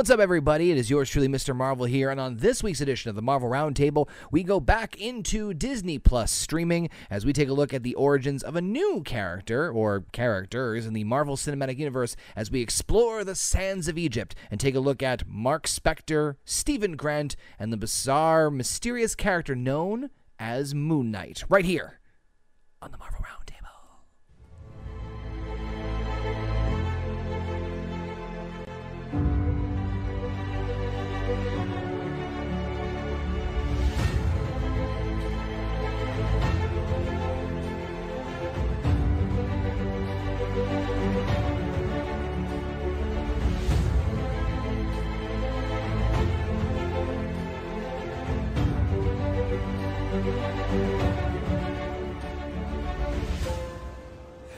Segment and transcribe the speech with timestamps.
[0.00, 0.70] What's up, everybody?
[0.70, 1.54] It is yours truly, Mr.
[1.54, 5.52] Marvel here, and on this week's edition of the Marvel Roundtable, we go back into
[5.52, 9.70] Disney Plus streaming as we take a look at the origins of a new character
[9.70, 14.58] or characters in the Marvel Cinematic Universe as we explore the sands of Egypt and
[14.58, 20.08] take a look at Marc Spector, Steven Grant, and the bizarre, mysterious character known
[20.38, 22.00] as Moon Knight, right here
[22.80, 23.49] on the Marvel Roundtable.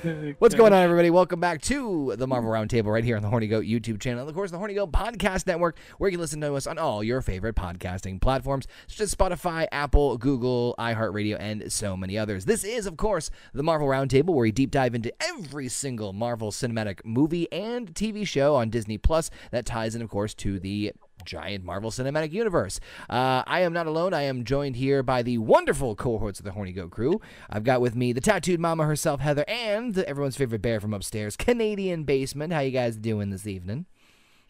[0.40, 1.10] What's going on, everybody?
[1.10, 4.22] Welcome back to the Marvel Roundtable right here on the Horny Goat YouTube channel.
[4.22, 6.76] And of course, the Horny Goat Podcast Network, where you can listen to us on
[6.76, 12.46] all your favorite podcasting platforms, such as Spotify, Apple, Google, iHeartRadio, and so many others.
[12.46, 16.50] This is, of course, the Marvel Roundtable, where we deep dive into every single Marvel
[16.50, 20.92] cinematic movie and TV show on Disney Plus that ties in, of course, to the
[21.24, 22.80] giant Marvel Cinematic Universe.
[23.10, 24.12] Uh, I am not alone.
[24.14, 27.20] I am joined here by the wonderful cohorts of the Horny Goat crew.
[27.50, 31.36] I've got with me the tattooed mama herself, Heather, and everyone's favorite bear from upstairs,
[31.36, 32.52] Canadian Basement.
[32.52, 33.86] How you guys doing this evening?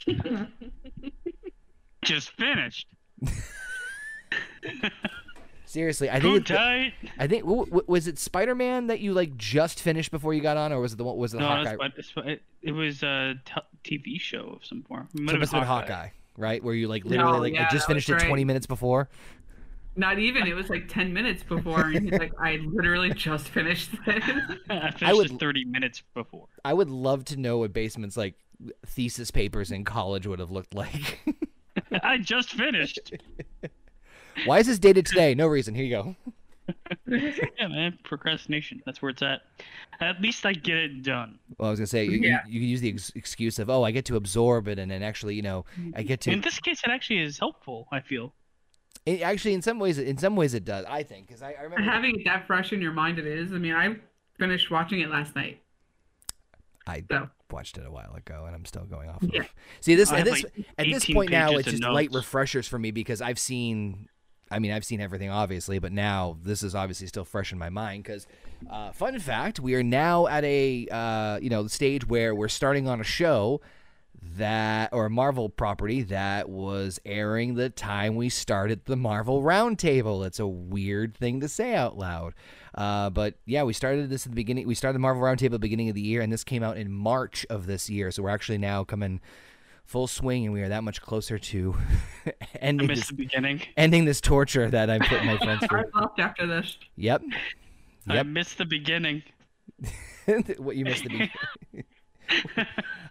[2.05, 2.89] Just finished.
[5.65, 6.93] Seriously, I think it.
[7.19, 10.71] I think was it Spider Man that you like just finished before you got on,
[10.71, 11.77] or was it the one was it No, Hawkeye?
[11.97, 15.09] that's what, it, it was a t- TV show of some form.
[15.15, 15.87] It might So it have must have been Hawkeye.
[15.95, 16.63] Hawkeye, right?
[16.63, 19.09] Where you like literally like yeah, I just finished was it twenty minutes before.
[19.95, 20.47] Not even.
[20.47, 21.81] It was like 10 minutes before.
[21.89, 24.25] And he's like, I literally just finished this.
[24.71, 26.47] I finished I would- it 30 minutes before.
[26.65, 28.35] I would love to know what Basement's like
[28.87, 31.21] thesis papers in college would have looked like.
[32.03, 33.13] I just finished.
[34.47, 35.35] Why is this dated today?
[35.35, 35.75] No reason.
[35.75, 36.17] Here you go.
[37.07, 37.99] yeah, man.
[38.05, 38.83] Procrastination.
[38.87, 39.43] That's where it's at.
[40.01, 41.39] At least I get it done.
[41.59, 42.41] Well, I was gonna say you, Yeah.
[42.47, 44.91] you, you can use the ex- excuse of oh I get to absorb it and
[44.91, 46.07] then actually you know I mm-hmm.
[46.07, 47.89] get to In this case, it actually is helpful.
[47.93, 48.33] I feel.
[49.07, 51.63] it, actually in some ways in some ways it does I think because I, I
[51.63, 53.53] remember Having it that fresh in your mind, it is.
[53.53, 53.97] I mean, I
[54.39, 55.61] finished watching it last night.
[56.87, 59.23] I So, watched it a while ago and I'm still going off.
[59.23, 59.31] Of.
[59.81, 62.67] See this I at this like, at this point now it's of just light refreshers
[62.67, 64.09] for me because I've seen.
[64.53, 67.71] I mean, I've seen everything obviously, but now this is obviously still fresh in my
[67.71, 68.05] mind.
[68.05, 68.27] Because,
[68.71, 72.89] uh, fun fact, we are now at a uh, you know stage where we're starting
[72.89, 73.61] on a show
[74.37, 80.25] that or a Marvel property that was airing the time we started the Marvel Roundtable.
[80.27, 82.35] It's a weird thing to say out loud.
[82.75, 84.67] Uh, but yeah, we started this at the beginning.
[84.67, 86.77] We started the Marvel Roundtable at the beginning of the year, and this came out
[86.77, 88.11] in March of this year.
[88.11, 89.21] So we're actually now coming
[89.85, 91.77] full swing, and we are that much closer to
[92.61, 93.63] ending this, the beginning.
[93.77, 95.81] ending this torture that I'm putting my friends through.
[95.81, 96.01] I through.
[96.01, 96.77] left after this.
[96.97, 97.23] Yep.
[98.09, 99.23] I missed the beginning.
[100.59, 101.31] what you missed the beginning.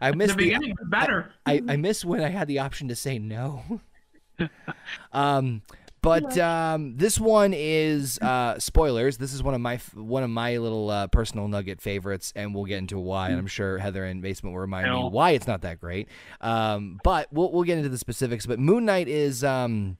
[0.02, 1.32] I missed the the, beginning was better.
[1.46, 3.82] I, I miss when I had the option to say no.
[5.14, 5.62] um,
[6.02, 9.18] but um, this one is uh, spoilers.
[9.18, 12.66] This is one of my one of my little uh, personal nugget favorites, and we'll
[12.66, 13.30] get into why.
[13.30, 16.08] And I'm sure Heather and Basement will remind me why it's not that great.
[16.40, 18.46] Um, but we'll we'll get into the specifics.
[18.46, 19.98] But Moon Knight is um,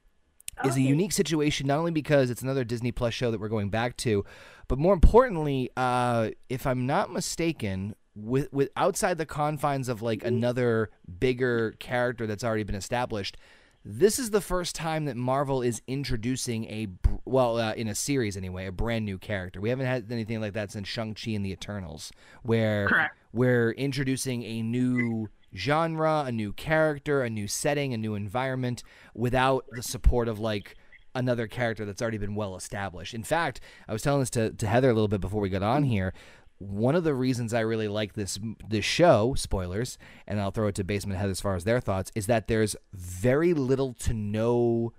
[0.64, 3.70] is a unique situation not only because it's another Disney Plus show that we're going
[3.70, 4.24] back to,
[4.68, 10.24] but more importantly, uh, if I'm not mistaken, with with outside the confines of like
[10.24, 13.36] another bigger character that's already been established,
[13.84, 16.88] this is the first time that Marvel is introducing a
[17.24, 19.60] well uh, in a series anyway a brand new character.
[19.60, 23.16] We haven't had anything like that since Shang Chi and the Eternals, where Correct.
[23.32, 28.82] we're introducing a new genre, a new character, a new setting, a new environment
[29.14, 30.76] without the support of like
[31.14, 33.14] another character that's already been well established.
[33.14, 35.62] In fact, I was telling this to, to Heather a little bit before we got
[35.62, 36.14] on here.
[36.62, 40.74] One of the reasons I really like this this show, spoilers, and I'll throw it
[40.76, 44.92] to Basement Head as far as their thoughts, is that there's very little to no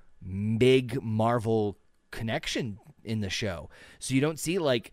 [0.57, 1.77] big Marvel
[2.12, 3.69] connection in the show.
[4.00, 4.92] So you don't see like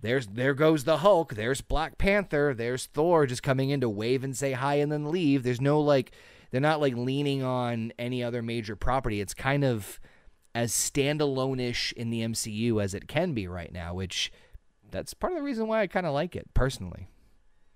[0.00, 4.24] there's there goes the Hulk, there's Black Panther, there's Thor just coming in to wave
[4.24, 5.42] and say hi and then leave.
[5.42, 6.12] There's no like
[6.50, 9.20] they're not like leaning on any other major property.
[9.20, 10.00] It's kind of
[10.54, 14.32] as standalone-ish in the MCU as it can be right now, which
[14.96, 17.08] that's part of the reason why I kind of like it personally.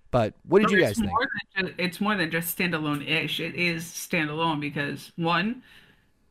[0.09, 1.07] But what did But you guys think?
[1.09, 3.39] More than just, it's more than just standalone-ish.
[3.39, 5.63] It is standalone because one,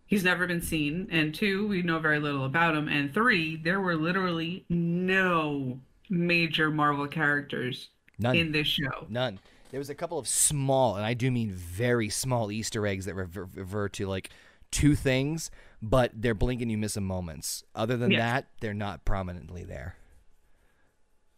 [0.06, 3.80] he's never been seen, and two, we know very little about him, and three, there
[3.80, 7.88] were literally no major Marvel characters
[8.18, 8.36] None.
[8.36, 9.06] in this show.
[9.08, 9.38] None.
[9.70, 13.14] There was a couple of small, and I do mean very small Easter eggs that
[13.14, 14.28] rever, refer to like
[14.72, 15.50] two things,
[15.80, 17.64] but they're blink and you miss them moments.
[17.74, 18.20] Other than Yes.
[18.20, 19.94] that, they're not prominently there.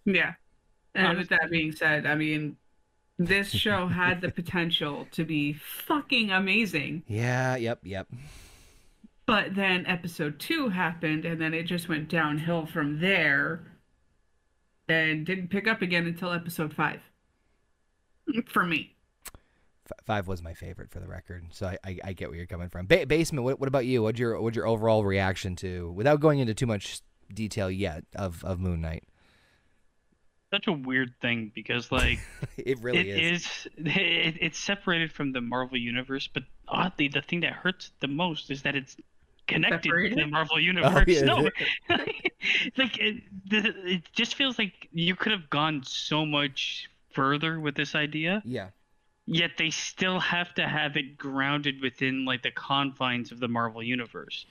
[0.05, 0.35] Yeah.
[0.95, 2.57] And with that being said, I mean,
[3.19, 7.57] this show had the potential to be fucking amazing, Yeah.
[7.57, 7.81] Yep.
[7.85, 8.09] Yep.
[9.27, 13.65] but then episode two happened, and then it just went downhill from there,
[14.89, 17.01] and didn't pick up again until episode five.
[18.49, 18.95] For me,
[19.87, 22.47] F- five was my favorite for the record, so I, I, I get where you're
[22.47, 22.87] coming from.
[22.87, 23.45] Ba- basement.
[23.45, 24.03] What, what about you?
[24.03, 27.01] What's your what's your overall reaction to, without going into too much
[27.33, 29.05] detail yet, of of Moon Knight?
[30.53, 32.19] Such a weird thing because like
[32.59, 33.43] It really it is.
[33.43, 38.09] is it, it's separated from the Marvel universe, but oddly, the thing that hurts the
[38.09, 38.97] most is that it's
[39.49, 41.05] connected to the Marvel oh, universe.
[41.09, 41.49] yeah, no,
[42.77, 47.75] like it, the, it just feels like you could have gone so much further with
[47.75, 48.69] this idea, Yeah.
[49.27, 53.83] yet they still have to have it grounded within like the confines of the Marvel
[53.83, 54.47] universe.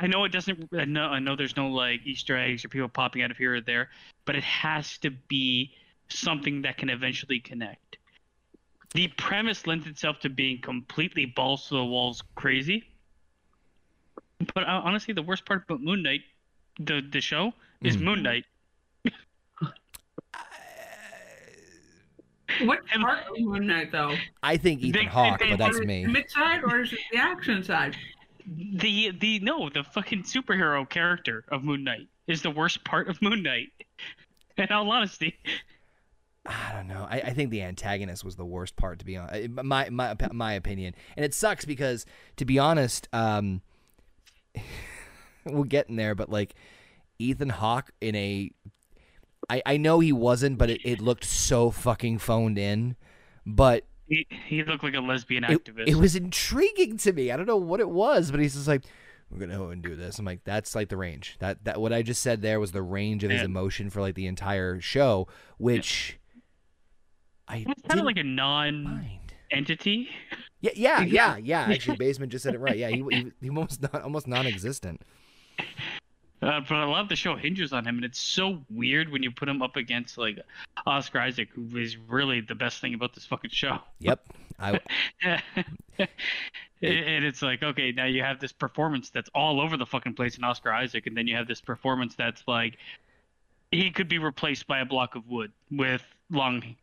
[0.00, 0.68] I know it doesn't.
[0.76, 3.54] I know, I know there's no like Easter eggs or people popping out of here
[3.54, 3.90] or there,
[4.24, 5.72] but it has to be
[6.08, 7.98] something that can eventually connect.
[8.94, 12.84] The premise lends itself to being completely balls to the walls crazy.
[14.54, 16.22] But uh, honestly, the worst part about Moon Knight,
[16.80, 17.52] the the show,
[17.82, 18.00] is Mhm.
[18.02, 18.44] Moon Knight.
[22.64, 24.14] what And- part of Moon Knight though?
[24.42, 26.04] I think Ethan Hawke, but that's me.
[26.06, 27.96] The mid side or is it the action side?
[28.46, 33.20] The the no, the fucking superhero character of Moon Knight is the worst part of
[33.20, 33.72] Moon Knight.
[34.56, 35.36] In all honesty,
[36.48, 37.06] I don't know.
[37.10, 39.50] I, I think the antagonist was the worst part, to be honest.
[39.50, 42.06] My my my opinion, and it sucks because,
[42.36, 43.62] to be honest, um,
[45.44, 46.54] we'll get in there, but like
[47.18, 48.50] Ethan Hawke in a,
[49.50, 52.96] I I know he wasn't, but it, it looked so fucking phoned in,
[53.44, 55.88] but he, he looked like a lesbian activist.
[55.88, 57.30] it was intriguing to me.
[57.30, 58.82] I don't know what it was, but he's just like,
[59.30, 60.18] we're gonna go and do this.
[60.18, 61.36] I'm like, that's like the range.
[61.40, 64.14] That that what I just said there was the range of his emotion for like
[64.14, 65.26] the entire show,
[65.58, 66.18] which
[67.48, 69.34] I It's kind of like a non mind.
[69.50, 70.08] entity.
[70.60, 71.66] Yeah, yeah, yeah, Yeah.
[71.66, 71.72] yeah.
[71.74, 72.76] Actually, basement just said it right.
[72.76, 75.02] Yeah, he he, he almost not almost non-existent.
[76.42, 79.22] Uh, but a lot of the show hinges on him, and it's so weird when
[79.22, 80.38] you put him up against like
[80.86, 83.78] Oscar Isaac, who is really the best thing about this fucking show.
[84.00, 84.20] Yep.
[84.58, 84.80] I
[85.22, 86.10] and
[86.80, 90.44] it's like, okay, now you have this performance that's all over the fucking place in
[90.44, 92.76] Oscar Isaac, and then you have this performance that's like
[93.70, 96.76] he could be replaced by a block of wood with long,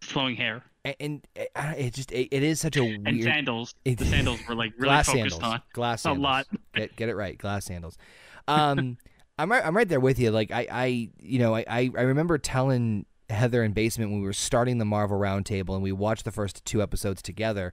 [0.00, 3.06] flowing hair and, and it, it just it, it is such a weird...
[3.06, 3.74] and sandals.
[3.84, 5.54] The sandals were like really glass focused sandals.
[5.54, 5.62] on.
[5.72, 6.18] Glass sandals.
[6.18, 6.46] a lot.
[6.74, 7.36] Get get it right.
[7.36, 7.98] Glass sandals.
[8.48, 8.98] Um,
[9.38, 9.64] I'm right.
[9.64, 10.30] I'm right there with you.
[10.30, 14.26] Like I, I you know, I, I I remember telling Heather in basement when we
[14.26, 17.72] were starting the Marvel Roundtable and we watched the first two episodes together.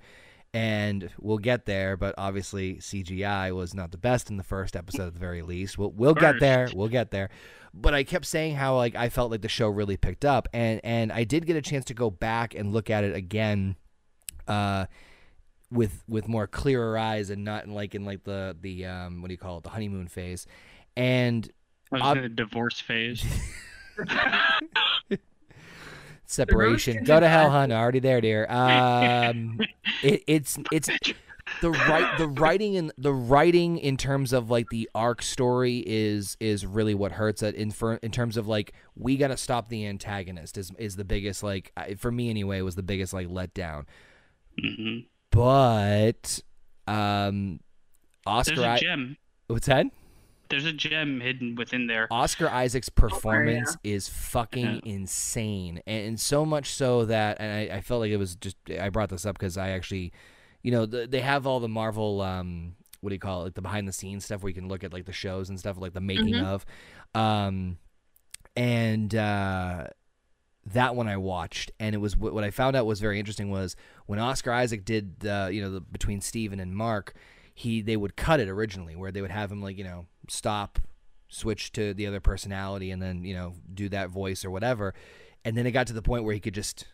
[0.53, 5.07] And we'll get there, but obviously CGI was not the best in the first episode
[5.07, 5.77] at the very least.
[5.77, 6.69] We'll we'll get there.
[6.73, 7.29] We'll get there.
[7.73, 10.79] But I kept saying how like I felt like the show really picked up, and
[10.83, 13.75] and I did get a chance to go back and look at it again,
[14.47, 14.85] uh,
[15.71, 19.27] with with more clearer eyes and not in like in like the the um what
[19.27, 20.47] do you call it the honeymoon phase,
[20.95, 21.49] and
[21.91, 23.25] I was Ob- in a divorce phase.
[26.25, 27.03] separation.
[27.03, 27.71] Go to hell, is hun.
[27.71, 28.49] Already there, dear.
[28.49, 29.59] Um,
[30.03, 30.89] it, it's it's
[31.61, 36.37] the right the writing in the writing in terms of like the arc story is
[36.39, 39.69] is really what hurts it in for, in terms of like we got to stop
[39.69, 43.85] the antagonist is is the biggest like for me anyway was the biggest like letdown.
[44.59, 44.99] hmm
[45.37, 46.39] But
[46.87, 47.59] um,
[48.25, 49.17] Oscar There's a I- gem.
[49.47, 49.85] what's that?
[50.49, 52.07] There's a gem hidden within there.
[52.09, 57.81] Oscar Isaac's performance is fucking insane, and, and so much so that, and I, I
[57.81, 60.13] felt like it was just I brought this up because I actually,
[60.63, 63.53] you know, the, they have all the Marvel, um, what do you call it, like
[63.55, 65.77] the behind the scenes stuff where you can look at like the shows and stuff,
[65.77, 66.45] like the making Mhm.
[66.45, 66.65] of,
[67.13, 67.77] um,
[68.55, 69.87] and uh,
[70.73, 73.49] that one I watched, and it was what what I found out was very interesting
[73.49, 77.13] was when Oscar Isaac did the, you know, the, between Steven and Marc,
[77.53, 80.79] he they would cut it originally where they would have him like you know stop
[81.29, 84.93] switch to the other personality and then you know do that voice or whatever
[85.43, 86.85] and then it got to the point where he could just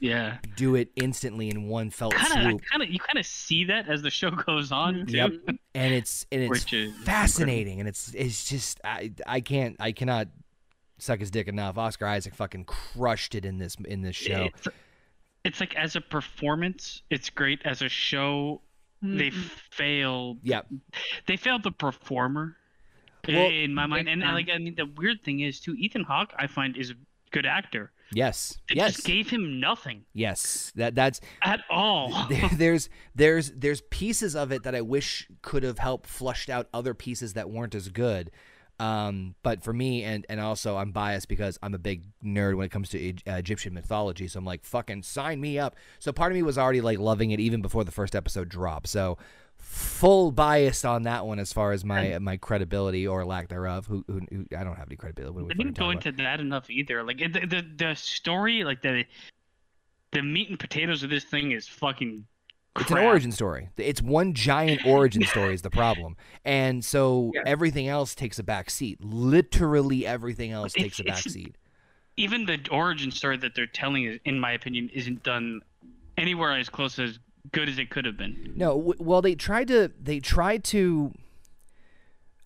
[0.00, 0.38] Yeah.
[0.56, 3.64] do it instantly in one felt Kind of, swoop kind of, you kind of see
[3.64, 4.94] that as the show goes on.
[4.94, 5.06] Mm-hmm.
[5.06, 5.16] Too.
[5.16, 5.32] Yep.
[5.74, 9.92] and it's and it's Which is fascinating and it's it's just I I can't I
[9.92, 10.28] cannot
[10.98, 14.68] suck his dick enough Oscar Isaac fucking crushed it in this in this show It's,
[15.44, 17.60] it's like as a performance, it's great.
[17.64, 18.62] As a show,
[19.02, 19.50] they Mhm.
[19.70, 20.38] failed.
[20.42, 20.62] yeah
[21.26, 22.56] They failed the performer.
[23.28, 25.74] Well- in my mind, Big and like I mean, the weird thing is too.
[25.74, 26.94] Ethan Hawke, I find, is a
[27.32, 27.92] good actor.
[28.12, 28.56] Yes.
[28.68, 28.94] They yes.
[28.94, 30.72] just gave him nothing yes.
[30.76, 32.26] That that's at all.
[32.28, 36.68] there, there's there's there's pieces of it that I wish could have helped flushed out
[36.72, 38.30] other pieces that weren't as good.
[38.78, 42.66] Um, but for me, and and also I'm biased because I'm a big nerd when
[42.66, 44.28] it comes to E- uh, Egyptian mythology.
[44.28, 45.76] So I'm like, fucking sign me up.
[45.98, 48.88] So part of me was already like loving it even before the first episode dropped.
[48.88, 49.16] So
[49.58, 53.86] full bias on that one as far as my my credibility or lack thereof.
[53.86, 55.42] Who, who, who I don't have any credibility.
[55.42, 56.06] We didn't go talking about?
[56.06, 57.02] into that enough either.
[57.02, 59.04] Like the, the the story, like the
[60.12, 62.26] the meat and potatoes of this thing is fucking.
[62.78, 63.68] It's an origin story.
[63.76, 67.42] It's one giant origin story is the problem, and so Yeah.
[67.46, 69.02] everything else takes a back seat.
[69.02, 71.54] Literally everything else It's- takes a back seat.
[72.16, 75.60] Even the origin story that they're telling, is, in my opinion, isn't done
[76.16, 77.18] anywhere as close as
[77.52, 78.52] good as it could have been.
[78.56, 79.90] No, w- well they tried to.
[80.00, 81.12] They tried to.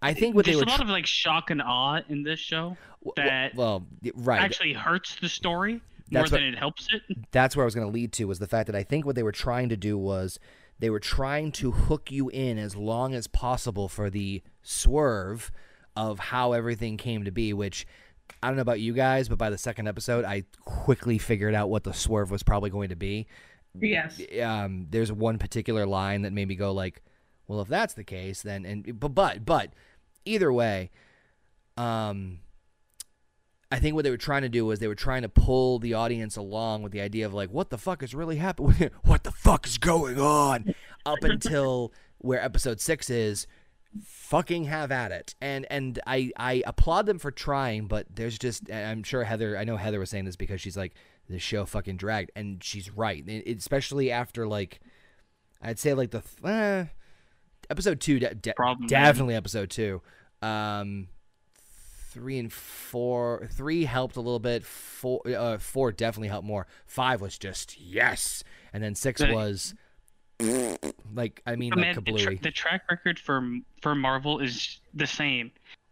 [0.02, 2.76] I think what There's they a lot of like shock and awe in this show
[3.16, 4.40] that well, y- right.
[4.40, 7.02] actually hurts the story more That's what- than it helps it.
[7.30, 9.14] that's where I was going to lead to was the fact that I think what
[9.16, 10.38] they were trying to do was
[10.78, 15.50] they were trying to hook you in as long as possible for the swerve
[15.96, 17.86] of how everything came to be, which
[18.42, 21.68] I don't know about you guys, but by the second episode, I quickly figured out
[21.68, 23.26] what the swerve was probably going to be.
[23.78, 24.20] Yes.
[24.42, 27.02] Um, there's one particular line that made me go like,
[27.46, 29.72] well, if that's the case, then and but but but
[30.24, 30.90] either way,
[31.76, 32.38] um,
[33.72, 35.94] I think what they were trying to do was they were trying to pull the
[35.94, 38.90] audience along with the idea of like, what the fuck is really happening?
[39.04, 40.74] what the fuck is going on?
[41.06, 43.46] Up until where episode six is,
[44.04, 45.34] fucking have at it.
[45.40, 49.56] And and I I applaud them for trying, but there's just I'm sure Heather.
[49.56, 50.94] I know Heather was saying this because she's like
[51.28, 53.22] the show fucking dragged, and she's right.
[53.28, 54.80] It- especially after like,
[55.62, 56.84] I'd say like the th- eh,
[57.70, 58.52] episode two, de- de-
[58.88, 60.02] definitely episode two.
[60.42, 61.06] Um,
[62.10, 67.20] three and four three helped a little bit four uh, four definitely helped more five
[67.20, 69.32] was just yes and then six Right.
[69.34, 69.74] was
[71.14, 73.46] like i mean But like the, tra- the track record for
[73.82, 75.50] for Marvel is the same.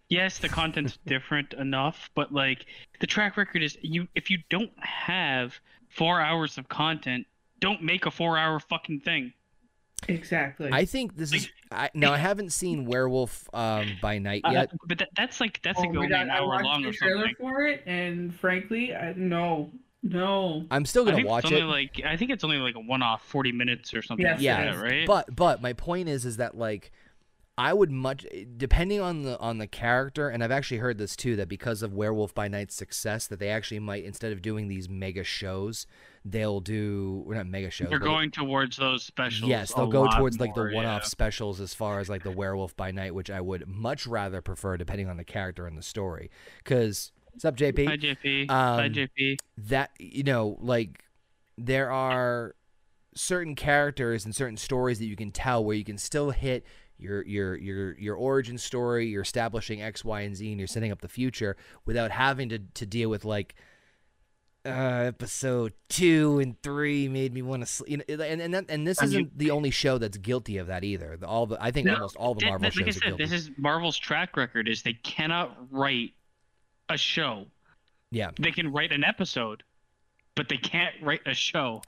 [0.08, 2.64] Yes, the content's different enough, but like
[3.00, 4.08] the track record is you.
[4.14, 5.54] If you don't have
[5.90, 7.26] four hours of content,
[7.60, 9.32] don't make a four-hour fucking thing.
[10.06, 10.70] Exactly.
[10.72, 14.76] i think this is I, now i haven't seen werewolf um by night yet Uh,
[14.86, 16.82] but that, that's like that's Oh like my only God, an I hour watched long
[16.82, 17.34] the or trailer something.
[17.38, 19.70] for it, and frankly, I, no,
[20.02, 20.64] no.
[20.70, 23.52] i'm still gonna watch it's it like I think it's only like a one-off, forty
[23.52, 24.24] minutes or something.
[24.24, 24.80] Yes, like yeah it that, is.
[24.82, 25.06] right?
[25.06, 26.90] but but my point is is that like
[27.58, 28.24] I would much
[28.56, 31.92] depending on the on the character and I've actually heard this too that because of
[31.92, 35.84] Werewolf by Night's success that they actually might instead of doing these mega shows
[36.24, 39.48] they'll do well, not mega shows they're going towards those specials.
[39.48, 41.08] yes they'll go towards like the one-off yeah.
[41.08, 44.76] specials as far as like the Werewolf by Night which I would much rather prefer
[44.76, 46.30] depending on the character and the story
[46.64, 48.50] cuz what's up JP Hi JP.
[48.50, 49.36] Hi Um, JP.
[49.58, 51.04] that you know like
[51.56, 52.54] there are
[53.14, 56.64] certain characters and certain stories that you can tell where you can still hit
[56.98, 60.90] your your your your origin story you're establishing x y and z and you're setting
[60.90, 63.54] up the future without having to to deal with like
[64.68, 68.02] uh, episode two and three made me want to sleep.
[68.08, 70.66] You know, and and that, and this I isn't the only show that's guilty of
[70.68, 71.16] that either.
[71.16, 72.96] The, all the I think No, almost all the Th- Marvel th- like I shows
[73.02, 76.12] are said, this is Marvel's track record is they cannot write
[76.88, 77.46] a show.
[78.10, 79.62] yeah, They can write an episode,
[80.34, 81.82] but they can't write a show.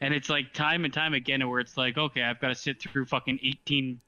[0.00, 2.80] And it's like time and time again where it's like, okay, I've got to sit
[2.80, 4.00] through fucking 18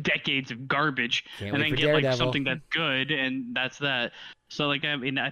[0.00, 2.16] decades of garbage Can't and then get like Daredevil.
[2.16, 4.12] something that's good and that's that.
[4.48, 5.30] So like I mean I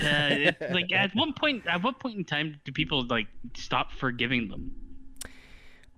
[0.00, 3.26] it- like at one point at what point in time do people like
[3.56, 4.72] stop forgiving them?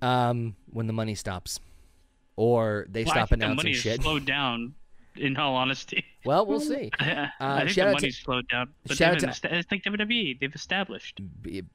[0.03, 1.59] um, when the money stops,
[2.37, 4.03] or they Well, stop think the money shit.
[4.03, 4.75] slowed down
[5.19, 6.05] in all honesty.
[6.25, 6.91] Well, we'll see.
[6.99, 8.73] I Uh, think shout the out to- money's slowed down.
[8.87, 10.41] But shout they've out to- esta- it's like WWE.
[10.41, 11.21] They've established.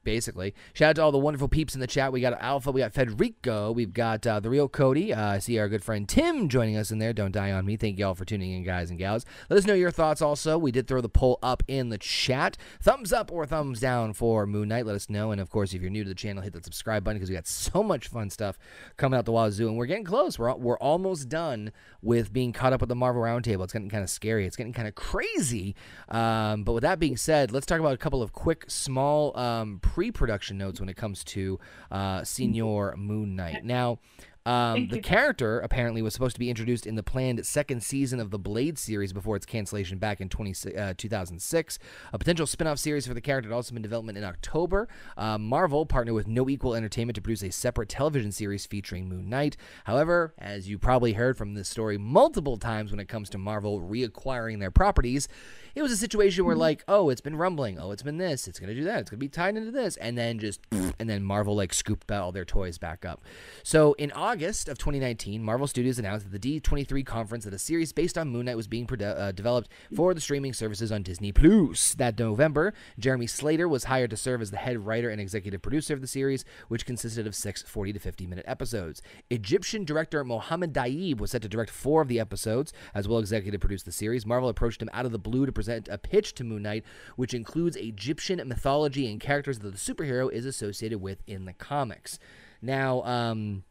[0.04, 0.54] basically.
[0.74, 2.12] Shout out to all the wonderful peeps in the chat.
[2.12, 5.12] We got Alpha, we got Federico, we've got uh, the real Cody.
[5.12, 7.12] Uh, I see our good friend Tim joining us in there.
[7.12, 7.76] Don't die on me.
[7.76, 9.24] Thank you all for tuning in, guys and gals.
[9.48, 10.58] Let us know your thoughts also.
[10.58, 12.56] We did throw the poll up in the chat.
[12.80, 14.86] Thumbs up or thumbs down for Moon Knight.
[14.86, 15.30] Let us know.
[15.30, 17.36] And of course, if you're new to the channel, hit that subscribe button because we
[17.36, 18.58] got so much fun stuff
[18.96, 19.68] coming out the wazoo.
[19.68, 20.38] And we're getting close.
[20.38, 21.72] We're, we're almost done
[22.02, 23.64] with being caught up with the Marvel Roundtable.
[23.64, 24.46] It's getting kind of scary.
[24.46, 25.74] It's getting kind of crazy.
[26.08, 29.78] Um, but with that being said, let's talk about a couple of quick, small um,
[29.82, 31.58] pre production notes when it comes to
[31.90, 33.64] uh, Senior Moon Knight.
[33.64, 33.98] Now,
[34.44, 38.30] Um, the character apparently was supposed to be introduced in the planned second season of
[38.30, 41.78] the Blade series before its cancellation back in 20, uh, 2006.
[42.12, 44.88] A potential spin off series for the character had also been in development in October.
[45.16, 49.28] Uh, Marvel partnered with No Equal Entertainment to produce a separate television series featuring Moon
[49.28, 49.56] Knight.
[49.84, 53.80] However, as you probably heard from this story multiple times when it comes to Marvel
[53.80, 55.28] reacquiring their properties,
[55.74, 58.58] it was a situation where like, oh, it's been rumbling, oh, it's been this, it's
[58.58, 60.60] gonna do that, it's gonna be tied into this, and then just
[60.98, 63.22] and then Marvel like scooped all their toys back up.
[63.62, 67.92] So in August of 2019, Marvel Studios announced at the D23 conference that a series
[67.92, 71.32] based on Moon Knight was being produ- uh, developed for the streaming services on Disney
[71.32, 71.94] Plus.
[71.94, 75.94] That November, Jeremy Slater was hired to serve as the head writer and executive producer
[75.94, 79.02] of the series, which consisted of six 40 to 50 minute episodes.
[79.30, 83.24] Egyptian director Mohamed Diab was set to direct four of the episodes, as well as
[83.24, 84.26] executive produce the series.
[84.26, 86.84] Marvel approached him out of the blue to present a pitch to Moon Knight,
[87.16, 92.18] which includes Egyptian mythology and characters that the superhero is associated with in the comics.
[92.60, 93.64] Now, um,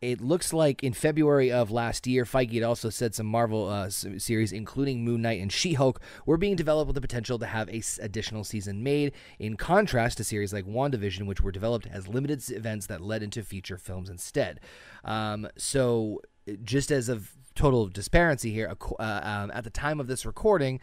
[0.00, 3.90] it looks like in February of last year, Feige had also said some Marvel uh,
[3.90, 7.68] series, including Moon Knight and She Hulk, were being developed with the potential to have
[7.68, 9.12] a s- additional season made.
[9.38, 13.42] In contrast to series like WandaVision, which were developed as limited events that led into
[13.42, 14.60] feature films instead.
[15.04, 16.22] Um, so,
[16.62, 20.80] just as of total disparity here, uh, um, at the time of this recording.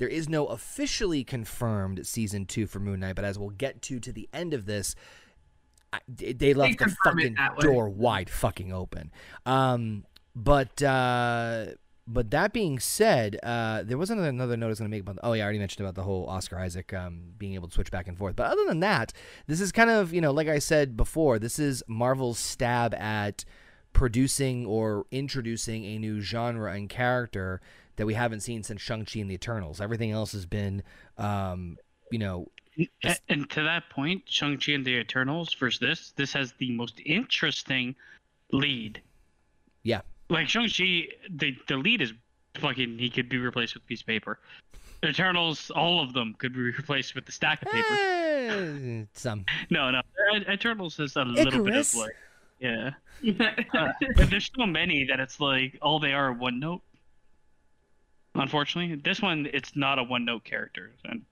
[0.00, 4.00] There is no officially confirmed season two for Moon Knight, but as we'll get to
[4.00, 4.96] to the end of this,
[5.92, 9.12] I- they they left the fucking door wide fucking open.
[9.44, 11.66] Um, but uh,
[12.06, 15.02] but that being said, uh, there was another, another note I was going to make
[15.02, 15.18] about.
[15.22, 17.90] Oh yeah, I already mentioned about the whole Oscar Isaac um, being able to switch
[17.90, 18.34] back and forth.
[18.36, 19.12] But other than that,
[19.48, 23.44] this is kind of you know like I said before, this is Marvel's stab at
[23.92, 27.60] producing or introducing a new genre and character
[28.00, 29.78] that we haven't seen since Shang-Chi and the Eternals.
[29.78, 30.82] Everything else has been,
[31.18, 31.76] um,
[32.10, 32.46] you know,
[33.04, 36.98] A- And to that point, Shang-Chi and the Eternals versus this, this has the most
[37.04, 37.94] interesting
[38.52, 39.02] lead.
[39.82, 40.00] Yeah.
[40.30, 42.14] Like Shang-Chi, the, the lead is
[42.58, 44.38] fucking, he could be replaced with a piece of paper.
[45.04, 47.94] Eternals, all of them could be replaced with the stack of paper.
[47.94, 49.44] eh, some.
[49.68, 50.00] No, no.
[50.50, 52.16] Eternals is a little bit of like,
[52.60, 52.92] yeah.
[53.74, 56.80] Uh, but there's so many that it's like all they are one note.
[58.34, 61.22] Unfortunately, this one it's not a one note character, and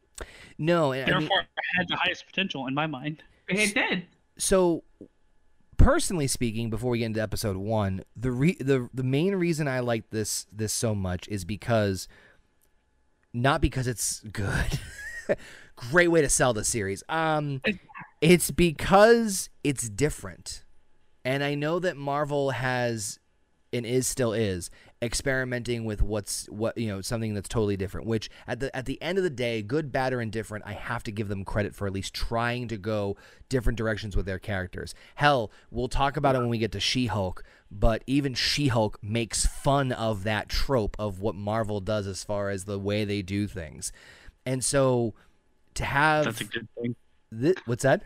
[0.58, 1.42] No, and I mean- therefore
[1.76, 3.22] had the highest potential in my mind.
[3.48, 4.06] it did.
[4.36, 4.82] so
[5.76, 9.78] personally speaking before we get into episode one the re- the the main reason i
[9.78, 12.08] like this this so much is because
[13.32, 14.80] not because it's good.
[15.76, 17.02] Great way to sell the series.
[17.08, 17.62] Um
[18.20, 20.64] it's because it's different.
[21.24, 23.18] And i know that marvel has
[23.72, 24.70] and is still is
[25.00, 29.00] experimenting with what's what you know something that's totally different which at the at the
[29.00, 31.86] end of the day good bad or indifferent i have to give them credit for
[31.86, 33.16] at least trying to go
[33.48, 34.94] different directions with their characters.
[35.14, 39.92] Hell we'll talk about it when we get to she-hulk but even she-hulk makes fun
[39.92, 43.92] of that trope of what marvel does as far as the way they do things.
[44.46, 45.14] And so
[45.74, 46.96] to have That's a good thing.
[47.32, 48.02] thi- what's that?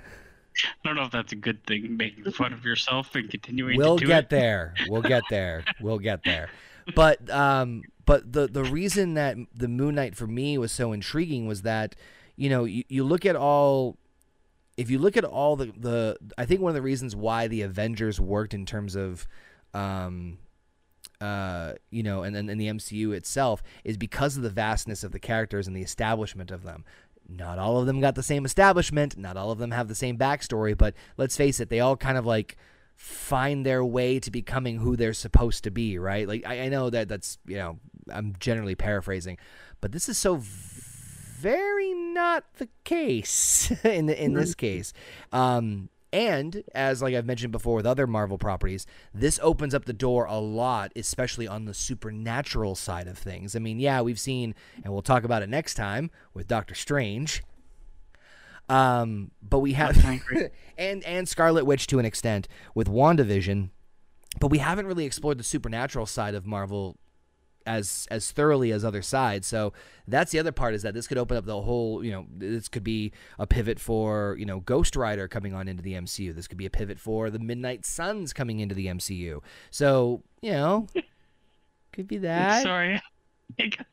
[0.85, 3.99] I don't know if that's a good thing, making fun of yourself and continuing we'll
[3.99, 4.31] to do get it.
[4.31, 4.75] there.
[4.89, 5.65] We'll get there.
[5.81, 6.51] We'll get there
[6.95, 11.47] but um but the the reason that the moon knight for me was so intriguing
[11.47, 11.95] was that
[12.37, 13.97] you know you, you look at all
[14.77, 17.63] if you look at all the the i think one of the reasons why the
[17.63, 19.27] avengers worked in terms of
[19.75, 20.39] um
[21.23, 25.13] uh, you know, and then in the MCU itself is because of the vastness of
[25.13, 26.85] the characters and the establishment of them.
[27.29, 29.17] Not all of them got the same establishment.
[29.17, 30.77] Not all of them have the same backstory.
[30.77, 32.57] But let's face it, they all kind of like
[33.03, 36.29] find their way to becoming who they're supposed to be, right?
[36.29, 39.39] Like I, I know that that's you know I'm generally paraphrasing,
[39.81, 44.93] but this is so very not the case in the, in this case.
[45.33, 49.93] Um, and as like I've mentioned before with other Marvel properties, this opens up the
[49.93, 53.57] door a lot, especially on the supernatural side of things.
[53.57, 57.43] I mean, yeah, we've seen, and we'll talk about it next time with Doctor Strange.
[58.73, 60.03] Um, but we have
[60.79, 63.69] and and Scarlet Witch to an extent with WandaVision,
[64.41, 66.97] but we haven't really explored the supernatural side of Marvel
[67.67, 69.47] as as thoroughly as other sides.
[69.47, 69.75] So
[70.09, 72.69] that's the other part is that this could open up the whole, you know, this
[72.69, 76.35] could be a pivot for, you know, Ghost Rider coming on into the MCU.
[76.35, 79.43] This could be a pivot for the Midnight Suns coming into the MCU.
[79.71, 80.87] So, you know,
[81.93, 82.63] could be that.
[82.63, 83.03] Sorry.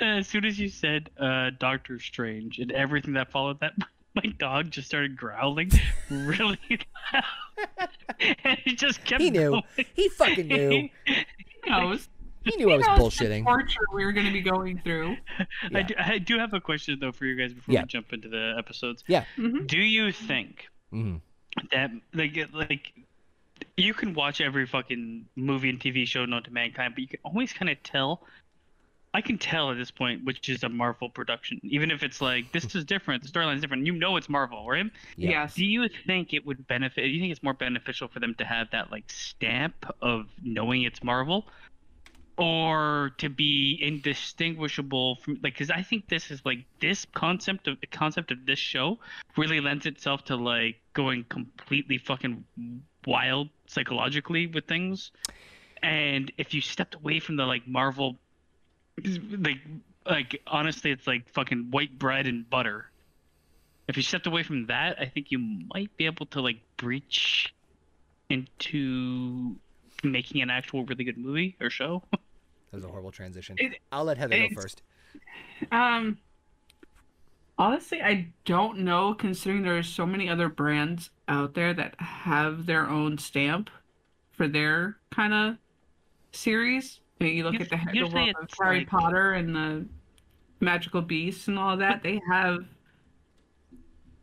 [0.00, 3.72] as soon as you said uh, Doctor Strange and everything that followed that,
[4.14, 5.70] my dog just started growling
[6.10, 6.58] really
[7.12, 7.88] loud.
[8.44, 9.50] and he just kept He knew.
[9.50, 9.62] going.
[9.94, 10.88] He fucking knew.
[11.64, 12.08] He knows.
[12.44, 13.44] He knew I was He the bullshitting.
[13.44, 15.16] torture we were going to be going through.
[15.72, 17.82] I, do, I do have a question though for you guys before Yeah.
[17.82, 19.04] we jump into the episodes.
[19.06, 19.24] Yeah.
[19.38, 19.68] Mhm.
[19.68, 21.18] Do you think hmm
[21.70, 22.92] that like like
[23.76, 27.20] you can watch every fucking movie and TV show known to mankind, but you can
[27.24, 28.26] always kind of tell.
[29.14, 32.50] I can tell at this point which is a Marvel production, even if it's like
[32.52, 33.84] this is different, the storyline is different.
[33.86, 34.86] You know it's Marvel, right?
[35.16, 35.30] Yeah.
[35.30, 35.54] Yes.
[35.54, 37.02] Do you think it would benefit?
[37.02, 40.82] Do you think it's more beneficial for them to have that like stamp of knowing
[40.82, 41.46] it's Marvel,
[42.38, 45.54] or to be indistinguishable from like?
[45.54, 48.98] Because I think this is like this concept of the concept of this show
[49.36, 52.44] really lends itself to like going completely fucking
[53.06, 55.10] wild psychologically with things,
[55.82, 58.16] and if you stepped away from the like Marvel,
[59.38, 59.58] like
[60.06, 62.86] like honestly, it's like fucking white bread and butter
[63.88, 67.54] if you stepped away from that, I think you might be able to like breach
[68.28, 69.56] into
[70.02, 72.02] making an actual really good movie or show.
[72.70, 73.56] That was a horrible transition.
[73.58, 74.80] It- I'll let Heather go first.
[75.70, 76.16] Um,
[77.58, 79.12] honestly, I don't know.
[79.12, 83.68] Considering there's so many other brands out there that have their own stamp
[84.30, 85.56] for their kind of
[86.32, 87.00] series.
[87.28, 89.86] You look You- at the, the world of Harry like- Potter and the
[90.60, 92.02] magical beasts and all that.
[92.02, 92.64] They have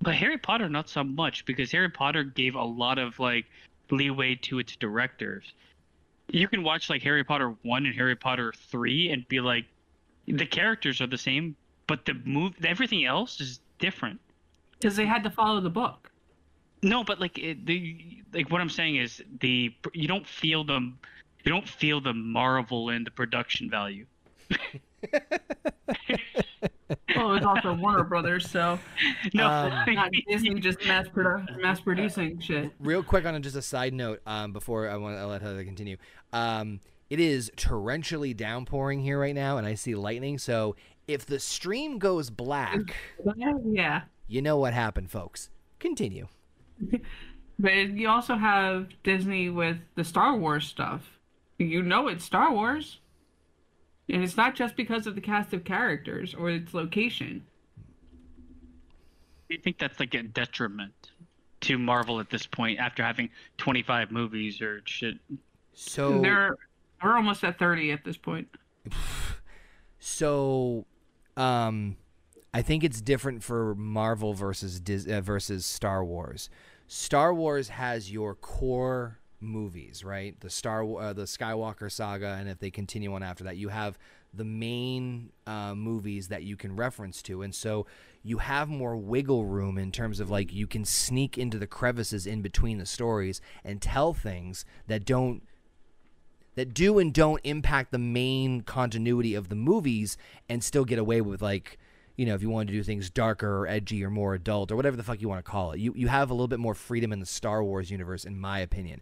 [0.01, 3.45] But Harry Potter, not so much because Harry Potter gave a lot of like
[3.91, 5.53] leeway to its directors.
[6.31, 9.65] You can watch like Harry Potter one and Harry Potter three and be like,
[10.27, 11.55] the characters are the same,
[11.87, 14.19] but the move, everything else is different.
[14.79, 16.11] because they had to follow the book.
[16.81, 20.93] No, but like it, the like what I'm saying is the you don't feel the
[21.43, 24.05] you don't feel the marvel in the production value.
[27.15, 28.79] Well, it was also Warner Brothers, so
[29.33, 32.71] No, Um, not Disney just mass produ- mass producing shit.
[32.79, 35.97] Real quick on just a side note, um, before I want to let Heather continue.
[36.33, 40.37] Um, it is torrentially downpouring here right now, and I see lightning.
[40.39, 40.75] So
[41.07, 42.95] if the stream goes black,
[43.35, 44.01] Yeah.
[44.27, 45.49] you know what happened, folks.
[45.79, 46.27] Continue.
[47.59, 51.18] But you also have Disney with the Star Wars stuff.
[51.59, 52.99] You know it's Star Wars.
[54.11, 57.45] And it's not just because of the cast of characters or its location.
[59.47, 61.11] Do you think that's like a detriment
[61.61, 65.17] to Marvel at this point after having 25 movies or shit?
[65.73, 66.55] So They're
[67.03, 68.47] we're almost at 30 at this point.
[70.01, 70.85] So,
[71.35, 71.97] um,
[72.53, 76.49] I think it's different for Marvel versus Dis- uh, versus Star Wars.
[76.87, 80.39] Star Wars has your core movies, right?
[80.39, 83.97] The Star uh, the Skywalker saga, and if they continue on after that, you have
[84.33, 87.85] the main uh, movies that you can reference to, and so
[88.23, 92.27] you have more wiggle room in terms of like you can sneak into the crevices
[92.27, 95.43] in between the stories and tell things that don't
[96.55, 100.17] that do and don't impact the main continuity of the movies
[100.49, 101.77] and still get away with like
[102.19, 104.75] you know if you want to do things darker or edgy or more adult or
[104.75, 106.75] whatever the fuck you want to call it you you have a little bit more
[106.75, 109.01] freedom in the Star Wars universe in my opinion.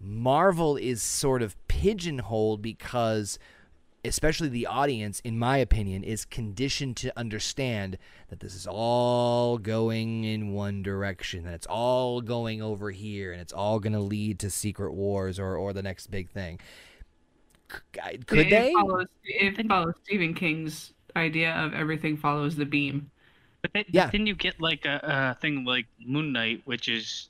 [0.00, 3.38] Marvel is sort of pigeonholed because
[4.04, 10.24] especially the audience in my opinion is conditioned to understand that this is all going
[10.24, 14.38] in one direction that it's all going over here and it's all going to lead
[14.38, 16.58] to secret wars or or the next big thing.
[17.68, 18.72] Could it they?
[18.72, 23.10] Follows, it follows Stephen King's idea of everything follows the beam.
[23.62, 24.08] But then, Yeah.
[24.10, 27.28] then you get like a, a thing like Moon Knight, which is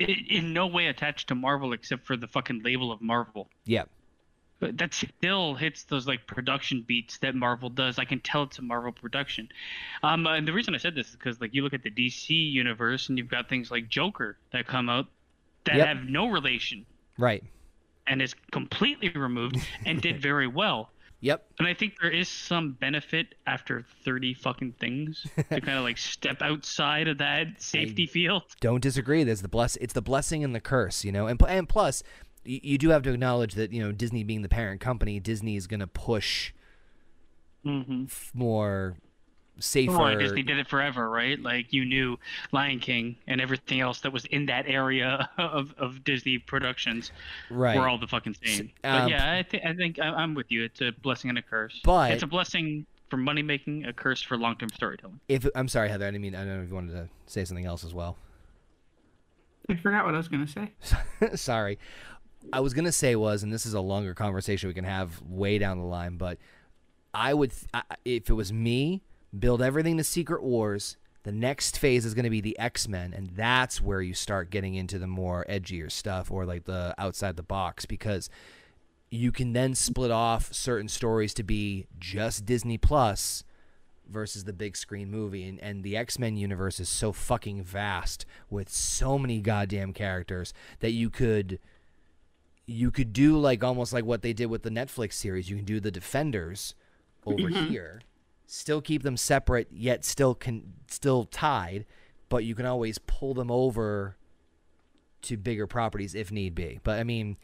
[0.00, 3.50] i- in no way attached to Marvel except for the fucking label of Marvel.
[3.64, 3.84] yeah
[4.60, 7.98] But that still hits those like production beats that Marvel does.
[7.98, 9.48] I can tell it's a Marvel production.
[10.02, 12.30] Um, and the reason I said this is because like you look at the DC
[12.30, 15.06] universe and you've got things like Joker that come out
[15.64, 15.86] that Yep.
[15.86, 16.86] have no relation
[17.18, 17.42] right
[18.06, 20.90] and is completely removed and did very well.
[21.24, 25.82] Yep And I think there is some benefit after 30 fucking things to kind of
[25.84, 28.42] like step outside of that safety field.
[28.60, 31.68] don't disagree there's the bless it's the blessing and the curse you know and and
[31.68, 32.02] plus
[32.44, 35.56] you, you do have to acknowledge that you know Disney being the parent company Disney
[35.56, 36.52] is going to push
[37.66, 38.04] Mm-hmm.
[38.08, 38.98] f- more
[39.58, 41.40] safer Well, Disney did it forever, right?
[41.40, 42.18] Like you knew
[42.52, 47.12] Lion King and everything else that was in that area of, of Disney productions
[47.50, 48.70] right were all the fucking same.
[48.84, 50.64] um, but yeah, I, th- I think I- I'm with you.
[50.64, 51.80] It's a blessing and a curse.
[51.84, 55.20] But- it's a blessing for money making, a curse for long term storytelling.
[55.28, 57.44] if I'm sorry Heather I didn't mean I don't know if you wanted to say
[57.44, 58.16] something else as well
[59.68, 60.72] I forgot what I was gonna say.
[61.36, 61.78] Sorry.
[62.52, 65.22] I was going to say was, and this is a longer conversation we can have
[65.22, 66.36] way down the line, but
[67.14, 69.00] I would, th- I, if it was me,
[69.38, 70.96] build everything to Secret Wars.
[71.24, 74.50] The next phase is going to be the X Men, and that's where you start
[74.50, 78.28] getting into the more edgier stuff or like the outside the box because
[79.10, 83.44] you can then split off certain stories to be just Disney Plus
[84.06, 88.68] versus the big screen movie and, and the x-men universe is so fucking vast with
[88.68, 91.58] so many goddamn characters that you could
[92.66, 95.48] you could do like almost like what they did with the Netflix series.
[95.48, 96.74] You can do the Defenders
[97.24, 97.68] over Mm-hmm.
[97.70, 98.02] here,
[98.46, 101.86] still keep them separate, yet still can still tied,
[102.28, 104.16] but you can always pull them over
[105.22, 106.80] to bigger properties if need be.
[106.82, 107.36] But I mean,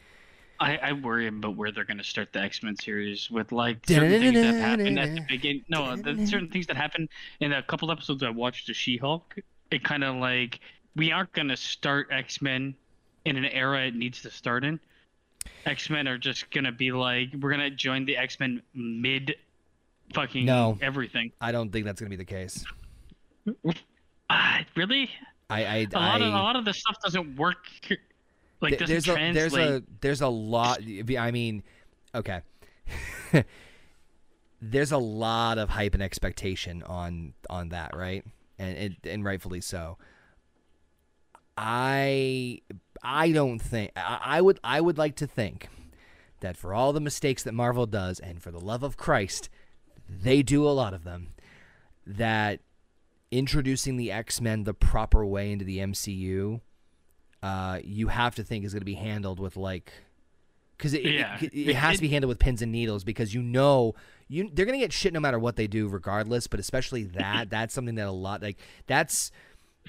[0.59, 3.79] I, I worry about where they're going to start the X Men series with like
[3.87, 5.65] certain things that happen at the beginning.
[5.69, 7.09] No, the certain things that happen
[7.39, 9.35] in a couple episodes I watched the She Hulk.
[9.71, 10.59] It kind of like
[10.95, 12.75] we aren't going to start X Men
[13.25, 14.79] in an era it needs to start in.
[15.65, 18.61] X Men are just going to be like we're going to join the X Men
[18.75, 19.35] mid
[20.13, 20.77] fucking No.
[20.81, 21.31] everything.
[21.41, 22.63] I don't think that's gonna be the case.
[24.29, 25.09] Ah, really?
[25.49, 27.65] I I, A lot I of a lot of the stuff doesn't work.
[28.61, 29.51] Like Th- doesn't there's a translate.
[29.51, 30.79] there's a there's a lot
[31.17, 31.63] i mean
[32.13, 32.41] okay
[34.61, 38.23] there's a lot of hype and expectation on on that right
[38.59, 39.97] and and, and rightfully so
[41.57, 42.59] i
[43.03, 45.67] i don't think I, I would i would like to think
[46.41, 49.49] that for all the mistakes that marvel does and for the love of christ
[50.21, 51.29] they do a lot of them
[52.05, 52.59] that
[53.31, 56.59] introducing the x-men the proper way into the mcu
[57.43, 59.91] uh, you have to think is going to be handled with like
[60.77, 61.37] because it, it- Yeah.
[61.41, 63.95] it, it has to be handled with pins and needles because you know
[64.27, 67.49] you they're going to get shit no matter what they do regardless but especially that
[67.49, 69.31] that's something that a lot like that's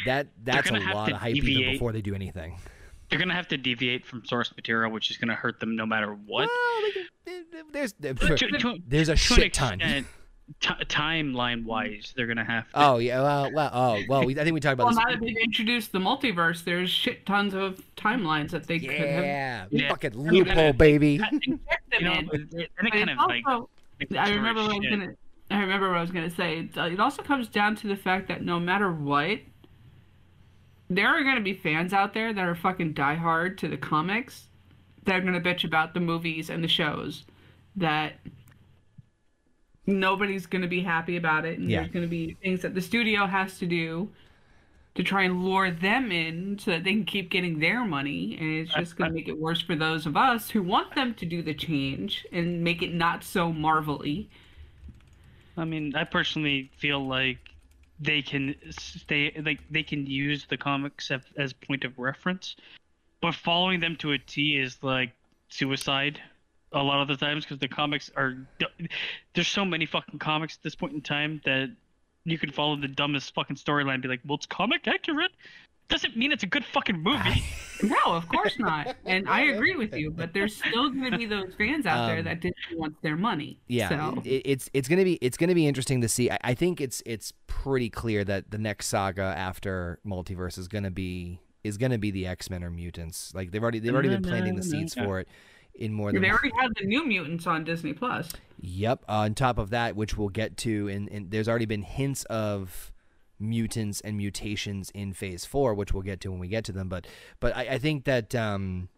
[0.07, 2.57] that that's a lot of hype even before they do anything
[3.13, 6.15] They're gonna have to deviate from source material, which is gonna hurt them no matter
[6.15, 6.49] what.
[6.49, 10.07] well, can- there's To- to- there's a shit ton extent,
[10.89, 12.71] timeline wise, they're gonna have to.
[12.75, 14.87] oh yeah well well oh well we, i think we talked about.
[14.87, 18.67] Well, about now this that they've introduced the multiverse, there's shit tons of timelines that
[18.67, 19.89] they could have yeah, Yeah.
[19.91, 21.59] fucking I mean, loophole baby you
[22.01, 23.69] know, it, and it kind of also,
[24.01, 25.15] makes I remember what I was gonna.
[25.51, 26.67] I remember what I was gonna say.
[26.79, 29.39] Uh, it also comes down to the fact that no matter what,
[30.97, 34.49] there are gonna be fans out there that are fucking diehard to the comics,
[35.05, 37.25] that are gonna bitch about the movies and the shows,
[37.77, 38.15] that
[39.87, 41.81] nobody's gonna be happy about it, and Yeah.
[41.81, 44.11] there's gonna be things that the studio has to do
[44.95, 48.53] to try and lure them in so that they can keep getting their money and
[48.53, 51.25] it's just going to make it worse for those of us who want them to
[51.25, 54.29] do the change and make it not so marvelly
[55.57, 57.52] I mean, I personally feel like
[58.03, 62.57] they can stay like they can use the comics as, point of reference,
[63.21, 65.13] but following them to a T is like
[65.49, 66.21] suicide
[66.73, 68.37] a lot of the times because the comics are
[69.35, 71.71] there's so many fucking comics at this point in time that
[72.25, 75.33] you can follow the dumbest fucking storyline and be like, well, it's comic accurate.
[75.93, 77.45] Doesn't mean it's a good fucking movie.
[77.83, 81.27] no of course not and i agree with you but there's still going to be
[81.27, 84.87] those fans out there Um, that didn't want their money Yeah, so it, it's it's
[84.89, 86.31] gonna be it's gonna be interesting to see.
[86.31, 90.93] I, I think it's it's pretty clear that the next saga after multiverse is gonna
[90.93, 93.33] be is gonna be the X Men or mutants.
[93.35, 95.29] Like they've already they've already been planting the seeds for it
[95.75, 99.05] in more than they already had the new mutants on disney plus Yep.
[99.09, 102.25] Uh, on top of that, which we'll get to, and, and there's already been hints
[102.27, 102.92] of
[103.43, 106.89] mutants and mutations in Phase Four, which we'll get to when we get to them.
[106.89, 107.07] But
[107.41, 108.89] but I, I think that um,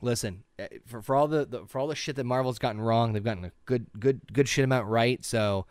[0.00, 3.12] listen eh, for, for all the, the for all the shit that Marvel's gotten wrong,
[3.12, 5.24] they've gotten a good good good shit amount right.
[5.24, 5.66] So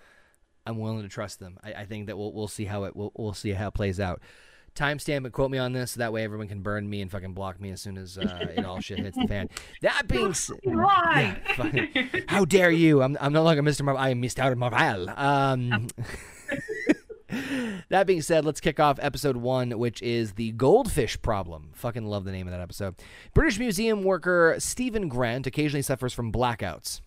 [0.65, 1.57] I'm willing to trust them.
[1.63, 3.99] I, I think that we'll we'll see how it we'll, we'll see how it plays
[3.99, 4.21] out.
[4.75, 5.91] Timestamp and quote me on this.
[5.91, 8.47] So that way everyone can burn me and fucking block me as soon as uh,
[8.57, 9.49] it all shit hits the fan.
[9.81, 13.01] That being said, why yeah, fucking- how dare you?
[13.01, 13.83] I'm, I'm no longer Mr.
[13.83, 14.03] Marvel.
[14.03, 14.55] I am Mr.
[14.57, 15.09] Marvel.
[15.11, 15.87] Um,
[17.89, 21.69] that being said, let's kick off episode one, which is the goldfish problem.
[21.73, 22.95] Fucking love the name of that episode.
[23.33, 27.01] British Museum worker Steven Grant occasionally suffers from blackouts.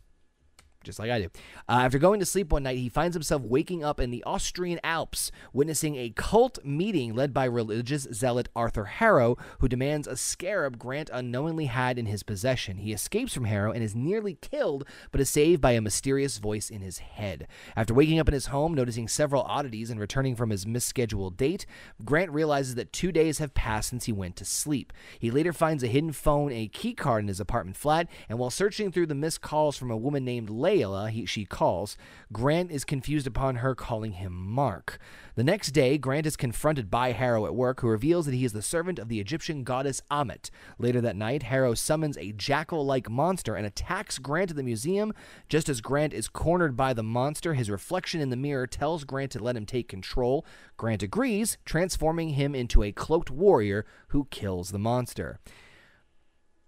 [0.84, 1.28] Just like I do.
[1.68, 4.78] Uh, after going to sleep one night, he finds himself waking up in the Austrian
[4.84, 10.78] Alps, witnessing a cult meeting led by religious zealot Arthur Harrow, who demands a scarab
[10.78, 12.78] Grant unknowingly had in his possession.
[12.78, 16.70] He escapes from Harrow and is nearly killed, but is saved by a mysterious voice
[16.70, 17.48] in his head.
[17.76, 21.66] After waking up in his home, noticing several oddities, and returning from his misscheduled date,
[22.04, 24.92] Grant realizes that two days have passed since he went to sleep.
[25.18, 28.38] He later finds a hidden phone and a key card in his apartment flat, and
[28.38, 31.96] while searching through the missed calls from a woman named Layla, he, she calls,
[32.32, 34.98] Grant is confused upon her calling him Marc.
[35.34, 38.52] The next day, Grant is confronted by Harrow at work, who reveals that he is
[38.52, 40.50] the servant of the Egyptian goddess Ammit.
[40.78, 45.14] Later that night, Harrow summons a jackal like monster and attacks Grant at the museum.
[45.48, 49.32] Just as Grant is cornered by the monster, his reflection in the mirror tells Grant
[49.32, 50.44] to let him take control.
[50.76, 55.40] Grant agrees, transforming him into a cloaked warrior who kills the monster.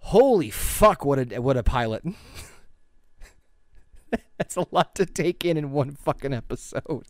[0.04, 2.02] Holy fuck, what a what a pilot.
[4.38, 7.04] That's a lot to take in in one fucking episode.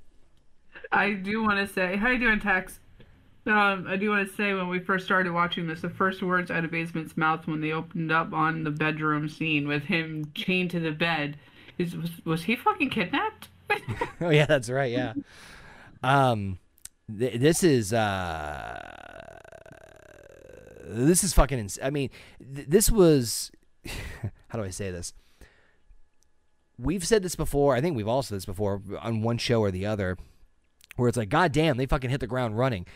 [0.92, 2.80] I do want to say, how you doing, Tex?
[3.46, 6.50] Um, I do want to say when we first started watching this, the first words
[6.50, 10.70] out of Basement's mouth when they opened up on the bedroom scene with him chained
[10.72, 11.38] to the bed
[11.78, 13.48] is was, was he fucking kidnapped?
[14.20, 14.90] oh yeah, that's right.
[14.92, 15.14] Yeah.
[16.02, 16.58] Um,
[17.18, 18.78] th- this is uh,
[20.84, 21.58] this is fucking.
[21.58, 22.10] Ins- I mean,
[22.54, 23.50] th- this was.
[24.48, 25.14] how do I say this?
[26.80, 27.74] We've said this before.
[27.74, 30.16] I think we've all said this before on one show or the other,
[30.96, 32.86] where it's like, God damn, they fucking hit the ground running.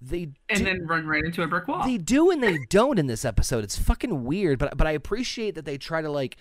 [0.00, 1.84] They and do- then run right into a brick wall.
[1.84, 3.64] they do and they don't in this episode.
[3.64, 6.36] It's fucking weird, but but I appreciate that they try to like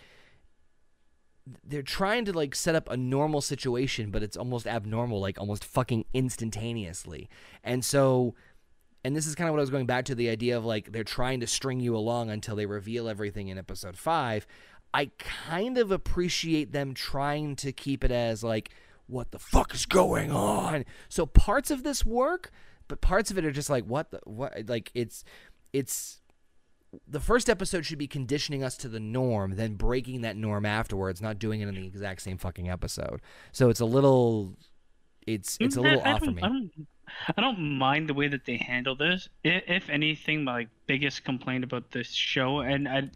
[1.64, 5.64] they're trying to like set up a normal situation, but it's almost abnormal, like almost
[5.64, 7.30] fucking instantaneously.
[7.64, 8.36] And so
[9.04, 10.92] and this is kind of what I was going back to the idea of like
[10.92, 14.46] they're trying to string you along until they reveal everything in episode 5.
[14.94, 18.72] I kind of appreciate them trying to keep it as like
[19.08, 20.86] what the fuck is going on.
[21.10, 22.52] So parts of this work,
[22.88, 25.24] but parts of it are just like what the what like it's
[25.74, 26.22] it's
[27.08, 31.22] the first episode should be conditioning us to the norm, then breaking that norm afterwards,
[31.22, 33.22] not doing it in the exact same fucking episode.
[33.54, 34.58] So it's a little
[35.26, 36.42] it's it's a mm, little I off for me.
[36.42, 36.72] I don't,
[37.38, 39.30] I don't mind the way that they handle this.
[39.44, 43.10] If anything, my biggest complaint about this show, and I,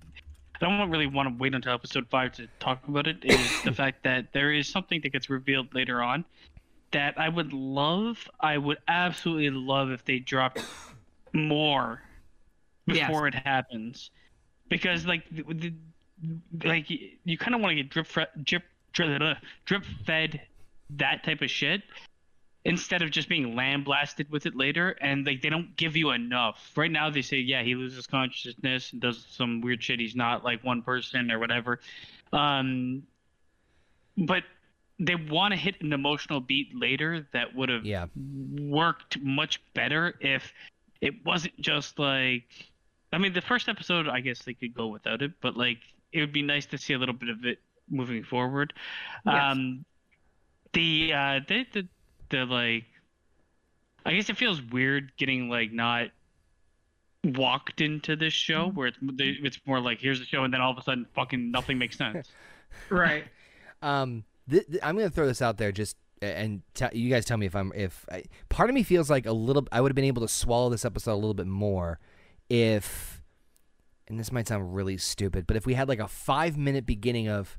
[0.61, 3.71] I don't really want to wait until episode five to talk about it, is the
[3.81, 6.25] fact that there is something that gets revealed later on
[6.91, 8.29] that I would love.
[8.39, 10.61] I would absolutely love if they dropped
[11.33, 12.01] more
[12.87, 13.07] Yes.
[13.07, 14.11] before it happens,
[14.69, 15.73] because like the, the,
[16.63, 18.07] like you, kind of want to get drip
[18.43, 18.63] drip
[18.93, 20.41] drip, drip fed
[20.91, 21.81] that type of shit
[22.65, 26.71] instead of just being lambasted with it later and like they don't give you enough
[26.75, 30.43] right now they say yeah he loses consciousness and does some weird shit he's not
[30.43, 31.79] like one person or whatever
[32.33, 33.03] um
[34.17, 34.43] but
[34.99, 38.07] they want to hit an emotional beat later that would have Yeah.
[38.15, 40.53] worked much better if
[41.01, 42.43] it wasn't just like
[43.13, 45.79] I mean the first episode I guess they could go without it, but like
[46.13, 48.73] it would be nice to see a little bit of it moving forward.
[49.25, 49.51] Yes.
[49.51, 49.85] Um
[50.73, 51.87] the uh the, the
[52.29, 52.85] the like
[54.05, 56.09] I guess it feels weird getting like not
[57.23, 60.71] walked into this show where it's it's more like here's the show and then all
[60.71, 62.31] of a sudden fucking nothing makes sense.
[62.89, 63.25] right.
[63.81, 67.37] Um, th- th- I'm gonna throw this out there just and t- you guys tell
[67.37, 69.95] me if I'm if I, part of me feels like a little I would have
[69.95, 71.99] been able to swallow this episode a little bit more
[72.49, 73.21] if
[74.07, 77.27] and this might sound really stupid, but if we had like a five minute beginning
[77.27, 77.57] of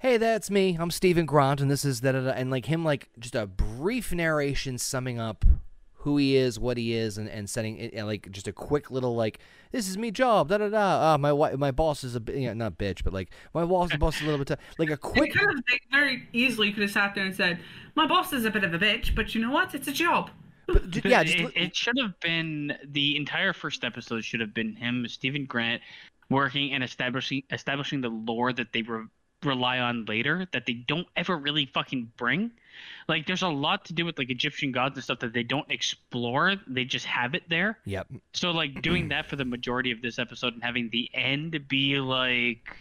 [0.00, 0.78] Hey, that's me.
[0.80, 3.46] I'm Steven Grant, and this is da da da, and like him, like just a
[3.46, 5.44] brief narration summing up
[5.92, 8.90] who he is, what he is, and, and setting it, and like just a quick
[8.90, 9.40] little like,
[9.72, 10.78] this is me job, da da da.
[11.12, 13.94] Ah, my wi- my boss is a bi- yeah, not bitch, but like my boss,
[13.98, 16.68] boss is a little bit t- like a They quick could have they very easily
[16.68, 17.58] you could have sat there and said,
[17.94, 19.74] "My boss is a bit of a bitch, but you know what?
[19.74, 20.30] It's a job."
[20.66, 24.76] But yeah, just it, it should have been the entire first episode should have been
[24.76, 25.82] him, Steven Grant,
[26.30, 29.04] working and establishing establishing the lore that they re-
[29.44, 32.50] rely on later that they don't ever really fucking bring.
[33.08, 35.70] Like, there's a lot to do with like Egyptian gods and stuff that they don't
[35.70, 36.54] explore.
[36.66, 37.78] They just have it there.
[37.84, 38.08] Yep.
[38.32, 41.98] So like doing that for the majority of this episode and having the end be
[41.98, 42.76] like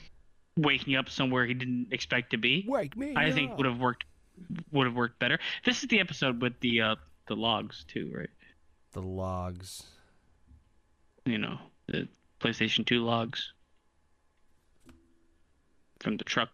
[0.57, 2.65] waking up somewhere he didn't expect to be.
[2.67, 3.13] Wake me.
[3.15, 4.05] I think would have worked
[4.71, 5.39] would have worked better.
[5.65, 6.95] This is the episode with the uh
[7.27, 8.29] the logs too, right?
[8.93, 9.83] the logs.
[11.25, 12.07] You know, the
[12.39, 13.53] PlayStation 2 logs
[15.99, 16.49] from the truck.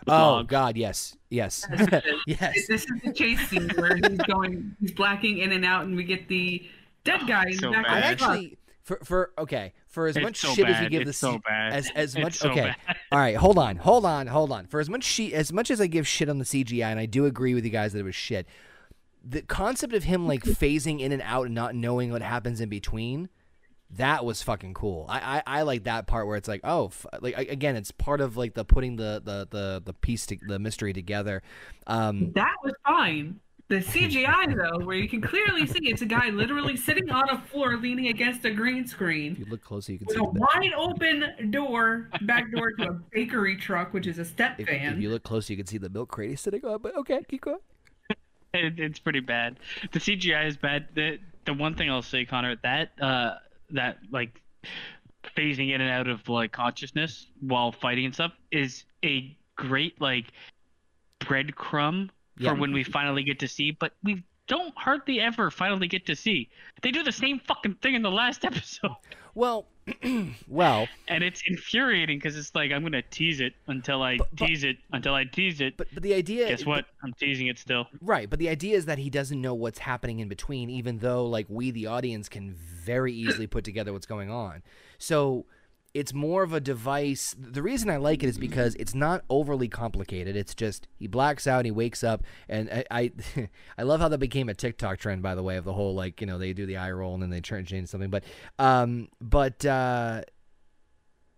[0.00, 0.48] with Oh logs.
[0.48, 1.66] God, yes, yes,
[2.26, 2.66] yes.
[2.68, 6.04] This is the chase scene where he's going, he's blacking in and out, and we
[6.04, 6.68] get the
[7.04, 8.30] dead oh, guy in so the back I of the truck.
[8.30, 10.90] actually for for okay for as It's much so shit as we bad.
[10.90, 11.72] give It's this so bad.
[11.72, 12.74] as as It's much so okay.
[12.86, 12.96] bad.
[13.12, 14.66] All right, hold on, hold on, hold on.
[14.66, 17.06] For as much she as much as I give shit on the CGI, and I
[17.06, 18.46] do agree with you guys that it was shit.
[19.26, 22.68] The concept of him like phasing in and out and not knowing what happens in
[22.68, 23.30] between,
[23.96, 25.06] that was fucking cool.
[25.08, 27.90] I I, I like that part where it's like oh f- like I- again it's
[27.90, 31.42] part of like the putting the the the the piece to, the mystery together.
[31.86, 33.40] Um, That was fine.
[33.68, 37.40] The CGI though, where you can clearly see it's a guy literally sitting on a
[37.40, 39.32] floor leaning against a green screen.
[39.32, 40.22] if screen you look closer, you can with see.
[40.22, 44.60] a The, wide open door, back door to a bakery truck, which is a step
[44.60, 44.92] if, van.
[44.94, 46.82] if you look closer, you can see the milk crate he's sitting on.
[46.82, 47.58] But okay, keep going.
[48.52, 49.58] It, it's pretty bad.
[49.92, 50.88] The CGI is bad.
[50.94, 53.36] The the one thing I'll say, Conor, that uh
[53.70, 54.40] that like
[55.36, 60.26] phasing in and out of like consciousness while fighting and stuff is a great like
[61.20, 62.50] breadcrumb Yeah.
[62.50, 66.16] for when we finally get to see, but we don't hardly ever finally get to
[66.16, 66.50] see.
[66.82, 68.90] They do the same fucking thing in the last episode.
[69.34, 69.66] Well,
[70.48, 74.46] well, and it's infuriating because it's like I'm gonna tease it until I But- but-
[74.46, 75.76] tease it until I tease it.
[75.76, 76.86] but but the idea is Guess what?
[77.02, 77.86] I'm teasing it still.
[78.00, 81.26] Right, but the idea is that he doesn't know what's happening in between, even though
[81.26, 84.62] like we, the audience, can very easily put together what's going on.
[84.98, 85.44] So
[85.94, 87.34] it's more of a device.
[87.38, 90.34] The reason I like it is because it's not overly complicated.
[90.36, 93.12] It's just he blacks out, he wakes up, and I I,
[93.78, 96.20] I love how that became a TikTok trend, by the way, of the whole like
[96.20, 98.24] you know they do the eye roll and then they turn change something, but
[98.58, 99.64] um but.
[99.64, 100.22] uh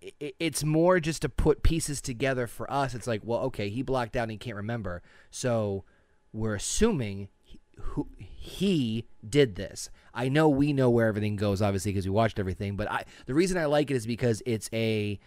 [0.03, 2.95] i- it's more just to put pieces together for us.
[2.95, 5.85] It's like, well, okay, he blacked out and he can't remember, so
[6.33, 9.91] we're assuming he, who he did this.
[10.17, 12.75] I know we know where everything goes, obviously, because we watched everything.
[12.75, 15.21] But I, the reason I like it is because it's a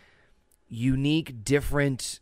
[0.67, 2.19] unique, different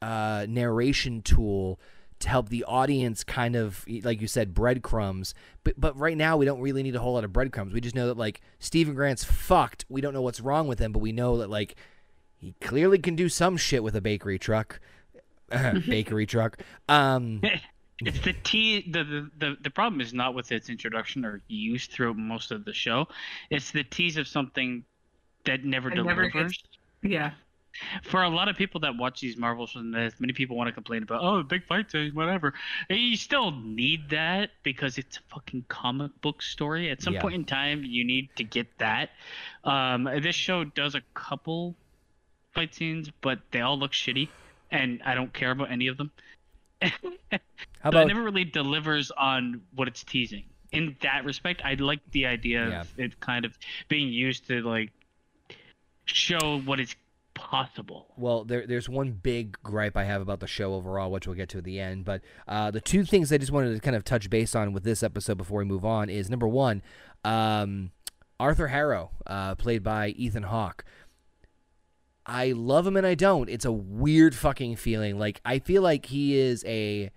[0.00, 1.78] uh, narration tool
[2.20, 6.44] to help the audience kind of like you said breadcrumbs but but right now we
[6.44, 9.22] don't really need a whole lot of breadcrumbs we just know that like Steven Grant's
[9.22, 11.76] fucked we don't know what's wrong with him but we know that like
[12.36, 14.80] he clearly can do some shit with a bakery truck
[15.50, 17.40] bakery truck um
[18.00, 21.86] It's the te- the, the the the problem is not with its introduction or use
[21.86, 23.08] throughout most of the show.
[23.50, 24.84] It's the tease of something
[25.44, 26.56] that never It never delivers.
[26.58, 26.68] gets-
[27.02, 27.32] Yeah.
[28.04, 30.72] For a lot of people that watch these Marvels shows, as many people want to
[30.72, 32.54] complain about, oh, big fight scene, whatever.
[32.90, 36.90] You still need that because it's a fucking comic book story.
[36.90, 37.20] At some Yeah.
[37.20, 39.10] point in time, you need to get that.
[39.64, 41.76] Um, this show does a couple
[42.52, 44.28] fight scenes, but they all look shitty,
[44.72, 46.10] and I don't care about any of them.
[46.82, 46.90] How
[47.92, 50.44] So it never really delivers on what it's teasing.
[50.72, 52.80] In that respect, I like the idea Yeah.
[52.82, 53.56] of it kind of
[53.88, 54.90] being used to like
[56.04, 56.94] show what is
[57.34, 58.06] possible.
[58.16, 61.48] Well, there, there's one big gripe I have about the show overall, which we'll get
[61.50, 62.04] to at the end.
[62.04, 64.84] But uh, the two things I just wanted to kind of touch base on with
[64.84, 66.82] this episode before we move on is number one,
[67.24, 67.92] um,
[68.40, 70.84] Arthur Harrow, uh, played by Ethan Hawke.
[72.28, 73.48] I love him and I don't.
[73.48, 75.18] It's a weird fucking feeling.
[75.18, 77.10] Like I feel like he is a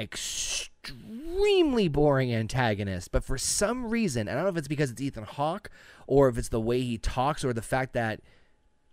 [0.00, 5.24] extremely boring antagonist, but for some reason, I don't know if it's because it's Ethan
[5.24, 5.70] Hawke
[6.06, 8.20] or if it's the way he talks or the fact that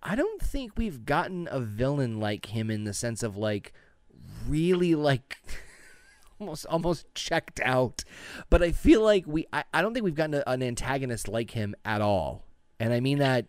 [0.04, 3.72] I don't think we've gotten a villain like him in the sense of like
[4.48, 5.38] really like
[6.40, 8.04] almost almost checked out.
[8.50, 11.52] But I feel like we I, I don't think we've gotten a, an antagonist like
[11.52, 12.44] him at all.
[12.78, 13.46] And I mean that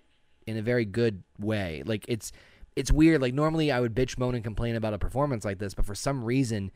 [0.46, 1.82] in a very good way.
[1.84, 2.32] Like it's
[2.74, 3.20] it's weird.
[3.22, 5.94] Like normally I would bitch moan and complain about a performance like this, but for
[5.94, 6.70] some reason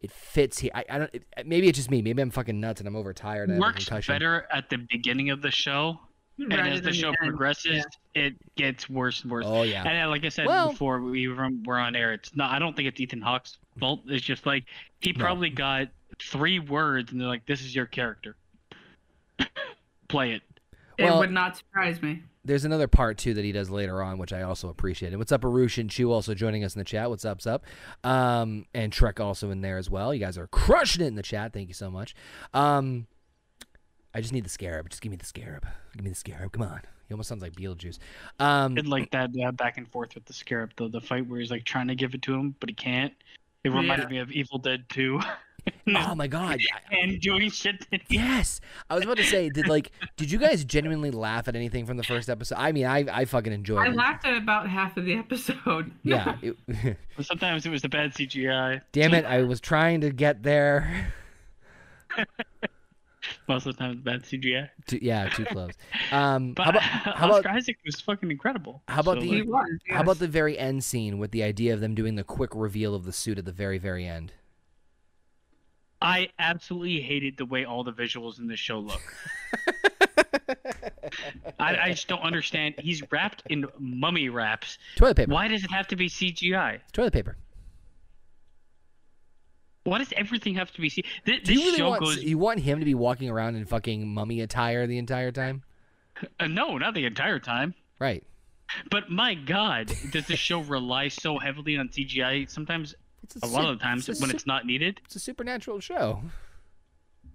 [0.00, 0.70] it fits here.
[0.74, 1.14] I, I don't.
[1.14, 2.02] It, maybe it's just me.
[2.02, 3.50] Maybe I'm fucking nuts and I'm overtired.
[3.50, 4.14] I have a Works concussion.
[4.14, 5.98] better at the beginning of the show,
[6.38, 7.16] and Rather as the show end.
[7.20, 7.84] progresses,
[8.14, 9.44] it gets worse and worse.
[9.48, 9.82] Oh yeah.
[9.86, 12.52] And uh, like I said Well- before we were, were on air, it's not.
[12.52, 14.02] I don't think it's Ethan Hawke's fault.
[14.06, 14.64] It's just like
[15.00, 15.24] he No.
[15.24, 15.88] probably got
[16.22, 18.36] three words, and they're like, "This is your character.
[20.08, 20.42] Play it."
[20.96, 22.22] It Well- would not surprise me.
[22.48, 25.10] There's another part too that he does later on, which I also appreciate.
[25.10, 27.10] And what's up, Arush and Chu also joining us in the chat.
[27.10, 27.66] What's up, what's up?
[28.02, 30.14] Um, and Trek also in there as well.
[30.14, 31.52] You guys are crushing it in the chat.
[31.52, 32.14] Thank you so much.
[32.54, 33.06] Um,
[34.14, 34.88] I just need the scarab.
[34.88, 35.66] Just give me the scarab.
[35.94, 36.52] Give me the scarab.
[36.52, 36.80] Come on.
[37.06, 37.98] He almost sounds like Beetlejuice.
[38.40, 40.88] Um, Did like that back and forth with the scarab though.
[40.88, 43.12] The fight where he's like trying to give it to him, but he can't.
[43.64, 44.08] It reminded Yeah.
[44.08, 45.20] me of Evil Dead 2.
[45.96, 46.60] oh my god.
[46.90, 50.64] And doing shit that Yes, I was about to say, did like, did you guys
[50.64, 52.54] genuinely laugh at anything from the first episode?
[52.56, 53.88] I mean, I I fucking enjoyed it.
[53.88, 53.96] I it.
[53.96, 55.90] laughed at about half of the episode.
[56.02, 56.36] Yeah.
[56.40, 58.80] it- Sometimes it was the bad CGI.
[58.92, 61.12] damn it, I was trying to get there.
[63.48, 64.68] Most of the time, it's bad CGI.
[64.86, 65.72] Too, yeah, too close.
[66.12, 68.82] Um, But how about how about Oscar Isaac was fucking incredible.
[68.88, 69.78] How about So, the- like, was.
[69.90, 72.94] How about the very end scene with the idea of them doing the quick reveal
[72.94, 74.32] of the suit at the very, very end?
[76.00, 79.00] I absolutely hated the way all the visuals in this show look.
[81.58, 82.74] I, I just don't understand.
[82.78, 84.78] He's wrapped in mummy wraps.
[84.96, 85.32] Toilet paper.
[85.32, 86.80] Why does it have to be CGI?
[86.92, 87.36] Toilet paper.
[89.88, 91.02] Why does everything have to be C?
[91.24, 92.22] This, Do you this really show want goes.
[92.22, 95.62] you want him to be walking around in fucking mummy attire the entire time?
[96.40, 97.74] Uh, no, not the entire time.
[97.98, 98.24] Right.
[98.90, 102.50] But my God, does this show rely so heavily on CGI?
[102.50, 105.00] Sometimes, It's a lot su- of the times, it's when su- it's not needed.
[105.04, 106.22] it's a supernatural show.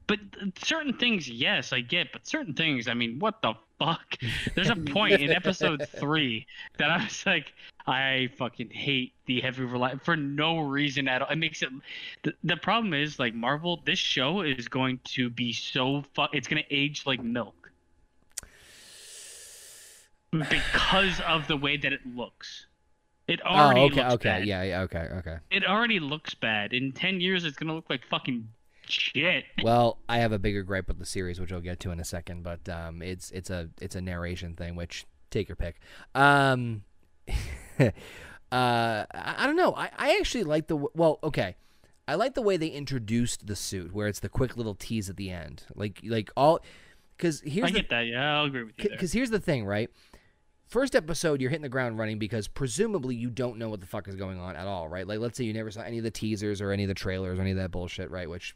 [0.06, 0.20] But
[0.62, 2.12] certain things, yes, I get.
[2.12, 3.54] But certain things, I mean, what the
[3.84, 4.18] fuck?
[4.56, 6.46] There's a point in episode three
[6.78, 7.54] that I was like,
[7.86, 11.30] I fucking hate the heavy rely for no reason at all.
[11.30, 11.70] It makes it.
[12.24, 13.82] The, the problem is like Marvel.
[13.86, 17.72] This show is going to be so fu- It's going to age like milk
[20.32, 22.66] because of the way that it looks.
[23.28, 24.46] It oh, already oh, okay, looks okay, bad.
[24.46, 25.38] yeah, yeah, okay, okay.
[25.50, 26.74] It already looks bad.
[26.74, 28.50] In ten years, it's gonna look like fucking
[28.88, 29.46] shit.
[29.64, 32.06] Well, I have a bigger gripe with the series, which I'll get to in a
[32.06, 35.80] second, but um, it's it's a it's a narration thing, which take your pick.
[36.16, 36.84] Um,
[37.80, 37.92] uh,
[38.52, 39.74] I, I don't know.
[39.76, 41.20] I, I actually like the well.
[41.24, 41.56] Okay,
[42.08, 45.18] I like the way they introduced the suit, where it's the quick little tease at
[45.18, 46.60] the end, like like all.
[47.18, 48.08] Because here's I the get that.
[48.08, 49.90] Yeah, I'll agree with you because here's the thing, right?
[50.74, 54.08] First episode, you're hitting the ground running because presumably you don't know what the fuck
[54.08, 55.08] is going on at all, right?
[55.08, 57.38] Like, let's say you never saw any of the teasers or any of the trailers
[57.38, 58.28] or any of that bullshit, right?
[58.28, 58.56] Which,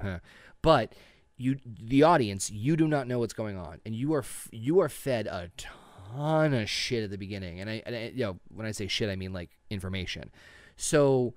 [0.62, 0.94] but
[1.38, 4.90] you, the audience, you do not know what's going on, and you are you are
[4.90, 8.66] fed a ton of shit at the beginning, and I, and I you know when
[8.66, 10.30] I say shit, I mean like information.
[10.76, 11.32] So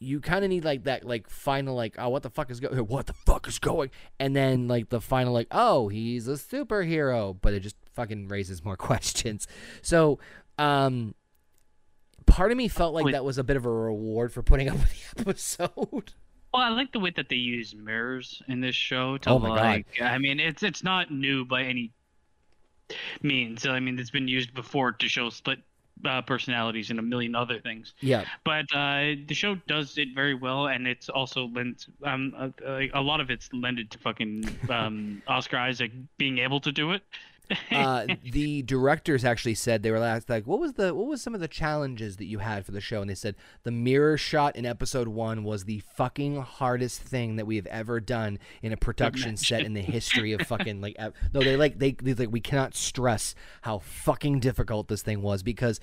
[0.00, 2.74] you kind of need like that like final like oh what the fuck is going
[2.88, 7.36] what the fuck is going and then like the final like oh he's a superhero
[7.38, 9.46] but it just fucking raises more questions
[9.82, 10.18] so
[10.58, 11.14] um
[12.26, 14.76] part of me felt like that was a bit of a reward for putting up
[14.76, 16.12] with the episode
[16.52, 19.84] Well, I like the way that they use mirrors in this show to Oh my
[19.96, 20.04] God.
[20.04, 21.92] I mean, it's it's not new by any
[23.22, 23.66] means.
[23.66, 25.60] I mean, it's been used before to show split
[26.04, 27.94] uh, personalities and a million other things.
[28.00, 32.52] yeah But uh, the show does it very well, and it's also lent um a,
[32.66, 36.92] a, a lot of it's lended to fucking um Oscar Isaac being able to do
[36.92, 37.02] it.
[37.70, 41.34] Uh, the directors actually said they were asked like, "What was the what was some
[41.34, 44.56] of the challenges that you had for the show?" And they said the mirror shot
[44.56, 48.76] in episode one was the fucking hardest thing that we have ever done in a
[48.76, 50.96] production set in the history of fucking like.
[50.98, 55.22] ev- No, they like they they like we cannot stress how fucking difficult this thing
[55.22, 55.80] was because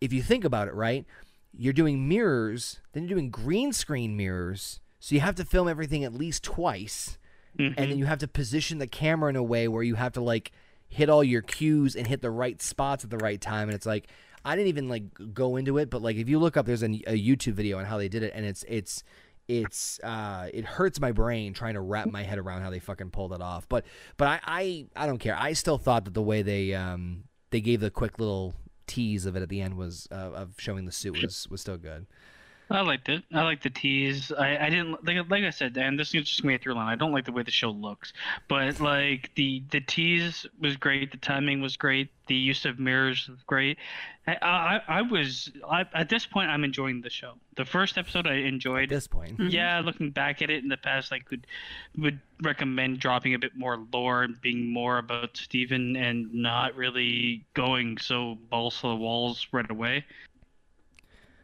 [0.00, 1.06] if you think about it, right,
[1.52, 6.04] you're doing mirrors, then you're doing green screen mirrors, so you have to film everything
[6.04, 7.18] at least twice
[7.58, 10.22] and then you have to position the camera in a way where you have to
[10.22, 10.52] like
[10.92, 13.68] hit all your cues and hit the right spots at the right time.
[13.68, 14.08] And it's like
[14.44, 16.86] i didn't even like go into it but like if you look up there's a,
[16.86, 19.04] a youtube video on how they did it and it's it's
[19.48, 23.10] it's uh it hurts my brain trying to wrap my head around how they fucking
[23.10, 23.68] pulled it off.
[23.68, 23.84] But
[24.16, 25.36] but i i, I don't care.
[25.38, 28.54] I still thought that the way they um they gave the quick little
[28.86, 31.76] tease of it at the end was uh, of showing the suit was was still
[31.76, 32.06] good
[32.72, 33.22] I liked it.
[33.32, 34.32] I liked the tease.
[34.32, 36.74] I, I didn't like like I said, and this is just gonna be a through
[36.74, 36.88] line.
[36.88, 38.12] I don't like the way the show looks,
[38.48, 41.10] but like the the tease was great.
[41.10, 42.08] The timing was great.
[42.28, 43.78] The use of mirrors was great.
[44.26, 47.34] I I, I was I, at this point I'm enjoying the show.
[47.56, 48.84] The first episode I enjoyed.
[48.84, 49.48] at this point mm-hmm.
[49.48, 51.46] Yeah, looking back at it in the past, I could
[51.98, 57.44] would recommend dropping a bit more lore and being more about Steven and not really
[57.52, 60.06] going so balls to the walls right away.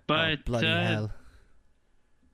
[0.08, 1.12] But Oh, bloody uh, hell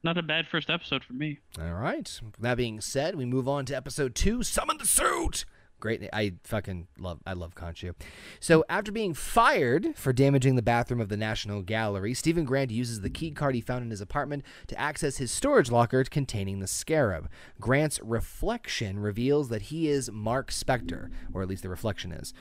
[0.04, 1.38] not a bad first episode for me.
[1.58, 2.20] All right.
[2.38, 4.42] That being said, we move on to episode two.
[4.42, 5.46] Summon the suit.
[5.80, 6.08] Great.
[6.12, 7.20] I fucking love.
[7.26, 7.94] I love Khonshu.
[8.38, 13.00] So after being fired for damaging the bathroom of the National Gallery, Steven Grant uses
[13.00, 16.66] the key card he found in his apartment to access his storage locker containing the
[16.66, 17.28] scarab.
[17.60, 22.32] Grant's reflection reveals that he is Marc Spector, or at least the reflection is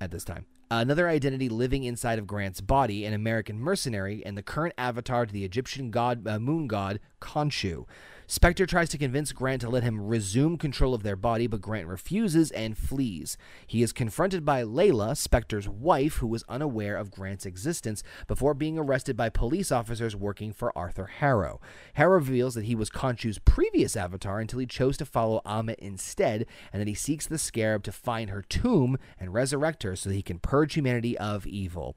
[0.00, 0.46] at this time.
[0.70, 5.32] Another identity living inside of Grant's body, an American mercenary, and the current avatar to
[5.32, 7.86] the Egyptian god, uh, moon god Khonshu.
[8.28, 11.86] Spector tries to convince Grant to let him resume control of their body, but Grant
[11.86, 13.38] refuses and flees.
[13.68, 18.78] He is confronted by Layla, Spector's wife, who was unaware of Grant's existence before being
[18.78, 21.60] arrested by police officers working for Arthur Harrow.
[21.94, 26.46] Harrow reveals that he was Khonshu's previous avatar until he chose to follow Ammit instead,
[26.72, 30.16] and that he seeks the scarab to find her tomb and resurrect her so that
[30.16, 31.96] he can purge humanity of evil.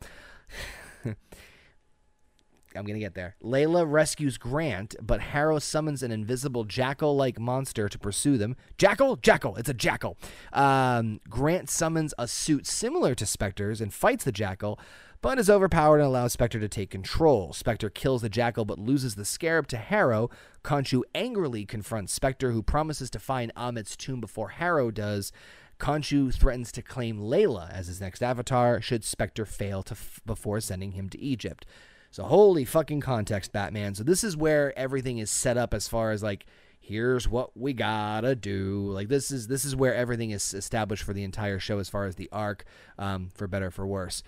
[2.75, 3.35] I'm gonna get there.
[3.43, 8.55] Layla rescues Grant, but Harrow summons an invisible jackal-like monster to pursue them.
[8.77, 10.17] Jackal, jackal, it's a jackal.
[10.53, 14.79] Um, Grant summons a suit similar to Spector's and fights the jackal,
[15.21, 17.51] but is overpowered and allows Spector to take control.
[17.53, 20.29] Spector kills the jackal but loses the scarab to Harrow.
[20.63, 25.31] Khonshu angrily confronts Spector, who promises to find Ammit's tomb before Harrow does.
[25.79, 30.59] Khonshu threatens to claim Layla as his next avatar should Spector fail to f- before
[30.59, 31.65] sending him to Egypt.
[32.11, 33.95] So holy fucking context, Batman.
[33.95, 36.45] So this is where everything is set up as far as like
[36.79, 38.89] here's what we gotta do.
[38.91, 42.05] Like this is this is where everything is established for the entire show as far
[42.05, 42.65] as the arc,
[42.97, 44.23] um, for better or for worse.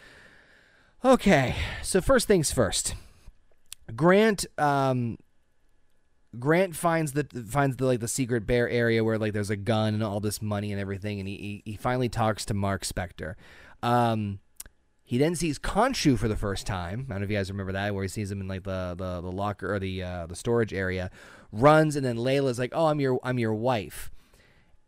[1.04, 2.94] Okay, so first things first.
[3.96, 5.18] Grant um
[6.40, 9.96] Grant finds the finds the like the secret bear area where like there's a gun
[9.96, 13.36] and all this money and everything, and he he, he finally talks to Marc Spector.
[13.84, 14.40] Um,
[15.12, 17.06] he then sees Khonshu for the first time.
[17.10, 18.96] I don't know if you guys remember that, where he sees him in like the
[18.98, 21.12] the, the locker or the uh, the storage area.
[21.52, 24.10] Runs and then Layla's like, "Oh, I'm your I'm your wife."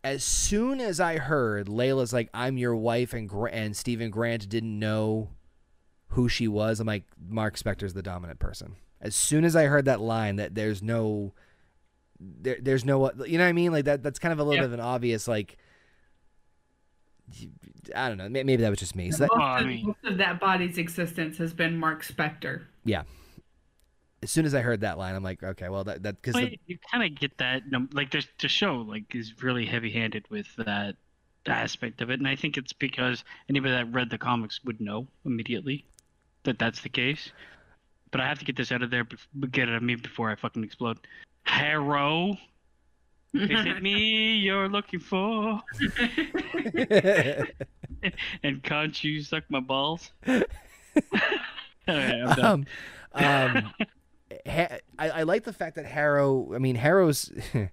[0.01, 4.47] As soon as I heard Layla's like, "I'm your wife," and Gra- and Steven Grant
[4.47, 5.27] didn't know
[6.11, 8.77] who she was, I'm like, Marc Spector's the dominant person.
[9.01, 11.33] As soon as I heard that line, that there's no,
[12.17, 13.73] there, there's no, you know what I mean?
[13.73, 14.03] Like that.
[14.03, 14.61] That's kind of a little Yeah.
[14.61, 15.57] bit of an obvious like
[17.95, 18.29] I don't know.
[18.29, 19.11] Maybe that was just me.
[19.11, 22.03] So that, most, Well, I of, mean- most of that body's existence has been Marc
[22.03, 22.63] Spector.
[22.85, 23.03] Yeah.
[24.21, 26.53] As soon as I heard that line, I'm like, okay, well that that because But
[26.65, 30.95] you kind of get that, like the the show like is really heavy-handed with that
[31.45, 35.07] aspect of it, and I think it's because anybody that read the comics would know
[35.25, 35.85] immediately
[36.43, 37.31] that that's the case.
[38.11, 39.05] But I have to get this out of there,
[39.51, 40.99] get it out of me before I fucking explode.
[41.43, 42.37] Harrow,
[43.33, 45.61] is it me you're looking for?
[48.43, 50.11] And can't you suck my balls?
[51.87, 52.39] Done.
[52.39, 52.65] um,
[53.13, 53.73] um,
[54.45, 56.53] ha- I, I like the fact that Harrow.
[56.53, 57.31] I mean, Harrow's.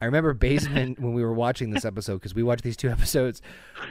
[0.00, 3.40] I remember basement when we were watching this episode because we watched these two episodes.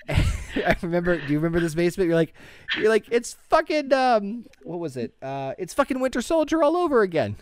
[0.09, 1.17] I remember.
[1.17, 2.07] Do you remember this basement?
[2.07, 2.33] You're like,
[2.77, 3.91] you're like, it's fucking.
[3.93, 5.15] Um, what was it?
[5.21, 7.37] Uh, it's fucking Winter Soldier all over again.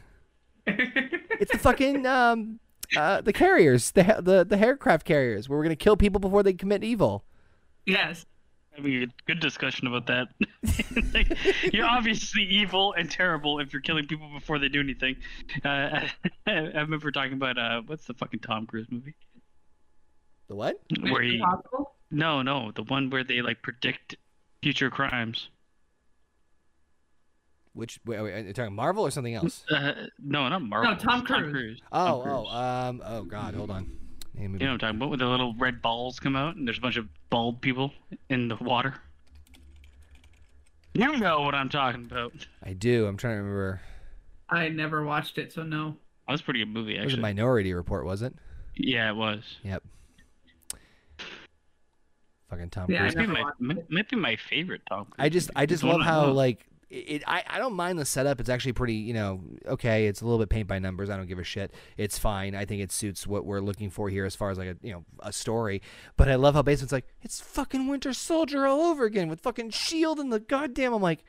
[0.68, 2.60] It's the fucking um,
[2.98, 6.54] uh, the carriers, the the the aircraft carriers, where we're gonna kill people before they
[6.54, 7.24] commit evil.
[7.86, 8.26] yes.
[8.76, 10.28] having a good discussion about that.
[11.14, 11.28] like,
[11.74, 15.16] you're obviously evil and terrible if you're killing people before they do anything.
[15.66, 15.68] Uh,
[16.48, 19.16] I, I remember talking about uh, what's the fucking Tom Cruise movie
[20.48, 20.80] The what?
[21.02, 21.44] where he
[22.12, 24.16] no no the one where they like predict
[24.62, 25.50] future crimes.
[27.74, 28.00] Which?
[28.06, 29.64] Wait, wait, are you talking Marvel or something else?
[29.72, 30.92] Uh, no, not Marvel.
[30.92, 31.82] No, Tom it's Cruise.
[31.92, 32.48] Oh, Tom Cruise.
[32.52, 33.98] oh, um, oh God, hold on.
[34.36, 35.10] Hey, You know what I'm talking about?
[35.10, 37.92] Where the little red balls come out and there's a bunch of bald people
[38.30, 38.96] in the water.
[40.94, 42.34] You know what I'm talking about.
[42.62, 43.06] I do.
[43.08, 43.82] I'm trying to remember.
[44.50, 45.96] I never watched it, so no.
[46.28, 47.04] That was a pretty good movie, actually.
[47.04, 47.22] It was a.
[47.22, 48.34] Minority Report, was it?
[48.76, 49.44] Yeah, it was.
[49.64, 49.84] Yep.
[52.50, 53.16] Fucking Tom Yeah, Cruise.
[53.16, 55.16] Might be, my, might, might be my favorite Tom Cruise.
[55.18, 56.36] I just, I just love how love.
[56.36, 57.24] like it.
[57.28, 58.40] I, I don't mind the setup.
[58.40, 60.08] It's actually pretty, you know, okay.
[60.08, 61.10] It's a little bit paint by numbers.
[61.10, 61.74] I don't give a shit.
[61.98, 62.56] It's fine.
[62.56, 64.94] I think it suits what we're looking for here as far as like a, you
[64.94, 65.82] know, a story.
[66.18, 69.72] But I love how Basement's like, it's fucking Winter Soldier all over again with fucking
[69.72, 70.94] Shield and the goddamn.
[70.94, 71.24] I'm like,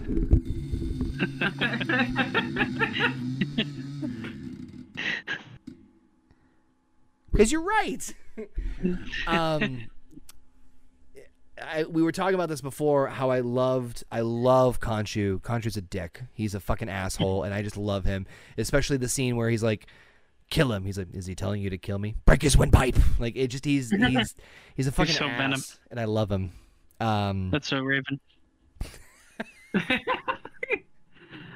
[7.32, 8.14] because you're right.
[9.26, 9.88] um,
[11.62, 13.08] I, we were talking about this before.
[13.08, 15.40] How I loved, I love Khonshu.
[15.40, 16.22] Khonshu's a dick.
[16.32, 18.26] He's a fucking asshole, and I just love him.
[18.58, 19.86] Especially the scene where he's like,
[20.50, 22.14] "Kill him." He's like, "Is he telling you to kill me?
[22.24, 24.34] Break his windpipe." Like it just he's he's
[24.74, 25.62] he's a fucking so ass, venom.
[25.90, 26.52] and I love him.
[27.00, 28.20] Um, That's so Raven.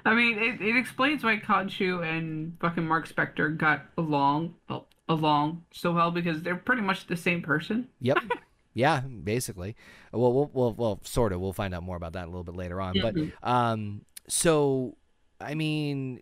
[0.04, 5.64] I mean, it, it explains why Khonshu and fucking Marc Spector got along well, along
[5.72, 7.88] so well because they're pretty much the same person.
[8.00, 8.18] Yep.
[8.72, 9.76] Yeah, basically.
[10.12, 11.40] Well, we'll, well, well, sort of.
[11.40, 12.94] We'll find out more about that a little bit later on.
[13.00, 14.96] But um, so
[15.40, 16.20] I mean,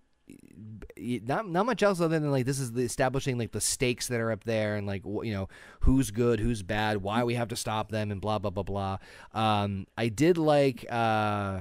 [0.99, 4.21] not not much else other than like this is the establishing like the stakes that
[4.21, 5.49] are up there and like you know
[5.81, 8.99] who's good, who's bad, why we have to stop them, and blah blah blah blah.
[9.33, 10.85] Um, I did like.
[10.91, 11.61] Uh,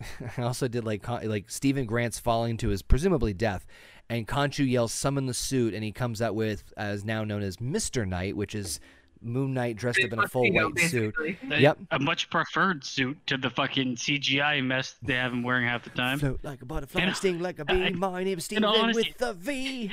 [0.36, 3.66] I also did like Con- like Steven Grant's falling to his presumably death,
[4.08, 7.60] and Khonshu yells "Summon the suit," and he comes out with as now known as
[7.60, 8.80] Mister Knight, which is
[9.22, 11.14] Moon Knight dressed up in a full Tuxedo, white suit.
[11.50, 11.78] A- Yep.
[11.92, 15.90] A much preferred suit to the fucking CGI mess they have him wearing half the
[15.90, 16.18] time.
[16.18, 17.90] Float like a butterfly, And- sting like a bee.
[17.90, 19.90] My name's Steven honesty- with a V.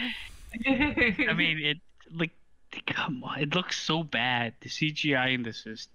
[0.67, 1.77] I mean, it
[2.13, 2.31] like
[2.87, 4.53] come on, it looks so bad.
[4.61, 5.87] The CGI in this is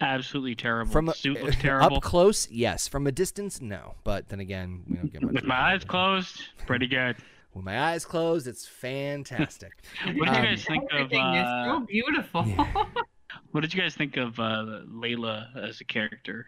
[0.00, 0.90] absolutely terrible.
[0.92, 1.98] From the a, suit looks terrible.
[1.98, 2.88] up close, yes.
[2.88, 3.94] From a distance, no.
[4.04, 5.34] But then again, we don't get much.
[5.34, 7.16] With my eyes closed, pretty good.
[7.56, 9.72] With my eyes closed, it's fantastic.
[10.04, 10.98] What did you Um, guys think of?
[11.00, 12.44] Everything is Uh, so beautiful.
[12.46, 12.84] Yeah.
[13.52, 16.46] what did you guys think of uh, Layla as a character?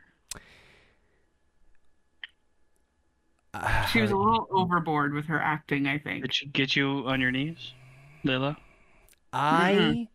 [3.90, 6.22] she was a little overboard with her acting, I think.
[6.22, 7.72] Did she get you on your knees,
[8.24, 8.56] Layla?
[9.32, 10.06] I.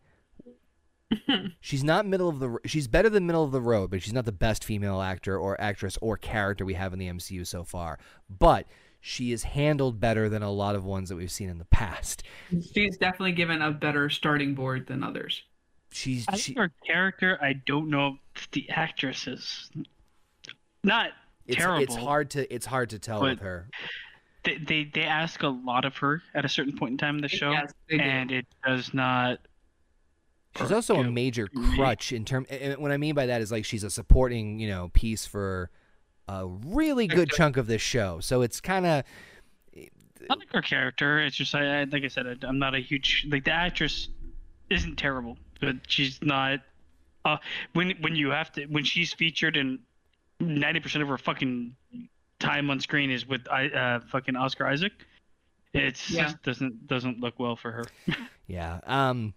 [1.60, 2.48] she's not middle of the.
[2.50, 5.36] r- She's better than middle of the road, but she's not the best female actor
[5.36, 7.98] or actress or character we have in the MCU so far.
[8.30, 8.66] But
[9.06, 12.22] she is handled better than a lot of ones that we've seen in the past.
[12.72, 15.42] She's definitely given a better starting board than others.
[15.92, 17.38] She's I she, her character.
[17.42, 19.70] I don't know if the actress is
[20.82, 21.10] not
[21.46, 21.82] it's, terrible.
[21.82, 23.68] it's hard to it's hard to tell with her.
[24.42, 27.20] They, they they ask a lot of her at a certain point in time in
[27.20, 28.02] the show, Yes, they do.
[28.02, 29.38] and it does not.
[30.56, 32.46] She's also a major crutch in term.
[32.48, 35.70] And what I mean by that is like she's a supporting, you know, piece for
[36.28, 38.20] a really good chunk of this show.
[38.20, 39.04] So it's kind of
[39.76, 41.20] I like her character.
[41.20, 44.08] It's just I, I like I said, I, I'm not a huge like the actress
[44.70, 46.60] isn't terrible, but she's not.
[47.26, 47.36] Uh,
[47.72, 49.78] when when you have to when she's featured and
[50.40, 51.74] ninety percent of her fucking
[52.38, 54.92] time on screen is with I uh fucking Oscar Isaac,
[55.72, 56.24] it's Yeah.
[56.24, 57.84] just doesn't doesn't look well for her.
[58.46, 58.80] yeah.
[58.86, 59.34] Um,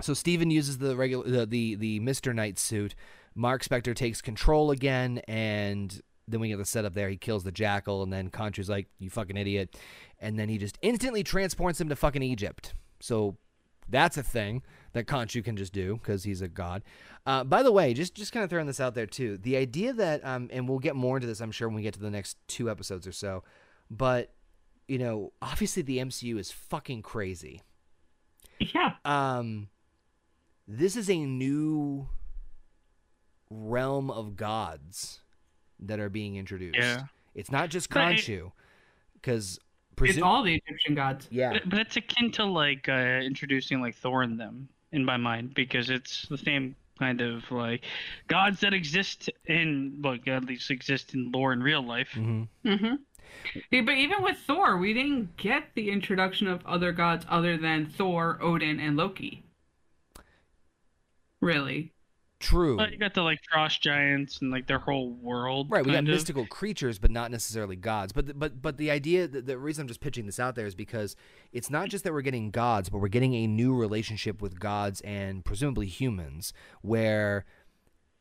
[0.00, 2.34] So Steven uses the regular the, the the Mr.
[2.34, 2.94] Knight suit.
[3.34, 7.08] Mark Spector takes control again, and then we get the setup there.
[7.08, 9.76] He kills the jackal, and then Khonshu's like, "You fucking idiot,"
[10.20, 12.74] and then he just instantly transports him to fucking Egypt.
[13.00, 13.36] So
[13.88, 14.62] that's a thing
[14.92, 16.82] that Khonshu can just do because he's a god.
[17.26, 19.38] Uh, by the way, just just kind of throwing this out there too.
[19.38, 21.94] The idea that, um, and we'll get more into this, I'm sure, when we get
[21.94, 23.42] to the next two episodes or so.
[23.90, 24.32] But
[24.86, 27.62] you know, obviously the MCU is fucking crazy.
[28.58, 28.94] Yeah.
[29.04, 29.68] Um,
[30.66, 32.08] this is a new
[33.50, 35.20] realm of gods
[35.80, 36.78] that are being introduced.
[36.78, 37.02] Yeah.
[37.34, 38.52] It's not just But it- Khonshu,
[39.14, 39.58] because
[40.02, 41.28] It's all the Egyptian gods.
[41.30, 45.16] yeah, But, but it's akin to like uh, introducing like Thor and them in my
[45.16, 47.84] mind because it's the same kind of like
[48.26, 52.08] gods that exist in well at least exist in lore in real life.
[52.12, 52.94] hmm Mm-hmm.
[53.70, 57.86] Yeah, but even with Thor, we didn't get the introduction of other gods other than
[57.86, 59.44] Thor, Odin, and Loki.
[61.40, 61.92] Really?
[62.40, 62.76] True.
[62.76, 65.70] But you got the like frost giants and like their whole world.
[65.70, 66.04] Right, we got of.
[66.06, 68.12] mystical creatures, but not necessarily gods.
[68.12, 70.66] But the, but but the idea, the, the reason I'm just pitching this out there
[70.66, 71.16] is because
[71.52, 75.00] it's not just that we're getting gods, but we're getting a new relationship with gods
[75.02, 77.44] and presumably humans, where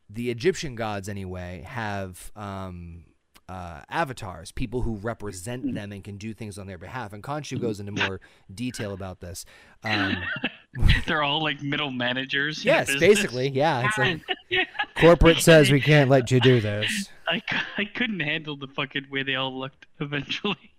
[0.09, 3.03] the Egyptian gods anyway have um,
[3.49, 7.13] uh, avatars, people who represent them and can do things on their behalf.
[7.13, 8.19] And Khonshu goes into more
[8.53, 9.45] detail about this.
[9.83, 10.17] Um,
[11.07, 12.63] They're all like middle managers.
[12.65, 13.87] yes, basically, yeah.
[13.87, 14.67] It's like
[14.97, 17.09] corporate says we can't let you do this.
[17.27, 17.41] I,
[17.77, 20.73] I couldn't handle the fucking way they all looked eventually.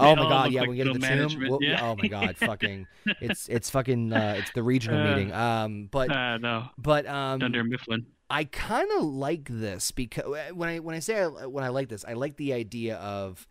[0.00, 0.98] Oh my god, yeah, like we get to the
[1.28, 1.48] tomb.
[1.48, 1.80] we'll- yeah.
[1.82, 2.86] Oh my god, fucking,
[3.20, 5.32] it's it's fucking uh, it's the regional Uh, meeting.
[5.32, 8.06] Um, but uh, no, but um, Dunder Mifflin.
[8.30, 11.88] I kind of like this because when I when I say I, when I like
[11.88, 13.46] this, I like the idea of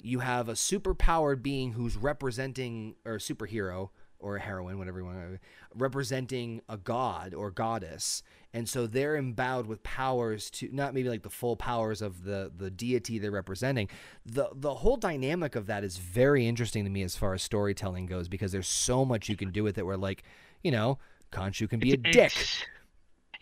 [0.00, 3.88] you have a superpowered being who's representing or superhero
[4.24, 5.38] or a heroine, whatever you want, to
[5.74, 8.22] representing a god or goddess,
[8.54, 12.50] and so they're endowed with powers to not maybe like the full powers of the
[12.56, 13.88] the deity they're representing.
[14.24, 18.06] the The whole dynamic of that is very interesting to me as far as storytelling
[18.06, 19.84] goes because there's so much you can do with it.
[19.84, 20.24] Where like
[20.62, 20.98] you know,
[21.30, 22.32] Khonshu can be a dick.
[22.40, 22.64] It's,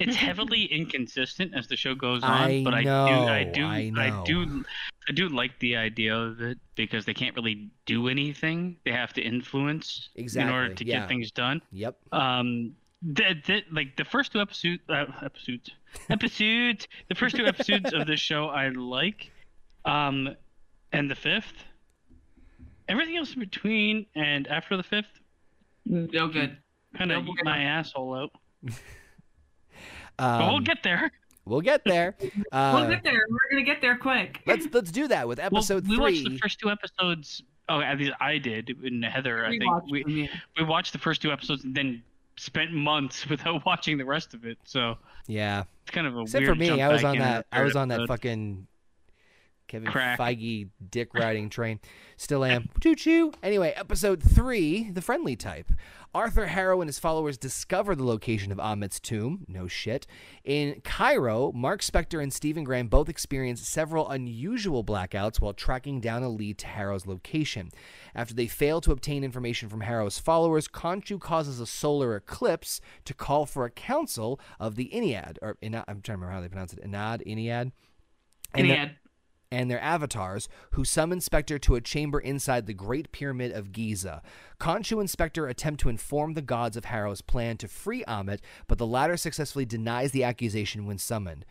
[0.01, 3.65] it's heavily inconsistent as the show goes on, I but I know, do, I do,
[3.65, 4.25] I know.
[4.27, 4.65] do,
[5.09, 8.77] I do like the idea of it because they can't really do anything.
[8.85, 10.49] They have to influence exactly.
[10.49, 11.01] in order to yeah.
[11.01, 11.61] get things done.
[11.73, 11.97] Yep.
[12.13, 15.71] Um, that that like the first two episodes, uh, episodes,
[16.11, 16.87] episodes.
[17.09, 19.33] The first two episodes of this show I like,
[19.85, 20.37] um,
[20.93, 21.65] and the fifth.
[22.89, 25.21] Everything else in between and after the fifth
[25.87, 26.57] No good.
[26.97, 28.31] kind of Yeah, eat my asshole out.
[28.67, 28.75] Um,
[30.19, 31.11] But we'll get there.
[31.45, 32.17] We'll get there.
[32.53, 33.27] Uh, we'll get there.
[33.29, 34.41] We're gonna get there quick.
[34.47, 37.43] let's let's do that with Well, episode we watched the first two episodes.
[37.69, 38.77] Oh, at least I did.
[38.85, 40.27] And Heather, I We think watched we them, yeah.
[40.59, 42.03] we watched the first two episodes and then
[42.37, 44.59] spent months without watching the rest of it.
[44.65, 45.65] So Yeah.
[45.83, 47.47] it's kind of a Except weird for me, jump I was on that.
[47.53, 48.67] I was on that fucking
[49.73, 50.19] Kevin Crack.
[50.19, 51.81] Feige dick riding train.
[52.19, 52.69] Still am.
[52.83, 53.33] Choo choo.
[53.43, 55.73] Anyway, episode three, the friendly type.
[56.15, 59.47] Arthur Harrow and his followers discover the location of Ammit's tomb.
[59.49, 60.07] No shit.
[60.45, 66.23] In Cairo, Marc Spector and Stephen Graham both experience several unusual blackouts while tracking down
[66.23, 67.71] a lead to Harrow's location.
[68.15, 73.15] After they fail to obtain information from Harrow's followers, Khonshu causes a solar eclipse to
[73.15, 76.49] call for a council of the Ennead, or Enad, I'm trying to remember how they
[76.49, 76.85] pronounce it.
[76.85, 77.73] Enad, Ennead.
[78.55, 78.97] And had
[79.53, 84.23] and their avatars, who summon Spector to a chamber inside the Great Pyramid of Giza.
[84.59, 88.79] Khonshu and Spector attempt to inform the gods of Harrow's plan to free Ammit, but
[88.79, 91.45] the latter successfully denies the accusation when summoned.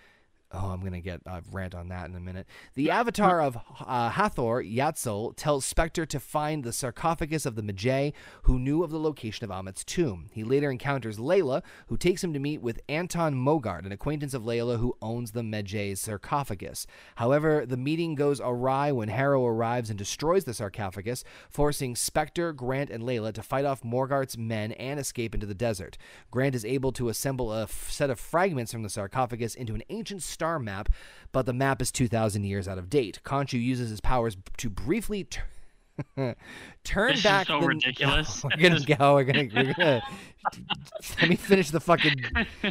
[0.53, 2.45] Oh, I'm going to get a rant on that in a minute.
[2.73, 8.11] The avatar of uh, Hathor, Yatzil, tells Spector to find the sarcophagus of the Magi,
[8.43, 10.27] who knew of the location of Ammit's tomb.
[10.33, 14.43] He later encounters Layla, who takes him to meet with Anton Mogart, an acquaintance of
[14.43, 16.85] Layla who owns the Magi's sarcophagus.
[17.15, 22.89] However, the meeting goes awry when Harrow arrives and destroys the sarcophagus, forcing Spector, Grant,
[22.89, 25.97] and Layla to fight off Mogart's men and escape into the desert.
[26.29, 29.83] Grant is able to assemble a f- set of fragments from the sarcophagus into an
[29.89, 30.89] ancient star map,
[31.31, 33.19] but the map is 2,000 years out of date.
[33.23, 35.43] Khonshu uses his powers to briefly tur-
[36.83, 37.45] turn This is back.
[37.45, 38.43] so the- ridiculous.
[38.43, 39.13] we're gonna go.
[39.13, 39.47] We're gonna.
[39.53, 40.01] We're gonna
[41.21, 42.23] let me finish the fucking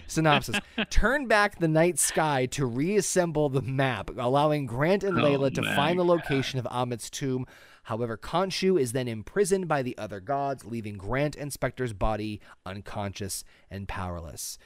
[0.09, 0.59] synopsis.
[0.91, 5.62] Turn back the night sky to reassemble the map, allowing Grant and Oh, Layla to
[5.62, 7.47] my find the location of Ammit's tomb.
[7.85, 13.45] However, Khonshu is then imprisoned by the other gods, leaving Grant and Spector's body unconscious
[13.71, 14.59] and powerless.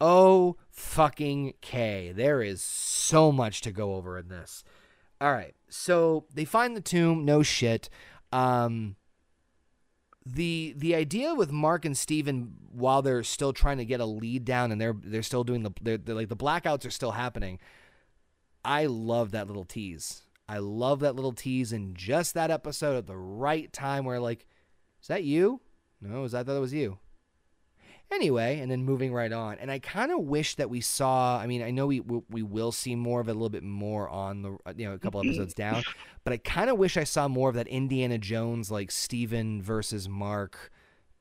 [0.00, 2.12] Oh fucking K.
[2.14, 4.64] There is so much to go over in this.
[5.20, 5.54] All right.
[5.68, 7.88] So they find the tomb, no shit.
[8.32, 8.96] Um
[10.26, 14.44] the the idea with Marc and Steven while they're still trying to get a lead
[14.44, 17.58] down and they're they're still doing the they're, they're like the blackouts are still happening.
[18.64, 20.22] I love that little tease.
[20.48, 24.46] I love that little tease in just that episode at the right time where like,
[25.00, 25.60] is that you?
[26.00, 26.98] No, is that thought that was you?
[28.12, 29.58] Anyway, and then moving right on.
[29.58, 31.38] And I kind of wish that we saw.
[31.38, 34.08] I mean, I know we we will see more of it a little bit more
[34.08, 35.30] on the uh, you know a couple mm-hmm.
[35.30, 35.82] episodes down,
[36.22, 40.08] but I kind of wish I saw more of that Indiana Jones like Steven versus
[40.08, 40.70] Marc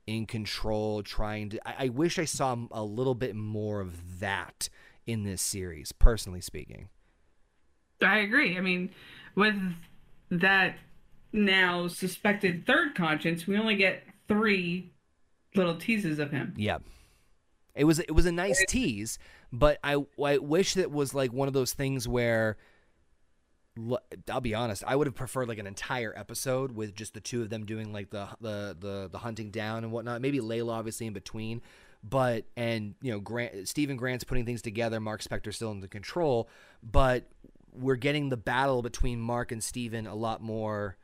[0.06, 1.68] in control, trying to.
[1.68, 4.70] I, I wish I saw a little bit more of that
[5.06, 6.90] in this series, personally speaking.
[8.02, 8.58] I agree.
[8.58, 8.92] I mean,
[9.36, 9.56] with
[10.30, 10.76] that
[11.32, 14.93] now suspected third conscience, we only get three
[15.56, 16.54] little teases of him.
[16.58, 16.80] Yeah.
[17.76, 19.18] It was it was a nice tease,
[19.52, 22.58] but I I wish it was like one of those things where
[24.30, 27.42] I'll be honest, I would have preferred like an entire episode with just the two
[27.42, 30.22] of them doing like the the the, the hunting down and whatnot.
[30.22, 31.62] Maybe Layla obviously in between,
[32.04, 35.00] but and you know Grant Steven Grant's putting things together.
[35.00, 36.48] Marc Spector still in the control,
[36.84, 37.28] but
[37.72, 40.96] we're getting the battle between Marc and Steven a lot more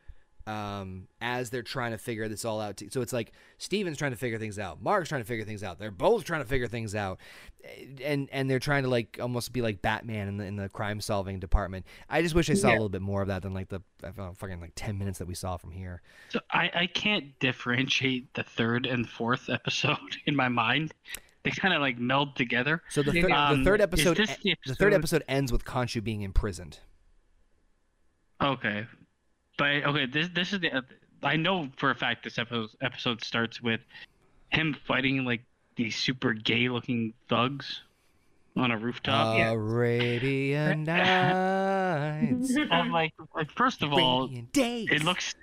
[0.49, 2.81] um, as they're trying to figure this all out.
[2.89, 5.77] So it's like Steven's trying to figure things out, Marc's trying to figure things out.
[5.77, 7.19] They're both trying to figure things out,
[8.03, 11.01] and and they're trying to like almost be like Batman in the in the crime
[11.01, 11.85] solving department.
[12.09, 12.73] I just wish I saw yeah.
[12.73, 13.81] a little bit more of that than like the
[14.17, 16.01] know, fucking like ten minutes that we saw from here.
[16.29, 20.95] So I I can't differentiate the third and fourth episode in my mind.
[21.43, 22.81] They kind of like meld together.
[22.89, 26.03] So the, thir- um, the third episode, the, episode, the third episode ends with Khonshu
[26.03, 26.79] being imprisoned.
[28.41, 28.85] Okay,
[29.59, 30.83] but okay, this this is the.
[31.21, 33.81] I know for a fact this episode episode starts with
[34.51, 35.41] him fighting like
[35.75, 37.81] these super gay looking thugs
[38.55, 39.37] on a rooftop.
[39.37, 42.57] Arabian Nights.
[42.71, 45.35] I'm like, like, first of all, it looks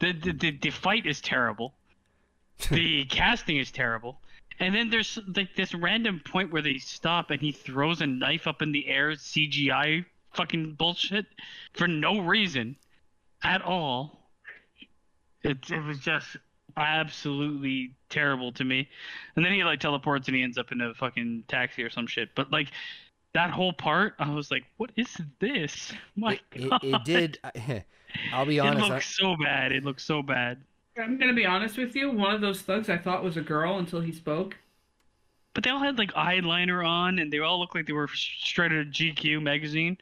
[0.00, 1.72] the, the the the fight is terrible.
[2.70, 4.20] The casting is terrible.
[4.58, 8.46] And then there's like this random point where they stop and he throws a knife
[8.46, 10.04] up in the air, CGI
[10.34, 11.24] fucking bullshit
[11.72, 12.76] for no reason
[13.42, 14.20] at all.
[15.42, 16.36] It it was just
[16.76, 18.88] absolutely terrible to me.
[19.36, 22.06] And then he like teleports and he ends up in a fucking taxi or some
[22.06, 22.30] shit.
[22.34, 22.68] But like
[23.32, 26.84] that whole part, I was like, "What is this?" My it, God.
[26.84, 27.38] It, it did.
[28.32, 28.86] I'll be honest.
[28.86, 29.22] It looks I...
[29.22, 29.72] so bad.
[29.72, 30.58] It looks so bad.
[30.98, 32.10] I'm gonna be honest with you.
[32.10, 34.56] One of those thugs I thought was a girl until he spoke.
[35.54, 38.72] But they all had like eyeliner on, and they all looked like they were straight
[38.72, 39.98] out of GQ magazine.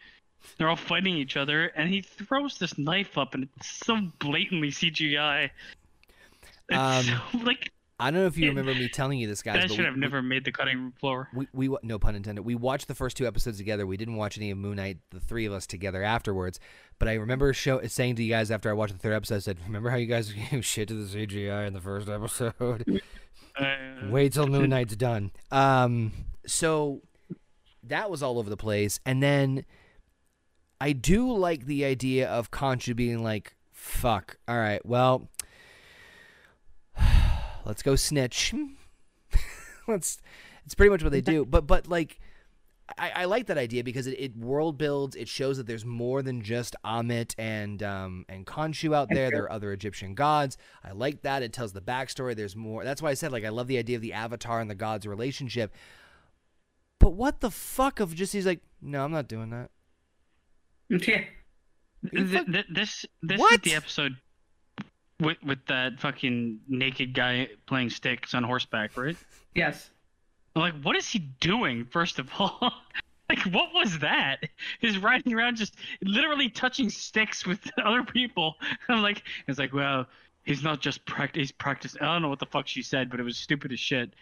[0.56, 4.70] They're all fighting each other, and he throws this knife up, and it's so blatantly
[4.70, 5.50] CGI.
[6.70, 9.60] Um, so, like I don't know if you remember me telling you this, guys.
[9.60, 11.28] That should we, have never made the cutting room floor.
[11.34, 12.42] We, we, no pun intended.
[12.42, 13.88] We watched the first two episodes together.
[13.88, 16.60] We didn't watch any of Moon Knight, the three of us together afterwards.
[17.00, 19.38] But I remember show, saying to you guys after I watched the third episode, I
[19.40, 23.00] said, "Remember how you guys gave shit to the CGI in the first episode?
[23.58, 23.74] Uh,
[24.10, 26.12] Wait till Moon Knight's done." Um,
[26.46, 27.02] so
[27.82, 29.64] that was all over the place, and then
[30.80, 35.28] I do like the idea of Khonshu being like, "Fuck, all right, well."
[37.64, 38.54] let's go snitch.
[39.88, 40.20] let's.
[40.64, 41.44] It's pretty much what they do.
[41.46, 42.20] But but like,
[42.98, 45.16] I, I like that idea because it, it, world builds.
[45.16, 49.30] It shows that there's more than just Ammit and um and Khonshu out there.
[49.30, 50.58] There are other Egyptian gods.
[50.84, 51.42] I like that.
[51.42, 52.36] It tells the backstory.
[52.36, 52.84] There's more.
[52.84, 55.06] That's why I said like I love the idea of the Avatar and the gods
[55.06, 55.74] relationship.
[56.98, 59.70] But what the fuck of just he's like, no, I'm not doing that.
[60.92, 61.28] Okay.
[62.02, 63.54] This this what?
[63.54, 64.16] is the episode
[65.20, 69.16] with with that fucking naked guy playing sticks on horseback, right?
[69.54, 69.90] Yes.
[70.54, 71.84] I'm like, what is he doing?
[71.84, 72.72] First of all,
[73.28, 74.48] like, what was that?
[74.80, 78.54] He's riding around just literally touching sticks with other people.
[78.88, 80.06] I'm like, it's like, well,
[80.44, 81.40] he's not just practice.
[81.40, 82.00] He's practicing.
[82.02, 84.14] I don't know what the fuck she said, but it was stupid as shit.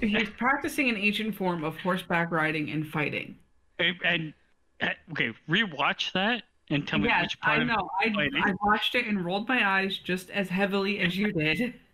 [0.00, 3.36] he's practicing an ancient form of horseback riding and fighting.
[3.78, 4.34] And, and
[4.80, 7.90] Uh, okay, rewatch that and tell me yes, which part I know.
[8.00, 11.74] I, I watched it and rolled my eyes just as heavily as you did.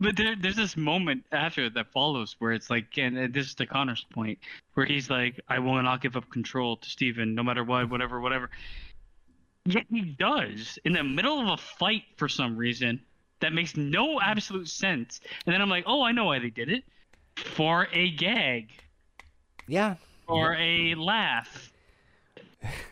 [0.00, 3.66] But there, there's this moment after that follows where it's like, and this is to
[3.66, 4.40] Conor's point,
[4.74, 8.20] where he's like, "I will not give up control to Steven, no matter what, whatever,
[8.20, 8.50] whatever."
[9.64, 13.00] Yet he does in the middle of a fight for some reason
[13.38, 15.20] that makes no absolute sense.
[15.46, 16.82] And then I'm like, "Oh, I know why they did it,
[17.36, 18.72] for a gag."
[19.68, 19.96] Yeah.
[20.26, 21.71] Or a laugh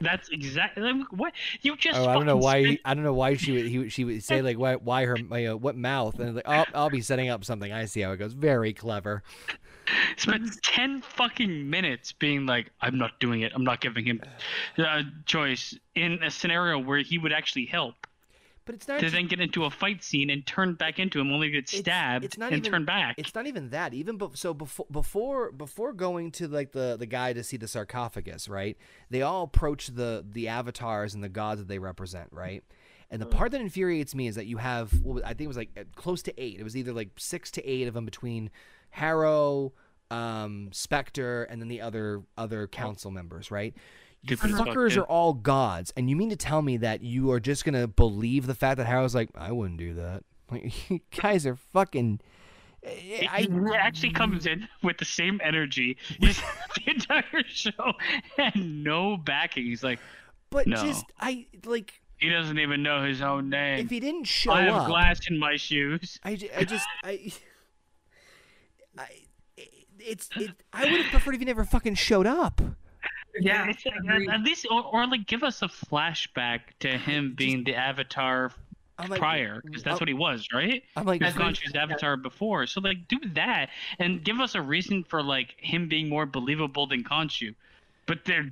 [0.00, 1.98] that's exactly like, what you just.
[1.98, 2.78] Oh, I don't know why.
[2.84, 3.66] I don't know why she would.
[3.66, 6.18] He, she would say like, why, why her, my, uh, what mouth?
[6.18, 7.72] And like, oh, I'll be setting up something.
[7.72, 8.32] I see how it goes.
[8.32, 9.22] Very clever.
[10.16, 13.52] Spent ten fucking minutes being like, I'm not doing it.
[13.54, 14.22] I'm not giving him
[14.78, 18.06] a choice in a scenario where he would actually help.
[18.70, 19.00] But it's not.
[19.00, 21.68] to then get into a fight scene and turn back into him, only to get
[21.68, 23.16] stabbed it's not and even- turn back.
[23.18, 23.92] It's not even that.
[23.94, 27.66] Even be- so before before before going to like the the guy to see the
[27.66, 28.76] sarcophagus, right?
[29.10, 32.62] They all approach the the avatars and the gods that they represent, right?
[33.10, 35.56] And the part that infuriates me is that you have was- I think it was
[35.56, 36.60] like close to eight.
[36.60, 38.50] It was either like six to eight of them between
[38.90, 39.72] Harrow,
[40.12, 43.74] um, Spector, and then the other other council members, right?
[44.22, 44.48] You uh-huh.
[44.48, 45.02] Stupid fuckers yeah.
[45.02, 48.46] are all gods, and you mean to tell me that you are just gonna believe
[48.46, 50.24] the fact that Harrow's like, I wouldn't do that.
[50.50, 52.18] Like, you guys are fucking.
[52.82, 56.34] Eh, he- I, he actually comes in with the same energy the
[56.88, 57.92] entire show
[58.36, 59.66] and no backing.
[59.66, 60.00] He's like,
[60.50, 60.82] but No.
[60.82, 63.84] just I like he doesn't even know his own name.
[63.84, 64.88] if he didn't show up, I have up.
[64.88, 66.18] glass in my shoes.
[66.24, 67.32] I, ju- I just I.
[68.98, 69.06] I
[70.00, 70.50] it's it.
[70.72, 72.60] I would have preferred if he never fucking showed up.
[73.39, 77.74] Yeah, at, at least, or, or like, give us a flashback to him being the
[77.74, 78.53] Avatar
[79.09, 80.83] like, prior, mm, because that's I'm- what he was, right?
[80.97, 85.05] I'm like, He's Khonshu's Avatar before, so like, do that and give us a reason
[85.05, 87.55] for like him being more believable than Khonshu.
[88.07, 88.51] But they're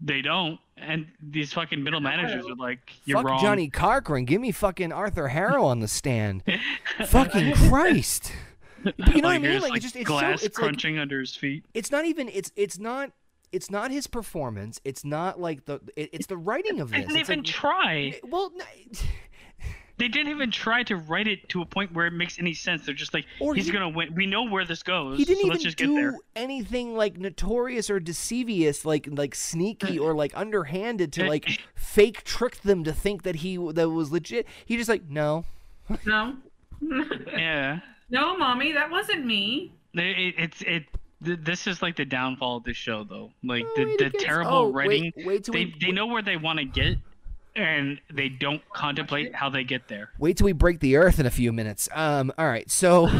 [0.00, 3.40] they don't, and these fucking middle managers are like, you're fuck wrong.
[3.42, 4.24] Johnnie Cochran.
[4.24, 6.42] Give me fucking Arthur Harrow on the stand.
[7.06, 8.32] fucking Christ.
[8.82, 9.60] But you know what I mean?
[9.60, 11.64] Like, like, it's just it's glass so it's like crunching under his feet.
[11.72, 13.12] it's not even it's it's not
[13.54, 14.80] it's not his performance.
[14.84, 17.06] It's not like the it, it's the writing of They this.
[17.06, 18.20] didn't It's even like, try.
[18.28, 18.64] well, no,
[19.96, 22.84] They didn't even try to write it to a point where it makes any sense.
[22.84, 24.12] They're just like, Or he's he- gonna win.
[24.16, 25.18] We know where this goes.
[25.18, 26.18] he didn't so even let's just get do there.
[26.34, 32.24] anything like notorious or deceivious, like like sneaky or like underhanded to Uh, like fake
[32.24, 34.48] trick them to think that he that was legit.
[34.66, 35.44] He just like no.
[36.04, 36.34] no,
[37.28, 37.78] Yeah.
[38.10, 39.72] no, mommy, that wasn't me.
[39.94, 40.84] It, it, it's it.
[41.24, 43.30] Th- This is like the downfall of the show, though.
[43.42, 45.12] Like the, the terrible oh, writing.
[45.16, 46.98] Wait, wait till they we they know where they want to get,
[47.56, 50.10] and they don't contemplate how they get there.
[50.18, 51.88] wait till we break the earth in a few minutes.
[51.92, 52.32] Um.
[52.38, 52.70] All right.
[52.70, 53.10] So,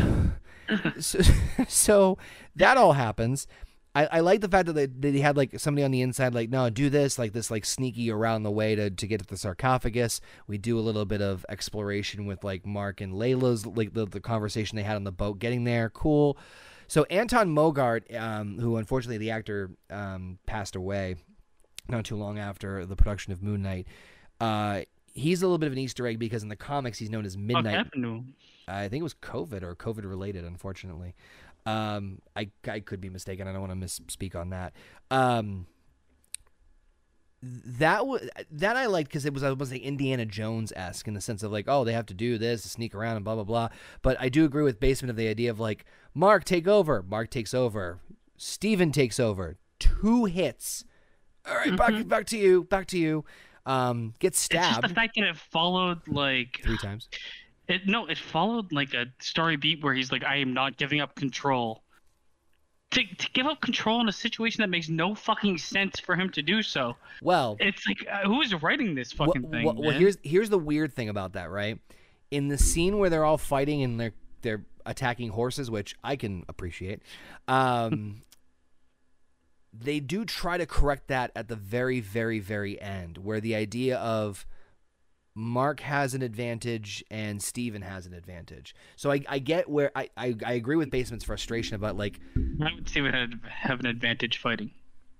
[1.01, 1.21] so,
[1.69, 2.19] so
[2.57, 3.47] that all happens.
[3.97, 6.35] I, I like the fact that they, that they had like somebody on the inside,
[6.35, 9.27] like, no, do this, like this, like sneaky around the way to, to get to
[9.27, 10.21] the sarcophagus.
[10.49, 14.19] We do a little bit of exploration with like Marc and Layla's, like the, the
[14.19, 15.91] conversation they had on the boat getting there.
[15.91, 16.37] Cool.
[16.89, 21.16] So Anton Mogart, um, who unfortunately the actor um, passed away
[21.89, 23.87] not too long after the production of Moon Knight,
[24.41, 24.82] uh,
[25.12, 27.37] he's a little bit of an Easter egg because in the comics he's known as
[27.37, 27.74] What Midnight.
[27.74, 28.35] happened to him?
[28.66, 31.14] I think it was COVID or COVID related, unfortunately.
[31.66, 33.47] Um, I, I could be mistaken.
[33.49, 34.72] I don't want to misspeak on that.
[35.11, 35.66] Um,
[37.45, 41.14] that was that I liked because it was I was like Indiana Jones esque in
[41.14, 43.34] the sense of like oh they have to do this to sneak around and blah
[43.34, 43.68] blah blah.
[44.03, 45.84] But I do agree with Basement of the idea of like
[46.14, 48.01] Marc take over, Marc takes over,
[48.36, 50.84] Steven takes over, two hits.
[51.47, 53.24] All right, back back to you, back to you.
[53.66, 57.09] Um, gets It's just the fact that it followed like three times.
[57.68, 57.86] it.
[57.86, 61.14] No, it followed like a story beat where he's like, "I am not giving up
[61.14, 61.84] control."
[62.95, 66.30] To, to give up control in a situation that makes no fucking sense for him
[66.30, 66.97] to do so.
[67.22, 69.64] Well, It's like, uh, who is writing this Well- fucking thing?
[69.66, 71.78] well, well, here's here's the weird thing about that, right?
[72.30, 76.45] In the scene where they're all fighting and they're they're attacking horses, which I can
[76.49, 77.01] appreciate.
[77.49, 78.22] Um,
[79.72, 83.97] they do try to correct that at the very, very, very end, where the idea
[83.99, 84.47] of
[85.35, 88.74] Marc has an advantage and Steven has an advantage.
[88.97, 92.20] So I, I get where I, I, I agree with Basement's frustration about like
[92.62, 94.70] I would say we had have an advantage fighting.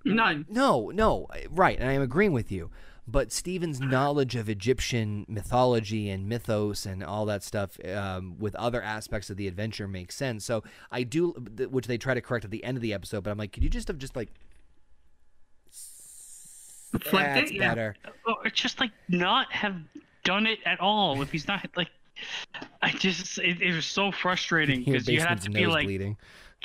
[0.05, 0.47] None.
[0.49, 2.71] No, no, right, and I am agreeing with you.
[3.07, 8.81] But Steven's knowledge of Egyptian mythology and mythos and all that stuff, um, with other
[8.81, 10.45] aspects of the adventure, makes sense.
[10.45, 11.33] So I do,
[11.71, 13.25] which they try to correct at the end of the episode.
[13.25, 14.31] But I'm like, could you just have just like,
[17.03, 17.69] Flipped that's it, yeah.
[17.69, 17.97] better.
[18.27, 19.77] Or just like not have
[20.25, 21.23] done it at all.
[21.23, 21.91] If he's not like,
[22.83, 26.17] I just it, it was so frustrating because you have basement's to be like, bleeding.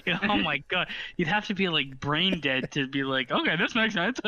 [0.23, 0.87] oh my god,
[1.17, 4.19] you'd have to be like brain dead to be like, okay, this makes sense.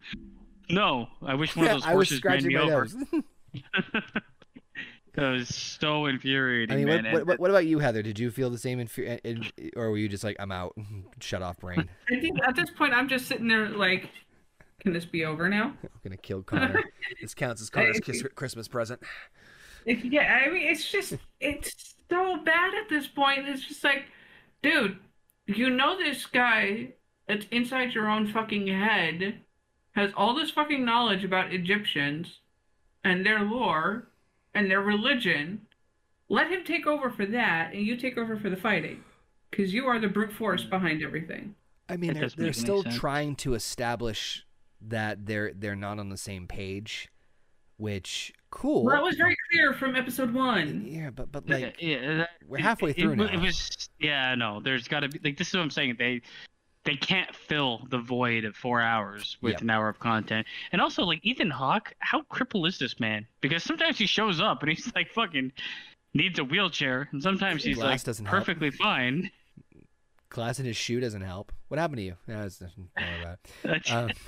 [0.70, 2.86] no, I wish one of those horses ran me over.
[2.86, 2.96] nose.
[5.16, 7.04] That was so infuriating, I mean, man.
[7.04, 8.02] what, what, what, what about you, Heather?
[8.02, 10.74] Did you feel the same, infu- in, or were you just like, I'm out,
[11.20, 14.10] shut off brain, I think at this point I'm just sitting there like,
[14.80, 15.74] can this be over now?
[15.82, 16.80] I'm gonna kill Conor.
[17.20, 19.00] this counts as Conor's kiss- Christmas present.
[19.84, 23.48] It- yeah, I mean, it's just, it's so bad at this point.
[23.48, 24.04] It's just like,
[24.62, 24.98] dude,
[25.46, 26.92] you know this guy
[27.28, 29.40] that's inside your own fucking head
[29.92, 32.40] has all this fucking knowledge about Egyptians
[33.04, 34.08] and their lore
[34.54, 35.62] and their religion.
[36.28, 39.02] Let him take over for that, and you take over for the fighting.
[39.50, 41.54] Because you are the brute force behind everything.
[41.88, 42.96] I mean, That they're, they're still sense.
[42.98, 44.44] trying to establish
[44.82, 47.08] that they're they're not on the same page,
[47.78, 48.84] which cool.
[48.84, 50.84] Well, that was very clear from episode one.
[50.86, 53.24] yeah, but but like yeah, that- we're halfway it- through it, now.
[53.26, 54.60] It was yeah, no.
[54.60, 55.96] There's got to be like this is what I'm saying.
[55.98, 56.22] They
[56.84, 59.62] they can't fill the void of four hours with Yep.
[59.62, 60.46] an hour of content.
[60.70, 63.26] And also like Ethan Hawke, how crippled is this man?
[63.40, 65.50] Because sometimes he shows up and he's like fucking
[66.14, 68.38] needs a wheelchair, and sometimes he's Glass like doesn't help.
[68.38, 69.30] perfectly fine.
[70.28, 71.52] glass in his shoe doesn't help.
[71.68, 72.14] What happened to you?
[72.26, 73.38] No, it's nothing don't about.
[73.62, 74.20] That's, Um, it's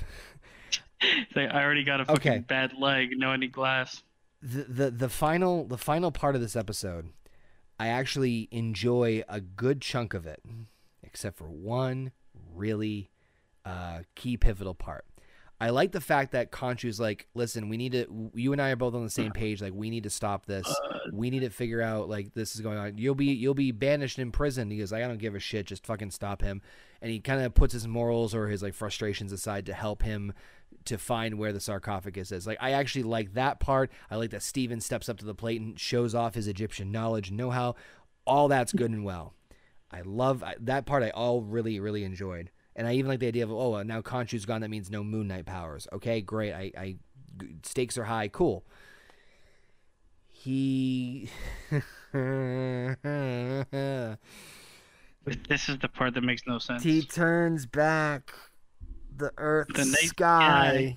[1.36, 2.38] like, I already got a fucking Okay.
[2.40, 4.03] bad leg, no any glass.
[4.42, 7.11] the, the the final the final part of this episode,
[7.78, 10.42] I actually enjoy a good chunk of it,
[11.03, 12.12] except for one
[12.55, 13.11] really
[13.64, 15.05] uh, key pivotal part.
[15.61, 18.30] I like the fact that Khonshu's like, listen, we need to.
[18.32, 19.61] You and I are both on the same page.
[19.61, 20.72] Like, we need to stop this.
[21.12, 22.96] We need to figure out like this is going on.
[22.96, 24.70] You'll be you'll be banished in prison.
[24.70, 25.66] He goes, I don't give a shit.
[25.66, 26.62] Just fucking stop him.
[27.03, 30.32] And he kind of puts his morals or his like frustrations aside to help him
[30.89, 32.47] to find where the sarcophagus is.
[32.47, 33.91] Like I actually like that part.
[34.11, 37.28] I like that Steven steps up to the plate and shows off his Egyptian knowledge
[37.28, 37.76] and know-how.
[38.26, 39.34] All that's good and well.
[39.91, 41.03] I love I, that part.
[41.03, 44.45] I all really really enjoyed, and I even like the idea of oh now Khonshu's
[44.45, 44.61] gone.
[44.61, 45.89] That means no Moon Knight powers.
[45.93, 46.53] Okay, great.
[46.53, 46.97] I, I
[47.62, 48.28] stakes are high.
[48.28, 48.66] Cool.
[50.30, 51.30] He.
[55.49, 56.82] This is the part that makes no sense.
[56.82, 58.32] he turns back
[59.19, 60.97] the Earth, The night sky.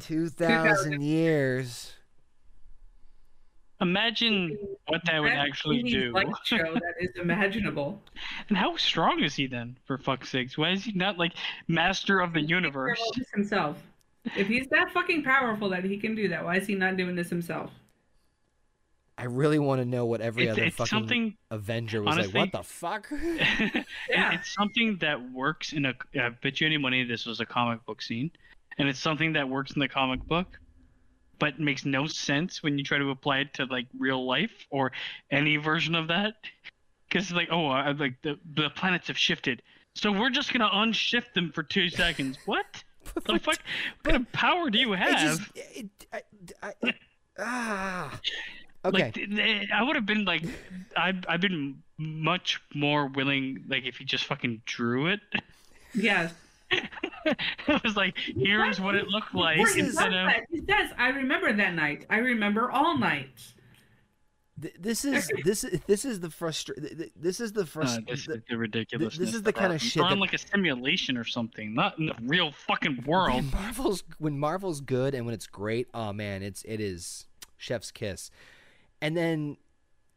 [0.00, 1.92] Two thousand years.
[3.82, 4.58] Imagine
[4.88, 6.12] what that would actually do.
[6.12, 8.00] light show that is imaginable.
[8.48, 10.58] And how strong is he then, for fuck's sakes?
[10.58, 11.32] Why is he not like
[11.66, 12.98] master of the universe?
[12.98, 13.78] He can do this himself.
[14.36, 17.16] If he's that fucking powerful that he can do that, why is he not doing
[17.16, 17.70] this himself?
[19.20, 21.36] I really want to know what every It's, other it's fucking something.
[21.50, 22.54] Avenger was honestly- like.
[22.54, 23.08] What the fuck?
[24.08, 24.32] Yeah.
[24.32, 25.94] It's something that works in a.
[26.18, 28.30] I bet you any money this was a comic book scene,
[28.78, 30.58] and it's something that works in the comic book,
[31.38, 34.90] but makes no sense when you try to apply it to like real life or
[35.30, 36.36] any version of that.
[37.06, 39.60] Because it's like, oh, I, like the the planets have shifted,
[39.94, 42.38] so we're just gonna unshift them for two seconds.
[42.46, 42.84] What?
[43.26, 43.58] the fuck?
[44.02, 45.38] What kind of power do you I have?
[45.38, 46.22] just, it, I,
[46.62, 46.94] I,
[47.38, 48.20] ah.
[48.84, 49.04] Okay.
[49.04, 50.42] Like th- th- I would have been like,
[50.96, 55.20] I've I've been much more willing like if he just fucking drew it.
[55.94, 56.32] Yes.
[56.72, 60.44] it was like here's what it looked like This instead of that.
[60.50, 62.06] He says, I remember that night.
[62.08, 63.54] I remember all nights.
[64.62, 67.66] Th- this is this is this is the frustra- th- th- This is the uh,
[67.66, 68.06] frustration.
[68.08, 69.16] this is the ridiculous.
[69.18, 72.06] this is the kinda shit We're on that- like a simulation or something, not in
[72.06, 73.34] the real fucking world.
[73.34, 77.26] when Marvel's when Marvel's good and when it's great, oh man, it's it is
[77.58, 78.30] chef's kiss.
[79.00, 79.56] And then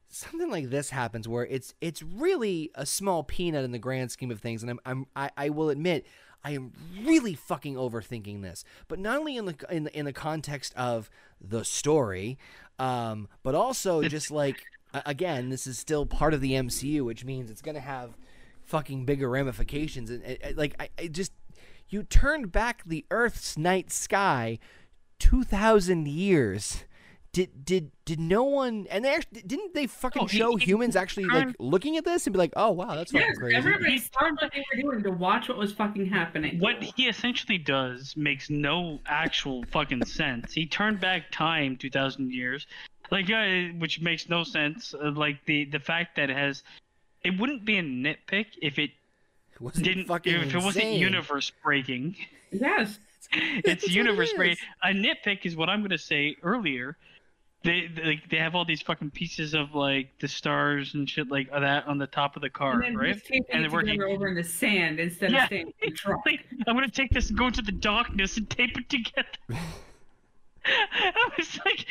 [0.09, 4.29] something like this happens where it's it's really a small peanut in the grand scheme
[4.29, 6.05] of things and I'm, I'm I, I will admit
[6.43, 8.63] I am really fucking overthinking this.
[8.87, 11.09] But not only in the in the, in the context of
[11.39, 12.37] the story,
[12.79, 14.63] um, but also just like
[15.05, 18.11] again, this is still part of the MCU, which means it's going to have
[18.61, 21.33] fucking bigger ramifications and uh, uh, like I, I just
[21.89, 24.59] you turned back the Earth's night sky
[25.19, 26.83] 2000 years.
[27.33, 30.65] Did did did no one and they actually didn't they fucking Oh, he- show he
[30.65, 33.55] humans actually like looking at this and be like, "Oh wow, that's fucking Yes, crazy."
[33.55, 36.59] everybody started what they were doing to watch what was fucking happening.
[36.59, 40.53] What he essentially does makes no actual fucking sense.
[40.53, 42.67] He turned back time 2,000 years,
[43.09, 44.93] like uh, which makes no sense.
[44.93, 46.61] Uh, like the the fact that it has,
[47.23, 48.91] it wouldn't be a nitpick if it
[49.55, 52.15] It wasn't didn't fucking if it wasn't universe breaking.
[52.51, 52.99] Yes.
[53.31, 54.57] it's That's what it universe breaking.
[54.83, 56.95] A nitpick is what I'm gonna say earlier.
[57.63, 61.29] They, they like they have all these fucking pieces of like the stars and shit
[61.29, 63.21] like that on the top of the car, And right?
[63.51, 65.43] And they're working- over in the sand instead Yeah.
[65.43, 66.25] of staying in the truck.
[66.25, 69.29] Like, I'm gonna take this and go into the darkness and tape it together.
[70.65, 71.85] I was like,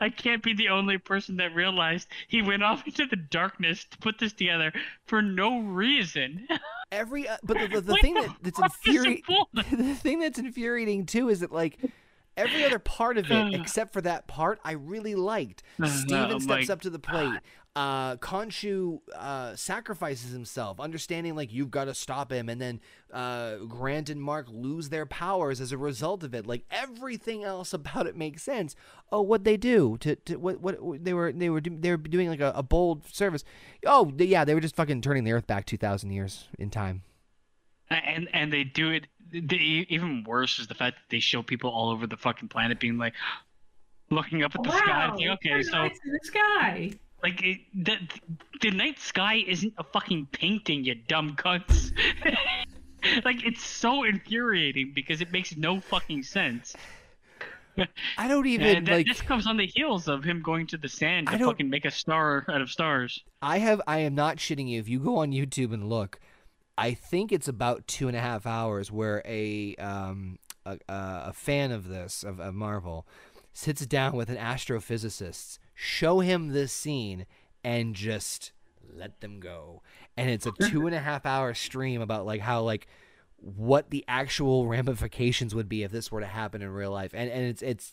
[0.00, 3.98] I can't be the only person that realized he went off into the darkness to
[3.98, 4.72] put this together
[5.06, 6.46] for no reason.
[6.90, 11.04] Every uh, but the, the, the thing the that, that's infuriating the thing that's infuriating
[11.04, 11.78] too is that like
[12.38, 13.50] every other part of it Uh.
[13.52, 15.62] except for that part I really liked.
[15.82, 17.40] Uh, Steven steps up to the plate.
[17.76, 22.80] Uh, Khonshu uh, sacrifices himself, understanding like you've got to stop him, and then
[23.12, 26.44] uh, Grant and Marc lose their powers as a result of it.
[26.44, 28.74] Like everything else about it makes sense.
[29.12, 31.96] Oh, what they do to, to what what they were they were do- they were
[31.98, 33.44] doing like a, a bold service.
[33.86, 37.02] Oh, yeah, they were just fucking turning the Earth back two thousand years in time.
[37.90, 39.06] and and they do it.
[39.32, 42.80] They, even worse is the fact that they show people all over the fucking planet
[42.80, 43.14] being like,
[44.10, 45.08] looking up at the sky.
[45.08, 45.16] wow.
[45.16, 46.92] Like, okay, so lights in the sky.
[47.22, 47.96] like it, the
[48.60, 51.92] the night sky isn't a fucking painting, you dumb cunts.
[53.24, 56.74] like it's so infuriating because it makes no fucking sense.
[58.16, 59.06] I don't even And that, like.
[59.06, 61.90] this comes on the heels of him going to the sand to fucking make a
[61.90, 63.22] star out of stars.
[63.42, 63.80] I have.
[63.86, 64.80] I am not shitting you.
[64.80, 66.18] If you go on YouTube and look,
[66.78, 71.72] I think it's about two and a half hours where a um a, a fan
[71.72, 73.06] of this of, of Marvel
[73.52, 77.26] sits down with an astrophysicist, show him this scene,
[77.64, 78.52] and just
[78.94, 79.82] let them go.
[80.16, 82.86] And it's a two and a half hour stream about like how like
[83.36, 87.10] what the actual ramifications would be if this were to happen in real life.
[87.12, 87.92] And and it's it's.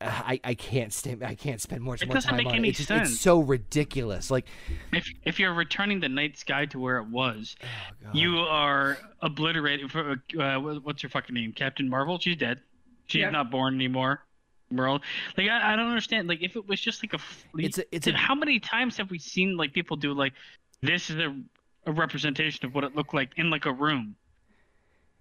[0.00, 2.68] I, I can't stand I can't spend much It more doesn't time make on any
[2.68, 2.78] it.
[2.78, 3.10] It's, sense.
[3.12, 4.30] it's so ridiculous.
[4.30, 4.46] Like
[4.92, 9.90] If if you're returning the night sky to where it was, oh you are obliterated.
[9.90, 11.52] For uh, what's your fucking name?
[11.52, 12.18] Captain Marvel.
[12.18, 12.60] She's dead.
[13.06, 13.32] She's Yep.
[13.32, 14.20] not born anymore.
[14.70, 15.00] World.
[15.38, 16.28] Like I, I don't understand.
[16.28, 17.18] Like if it was just like a.
[17.18, 20.32] fleet- It's a- it's a- how many times have we seen like people do like
[20.82, 21.34] this is a,
[21.86, 24.16] a representation of what it looked like in like a room.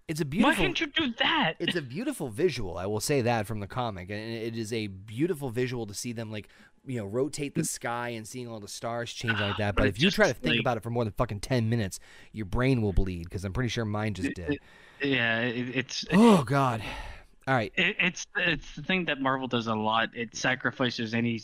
[0.07, 0.51] It's a beautiful.
[0.51, 1.55] Why can't you do that?
[1.59, 2.77] It's a beautiful visual.
[2.77, 6.13] I will say that from the comic, and it is a beautiful visual to see
[6.13, 6.47] them like
[6.85, 9.75] you know rotate the sky and seeing all the stars change like ah, that.
[9.75, 11.69] But But if you try to think like- about it for more than fucking ten
[11.69, 11.99] minutes,
[12.33, 14.59] your brain will bleed because I'm pretty sure mine just It- did.
[15.01, 16.83] yeah, it, it's Oh God!
[17.47, 20.09] All right, it, it's it's the thing that Marvel does a lot.
[20.15, 21.41] It sacrifices any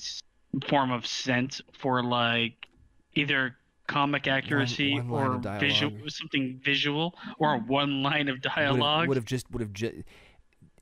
[0.67, 2.67] form of sense for like
[3.15, 3.55] either
[3.91, 9.07] comic accuracy one line or visual something visual or one line of dialogue.
[9.07, 9.93] would have just would have just.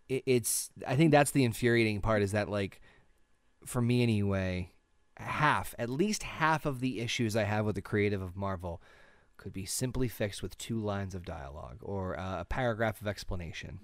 [0.07, 0.69] It, it's.
[0.87, 2.81] I think that's the infuriating part is that like,
[3.65, 4.71] for me anyway,
[5.17, 8.81] half at least half of the issues I have with the creative of Marvel
[9.37, 13.79] could be simply fixed with two lines of dialogue or uh, a paragraph of explanation.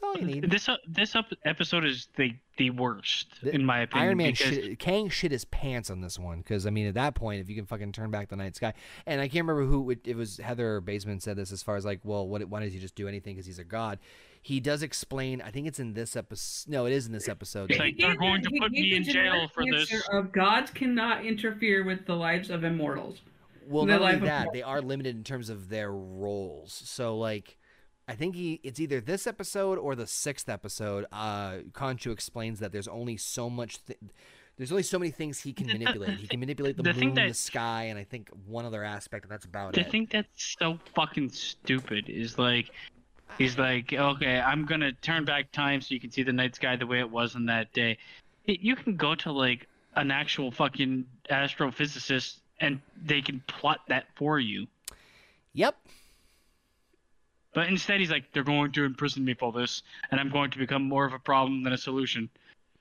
[0.00, 0.50] That's all you need.
[0.50, 4.06] This uh, this up episode is the the worst The- in my opinion.
[4.08, 6.94] Iron Man because shit, Kang shit his pants on this one because I mean at
[6.94, 8.74] that point if you can fucking turn back the night sky
[9.06, 11.84] and I can't remember who it, it was Heather Baseman said this as far as
[11.84, 13.98] like well what why does he just do anything because he's a god
[14.42, 17.70] he does explain I think it's in this episode no it is in this episode
[17.70, 19.92] It's like, they're going to put gave me the in jail for this.
[20.12, 23.20] Of gods cannot interfere with the lives of immortals.
[23.68, 27.56] well not only that they are limited in terms of their roles so like
[28.08, 32.72] I think he it's either this episode or the sixth episode uh Khonshu explains that
[32.72, 33.98] there's only so much th-
[34.56, 36.18] there's only so many things he can manipulate.
[36.18, 39.30] He can manipulate the, the moon, the sky, and I think one other aspect, and
[39.30, 39.84] that's about The it.
[39.84, 42.70] The thing that's so fucking stupid is like,
[43.38, 46.74] he's like, okay, I'm gonna turn back time so you can see the night sky
[46.74, 47.98] the way it was on that day.
[48.46, 54.40] You can go to like an actual fucking astrophysicist and they can plot that for
[54.40, 54.66] you.
[55.52, 55.76] Yep.
[57.54, 60.58] But instead, he's like, they're going to imprison me for this, and I'm going to
[60.58, 62.28] become more of a problem than a solution.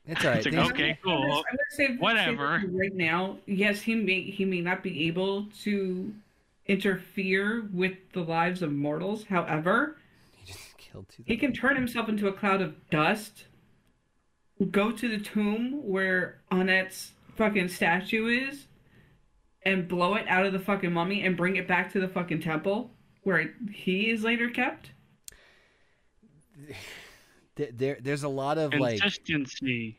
[0.05, 0.37] It's all right.
[0.37, 1.17] It's like, There's- okay, I'm cool.
[1.21, 2.63] gonna- I'm gonna say- say Whatever.
[2.67, 6.13] Right now, yes, he may he may not be able to
[6.67, 9.23] interfere with the lives of mortals.
[9.25, 9.97] However,
[10.37, 11.23] He just killed two.
[11.25, 13.45] he can turn himself into a cloud of dust,
[14.71, 18.67] go to the tomb where Ammit's fucking statue is,
[19.63, 22.41] and blow it out of the fucking mummy and bring it back to the fucking
[22.41, 22.91] temple
[23.27, 24.91] where he is later kept.
[27.57, 29.97] Th- There, there's a lot of like Consistency.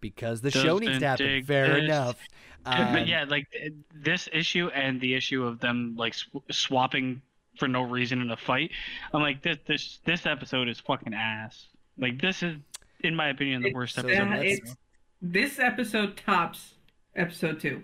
[0.00, 1.44] because the show needs to happen.
[1.44, 1.84] Fair exist.
[1.84, 2.18] enough.
[2.64, 3.46] but Um, yeah, like
[3.94, 7.22] this issue and the issue of them like sw- swapping
[7.58, 8.72] for no reason in a fight.
[9.12, 11.68] I'm like this this this episode is fucking ass.
[11.96, 12.56] Like this is,
[13.04, 14.14] in my opinion, the worst episode.
[14.14, 14.76] Yeah, let's-
[15.22, 16.74] this episode tops
[17.14, 17.82] episode two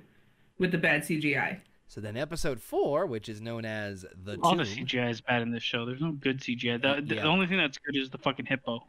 [0.59, 1.61] with the bad CGI.
[1.91, 5.43] So then, episode four, which is known as the All Tomb, the CGI is bad
[5.43, 5.85] in this show.
[5.85, 6.81] There's no good CGI.
[6.81, 7.27] The, the Yeah.
[7.27, 8.87] only thing that's good is the fucking hippo.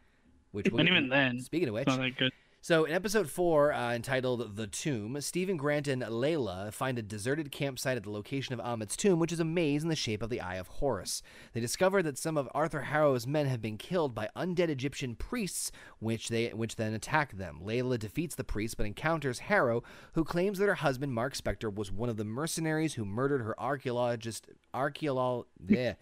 [0.51, 2.31] which And even then, Speaking of which, it's not that good.
[2.63, 7.51] So, in episode four, uh, entitled The Tomb, Steven Grant and Layla find a deserted
[7.51, 10.29] campsite at the location of Ammit's tomb, which is a maze in the shape of
[10.29, 11.23] the Eye of Horus.
[11.53, 15.71] They discover that some of Arthur Harrow's men have been killed by undead Egyptian priests,
[15.97, 17.61] which they which then attack them.
[17.63, 19.81] Layla defeats the priests, but encounters Harrow,
[20.13, 23.59] who claims that her husband Marc Spector was one of the mercenaries who murdered her
[23.59, 25.93] archaeologist archaeolog yeah,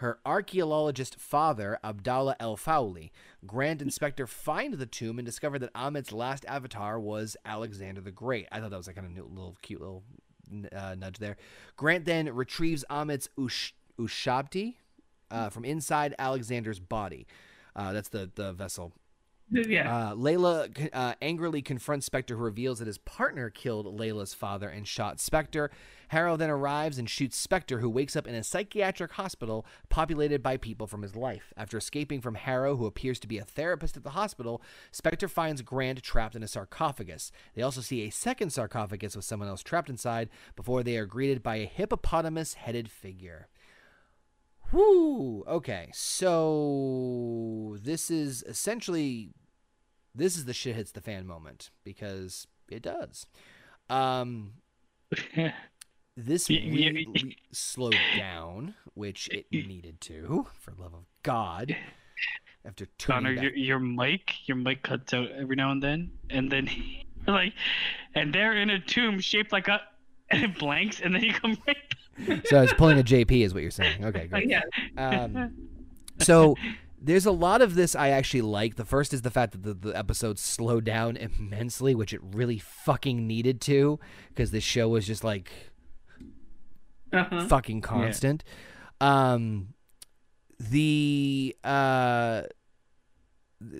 [0.00, 3.10] her archaeologist father, Abdallah El-Faouly.
[3.46, 8.10] Grant Inspector Spector find the tomb and discover that Ammit's last avatar was Alexander the
[8.10, 8.46] Great.
[8.52, 10.04] I thought that was like kind of new, little cute little
[10.72, 11.36] uh, nudge there.
[11.76, 14.74] Grant then retrieves Ammit's ush- Ushabti
[15.30, 17.26] uh, from inside Alexander's body.
[17.76, 18.92] Uh, that's the, the vessel
[19.50, 20.10] Yeah.
[20.10, 24.86] uh, Layla uh, angrily confronts Spector, who reveals that his partner killed Layla's father and
[24.86, 25.68] shot Spector.
[26.08, 30.56] Harrow then arrives and shoots Spector, who wakes up in a psychiatric hospital populated by
[30.56, 31.52] people from his life.
[31.56, 34.62] After escaping from Harrow, who appears to be a therapist at the hospital,
[34.92, 37.30] Spector finds Grant trapped in a sarcophagus.
[37.54, 41.42] They also see a second sarcophagus with someone else trapped inside before they are greeted
[41.42, 43.48] by a hippopotamus headed figure.
[44.70, 45.44] Whoo!
[45.46, 49.30] Okay, so this is essentially
[50.14, 53.26] this is the shit hits the fan moment because it does.
[53.88, 54.54] Um,
[56.18, 61.76] this really slowed down, which it needed to, for love of God.
[62.64, 66.68] After Conor, your your mic, your mic cuts out every now and then, and then
[67.26, 67.52] like,
[68.14, 69.80] and they're in a tomb shaped like a,
[70.30, 72.46] and it blanks, and then you come right.
[72.46, 74.04] so I was pulling a JP, is what you're saying?
[74.04, 74.50] Okay, good.
[74.50, 74.62] yeah.
[74.96, 75.54] Um,
[76.18, 76.56] so
[77.00, 78.74] there's a lot of this I actually like.
[78.74, 82.58] The first is the fact that the, the episodes slowed down immensely, which it really
[82.58, 84.00] fucking needed to,
[84.30, 85.52] because this show was just like
[87.12, 87.46] Uh-huh.
[87.46, 88.44] fucking constant.
[89.00, 89.74] Um,
[90.58, 92.42] the uh,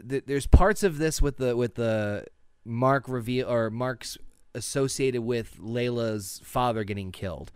[0.09, 2.27] th- there's parts of this with the with the
[2.65, 4.17] Marc reveal or Marc's
[4.55, 7.53] associated with Layla's father getting killed.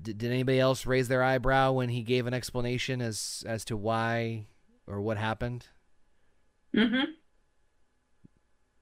[0.00, 3.76] D- did anybody else raise their eyebrow when he gave an explanation as as to
[3.76, 4.46] why
[4.86, 5.66] or what happened?
[6.74, 7.12] Mm-hmm.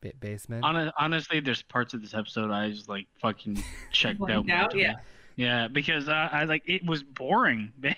[0.01, 0.65] Ba- basement.
[0.65, 3.62] Hon- honestly, there's parts of this episode I just like fucking
[3.93, 4.48] checked out.
[4.51, 4.97] Out, yeah.
[5.36, 7.73] Yeah, because I, I like it was boring.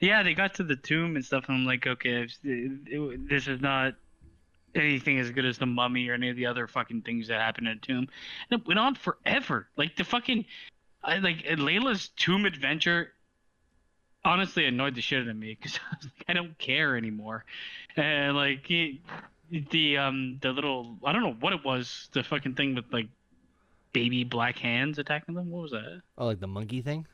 [0.00, 3.48] Yeah, they got to the tomb and stuff, and I'm like, okay, it, it- this
[3.48, 3.94] is not
[4.74, 7.66] anything as good as the mummy or any of the other fucking things that happened
[7.68, 8.08] in a tomb.
[8.50, 9.68] And it went on forever.
[9.76, 10.44] Like the fucking,
[11.02, 13.12] I like Layla's tomb adventure.
[14.24, 17.44] Honestly, annoyed the shit out of me because I, like, I don't care anymore.
[17.96, 18.98] And like it,
[19.70, 23.08] the um the little I don't know what it was the fucking thing with like
[23.92, 25.50] baby black hands attacking them.
[25.50, 26.02] What was that?
[26.18, 27.06] oh, like the monkey thing.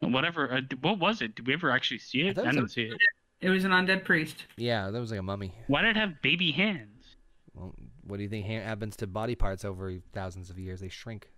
[0.00, 0.52] Whatever.
[0.52, 1.34] Uh, what was it?
[1.34, 2.36] Did we ever actually see it?
[2.36, 2.98] thought it I, was didn't see it.
[3.40, 4.44] It was an undead priest.
[4.56, 5.54] Yeah, that was like a mummy.
[5.66, 7.16] Why did it have baby hands?
[7.54, 7.74] Well,
[8.04, 10.80] what do you think happens to body parts over thousands of years?
[10.80, 11.28] They shrink.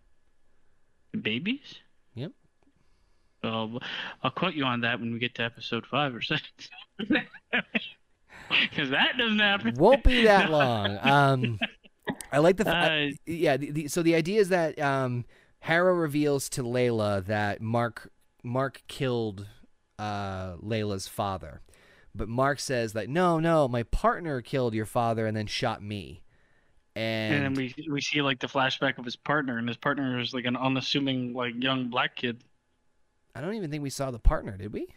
[1.20, 1.74] Babies?
[2.14, 2.32] Yep.
[3.42, 3.80] Well,
[4.22, 6.42] I'll quote you on that when we get to episode five or six.
[8.70, 9.74] Because that doesn't happen.
[9.78, 10.98] won't be that long.
[11.02, 11.58] Um,
[12.32, 12.68] I like the.
[12.68, 13.56] I- yeah.
[13.56, 15.24] The, the, so the idea is that um,
[15.60, 18.10] Harrow reveals to Layla that Marc
[18.42, 19.46] Marc killed
[19.98, 21.60] uh, Layla's father,
[22.14, 26.22] but Marc says that no, no, my partner killed your father and then shot me.
[26.96, 30.18] And, and then we we see like the flashback of his partner, and his partner
[30.18, 32.42] is like an unassuming like young black kid.
[33.34, 34.88] I don't even think we saw the partner, did we?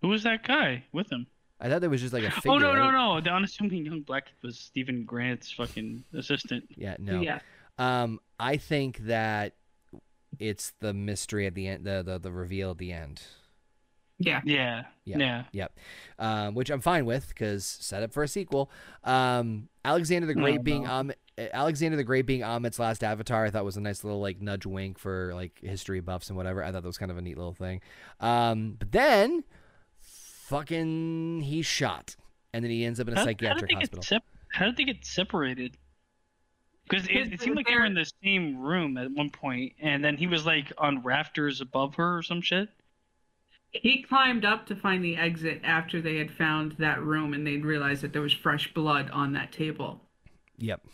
[0.00, 1.26] Who was that guy with him?
[1.60, 2.52] I thought there was just like a figure.
[2.52, 3.20] oh no I no no!
[3.20, 6.64] The unassuming young black kid was Steven Grant's fucking assistant.
[6.76, 7.20] Yeah, no.
[7.20, 7.38] Yeah.
[7.78, 9.54] Um, I think that
[10.38, 13.22] it's the mystery at the end, the the, the reveal at the end.
[14.18, 14.40] Yeah.
[14.44, 14.84] Yeah.
[15.04, 15.18] Yeah.
[15.18, 15.44] Yeah.
[15.52, 15.78] Yep.
[16.18, 18.70] Um, which I'm fine with because set up for a sequel.
[19.04, 20.90] Um, Alexander the Great Oh, being no.
[20.90, 24.40] um, Alexander the Great being Ammit's last avatar, I thought was a nice little like
[24.40, 26.62] nudge wink for like history buffs and whatever.
[26.64, 27.82] I thought that was kind of a neat little thing.
[28.18, 29.44] Um, but then,
[30.48, 32.16] fucking, he's shot,
[32.52, 34.02] and then he ends up in a How- psychiatric how hospital.
[34.02, 35.76] Sep- how did they get separated?
[36.88, 40.04] Because it, it seemed like they were in the same room at one point, and
[40.04, 42.68] then he was like on rafters above her or some shit.
[43.72, 47.64] He climbed up to find the exit after they had found that room and they'd
[47.64, 50.00] realized that there was fresh blood on that table.
[50.58, 50.86] Yep.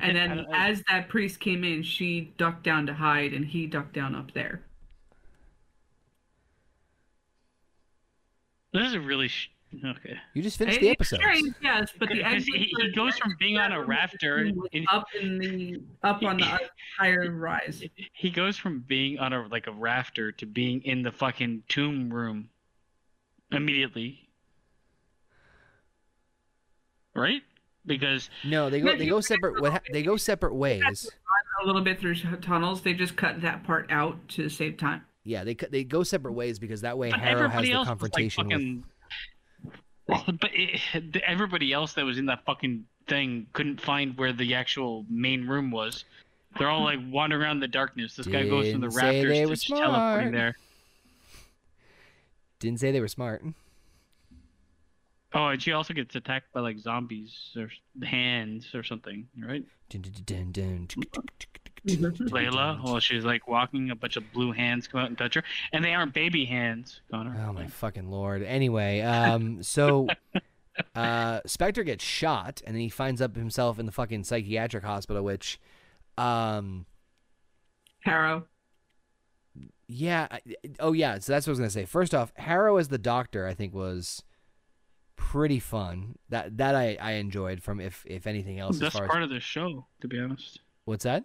[0.00, 3.92] And then as that priest came in, she ducked down to hide and he ducked
[3.92, 4.62] down up there.
[8.72, 9.50] This is a really sh-
[9.84, 10.16] okay.
[10.34, 11.16] You just finished It- the it's episode.
[11.20, 14.38] strange, yes, but the Because exit he- he goes from being on a rafter
[14.72, 16.58] in- up in the up on the
[16.98, 17.84] higher rise.
[18.12, 22.12] He goes from being on a like a rafter to being in the fucking tomb
[22.12, 22.48] room
[23.50, 24.28] immediately.
[27.14, 27.42] Right?
[27.84, 29.60] Because No, they go they go separate.
[29.60, 31.10] What they go separate ways.
[31.62, 35.04] A little bit through tunnels, they just cut that part out to save time.
[35.24, 38.56] Yeah, they they go separate ways because that way but Harrow has the confrontation like
[38.56, 38.62] with.
[38.62, 38.84] fucking.
[40.08, 44.54] Well, but it, everybody else that was in that fucking thing couldn't find where the
[44.54, 46.04] actual main room was.
[46.58, 48.16] They're all like wandering around in the darkness.
[48.16, 50.56] This guy goes from the Didn't rafters they to were just teleporting there.
[52.58, 53.42] Didn't say they were smart.
[55.34, 57.70] Oh, and she also gets attacked by like zombies or
[58.04, 59.64] hands or something, right?
[59.88, 61.04] Dun, dun, dun, dun, dun.
[61.88, 65.42] Layla, while she's like walking, a bunch of blue hands come out and touch her,
[65.72, 67.36] and they aren't baby hands, Conor.
[67.48, 68.42] Oh my fucking lord.
[68.42, 70.06] Anyway, um, so
[70.94, 75.24] uh, Spector gets shot, and then he finds up himself in the fucking psychiatric hospital.
[75.24, 75.60] Which,
[76.16, 76.86] um,
[78.00, 78.46] Harrow.
[79.88, 80.40] yeah, I-
[80.80, 81.18] oh yeah.
[81.18, 81.84] So that's what I was gonna say.
[81.84, 84.22] First off, Harrow as the doctor, I think was
[85.16, 86.16] pretty fun.
[86.28, 88.78] That that I, I enjoyed from if if anything else.
[88.78, 90.60] Best part as of the show, to be honest.
[90.84, 91.24] what's that?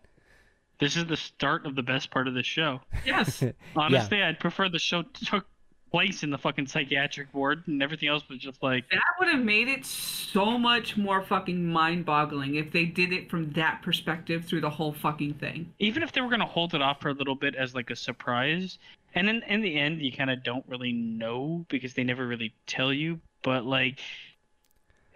[0.79, 2.81] This is the start of the best part of the show.
[3.05, 3.43] Yes.
[3.75, 5.47] Honestly, I'd prefer the show took
[5.91, 9.43] place in the fucking psychiatric ward, and everything else was just like That would have
[9.43, 14.61] made it so much more fucking mind-boggling if they did it from that perspective through
[14.61, 15.73] the whole fucking thing.
[15.79, 17.95] even if they were gonna hold it off for a little bit as like a
[17.95, 18.77] surprise,
[19.15, 22.53] and then in the end you kind of don't really know because they never really
[22.67, 23.19] tell you.
[23.41, 23.99] But like,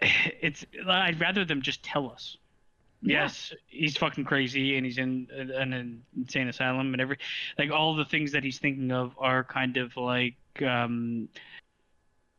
[0.00, 2.38] it's I'd rather them just tell us.
[3.02, 7.18] Yes, he's fucking crazy and he's in an insane asylum and every
[7.58, 11.28] like all the things that he's thinking of are kind of like um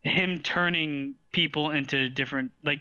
[0.04, 2.80] him turning people into different like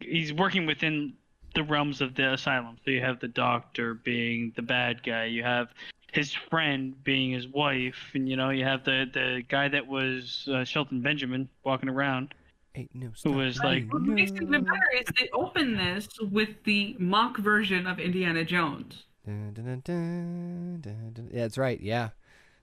[0.00, 1.14] he's working within
[1.54, 2.76] the realms of the asylum.
[2.84, 5.68] So you have the doctor being the bad guy, you have
[6.12, 10.48] his friend being his wife, and you know you have the the guy that was
[10.52, 12.34] uh, Shelton Benjamin walking around.
[12.76, 16.62] Ain't no Who was like- What makes it even better is they open this with
[16.64, 19.04] the mock version of Indiana Jones.
[19.24, 21.30] Dun, dun, dun, dun, dun, dun.
[21.32, 21.80] Yeah, that's right.
[21.80, 22.10] Yeah,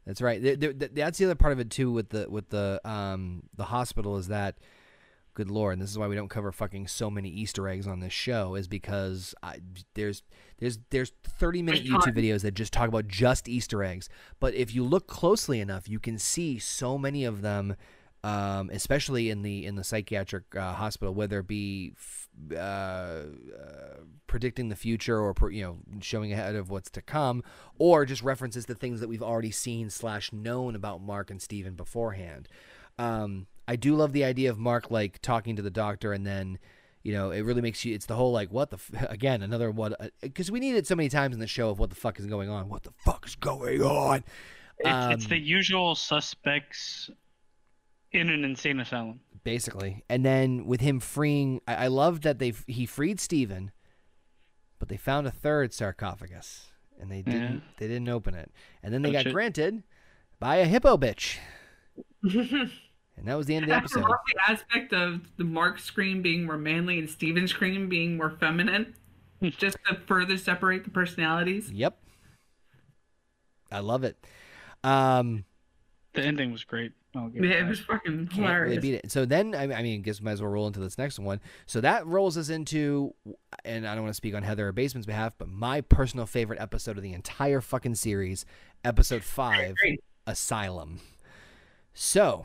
[0.05, 0.41] that's right.
[0.41, 3.43] Th- th- th- that's the other part of it too with the with the um
[3.55, 4.55] the hospital is that,
[5.33, 7.99] good lord, and this is why we don't cover fucking so many Easter eggs on
[7.99, 9.57] this show is because I,
[9.95, 10.21] there's
[10.59, 14.07] there's there's 30 minute YouTube videos that just talk about just Easter eggs,
[14.39, 17.75] but if you look closely enough, you can see so many of them.
[18.25, 23.25] Um, especially in the in the psychiatric uh, hospital, whether it be f- uh, uh,
[24.27, 27.43] predicting the future or you know showing ahead of what's to come,
[27.77, 31.73] or just references to things that we've already seen slash known about Marc and Steven
[31.73, 32.47] beforehand.
[32.97, 36.59] Um, I do love the idea of Marc like talking to the doctor and then.
[37.05, 37.93] You know, it really makes you.
[37.93, 39.07] It's the whole like, what the f-?
[39.09, 39.99] again, another what?
[40.21, 42.25] Because we need it so many times in the show of what the fuck is
[42.25, 42.69] going on.
[42.69, 44.23] What the fuck is going on?
[44.79, 47.09] It's, it's Um, the usual suspects
[48.13, 49.19] in an insane asylum.
[49.43, 50.03] basically.
[50.09, 53.71] And then with him freeing, I, I love that they he freed Steven,
[54.79, 57.59] but they found a third sarcophagus, and they didn't Yeah.
[57.77, 58.51] they didn't open it.
[58.81, 59.33] And then they Oh, got shit.
[59.33, 59.83] granted
[60.39, 61.37] by a hippo bitch,
[62.23, 62.71] and
[63.25, 64.01] that was the end of the I episode.
[64.01, 68.29] love the aspect of the Marc scream being more manly and Steven's scream being more
[68.39, 68.95] feminine,
[69.43, 71.71] just to further separate the personalities.
[71.71, 71.97] Yep,
[73.71, 74.17] I love it.
[74.83, 75.45] Um,
[76.13, 76.91] The ending was great.
[77.15, 78.81] I'll Yeah, it was fucking really hilarious.
[78.81, 79.11] beat it.
[79.11, 81.19] So then, I I mean, I guess we might as well roll into this next
[81.19, 81.39] one.
[81.65, 83.13] So that rolls us into,
[83.63, 86.59] and I don't want to speak on Heather or Basement's behalf, but my personal favorite
[86.59, 88.45] episode of the entire fucking series,
[88.83, 89.75] episode five,
[90.25, 90.99] Asylum.
[91.93, 92.41] So,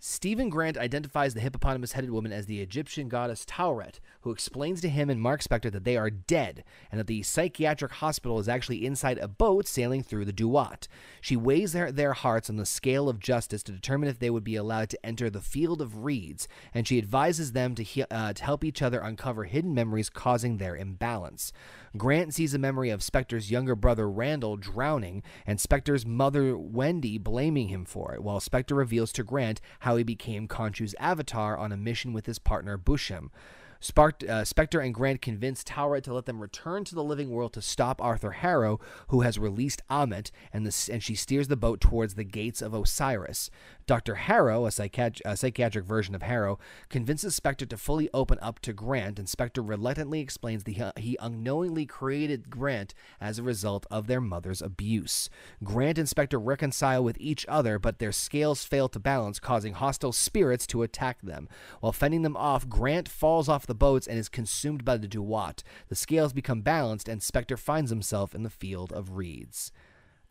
[0.00, 4.88] Steven Grant identifies the hippopotamus headed woman as the Egyptian goddess Taweret, who explains to
[4.88, 8.86] him and Marc Spector that they are dead and that the psychiatric hospital is actually
[8.86, 10.88] inside a boat sailing through the Duat.
[11.20, 14.44] She weighs their, their hearts on the scale of justice to determine if they would
[14.44, 18.32] be allowed to enter the field of reeds, and she advises them to, he- uh,
[18.32, 21.52] to help each other uncover hidden memories causing their imbalance.
[21.96, 27.68] Grant sees a memory of Spector's younger brother Randall drowning and Spector's mother Wendy blaming
[27.68, 29.49] him for it, while Spector reveals to Grant
[29.80, 33.30] how he became Khonshu's avatar on a mission with his partner Bushman.
[33.82, 37.54] Sparked, uh, Spector and Grant convince Taweret to let them return to the living world
[37.54, 38.78] to stop Arthur Harrow,
[39.08, 42.74] who has released Ammit, and, the, and she steers the boat towards the gates of
[42.74, 43.50] Osiris.
[43.90, 44.14] Dr.
[44.14, 46.60] Harrow, a, psychiat- a psychiatric version of Harrow,
[46.90, 51.86] convinces Spector to fully open up to Grant, and Spector reluctantly explains that he, unknowingly
[51.86, 55.28] created Grant as a result of their mother's abuse.
[55.64, 60.12] Grant and Spector reconcile with each other, but their scales fail to balance, causing hostile
[60.12, 61.48] spirits to attack them.
[61.80, 65.64] While fending them off, Grant falls off the boats and is consumed by the Duat.
[65.88, 69.72] The scales become balanced, and Spector finds himself in the field of reeds.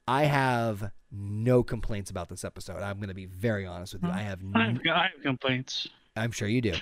[0.09, 2.81] I have no complaints about this episode.
[2.81, 4.09] I'm going to be very honest with you.
[4.09, 5.87] I have I n- have, I have complaints.
[6.15, 6.73] I'm sure you do.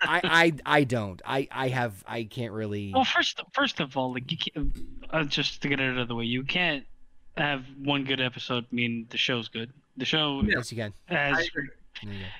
[0.00, 1.22] I, I I don't.
[1.24, 4.76] I I have I can't really Well, first first of all, like you can't,
[5.10, 6.84] uh, just to get it out of the way, you can't
[7.36, 9.72] have one good episode mean the show's good.
[9.96, 10.92] The show Yes, you can.
[11.08, 11.50] I has agree.
[11.54, 11.81] There you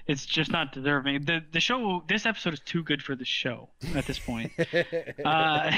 [0.06, 1.24] it's just not deserving.
[1.24, 4.52] The the show this episode is too good for the show at this point.
[5.24, 5.70] uh,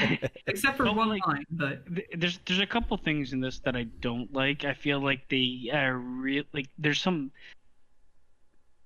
[0.47, 1.83] Except for one like- line, but
[2.15, 4.65] there's there's a couple things in this that I don't like.
[4.65, 7.31] I feel like they are real like there's some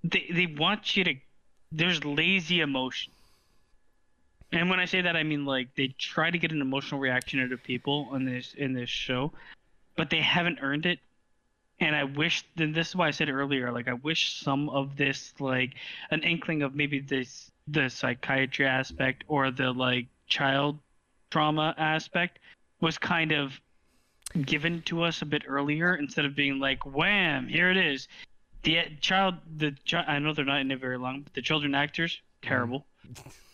[0.04, 1.16] they they want you to
[1.72, 3.14] there's lazy emotion.
[4.52, 7.40] And when I say that I mean like they try to get an emotional reaction
[7.40, 9.32] out of people in this in this show,
[9.96, 11.00] but they haven't earned it.
[11.80, 14.98] And I wish then this is why I said earlier, like I wish some of
[14.98, 15.76] this like
[16.12, 20.80] an inkling of maybe this the psychiatry aspect or the like child
[21.30, 22.40] trauma aspect
[22.82, 23.60] was kind of
[24.46, 28.08] given to us a bit earlier instead of being like wham here it is.
[28.64, 31.74] The child the chi- i know they're not in it very long but the children
[31.74, 32.50] actors mm-hmm.
[32.50, 32.86] terrible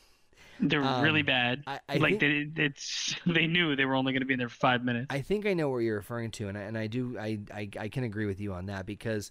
[0.59, 4.13] they're really Um, bad I, I like think, they, it's they knew they were only
[4.13, 6.31] going to be in there for five minutes I think I know what you're referring
[6.31, 8.85] to, and I, and I do I, I I can agree with you on that
[8.87, 9.29] because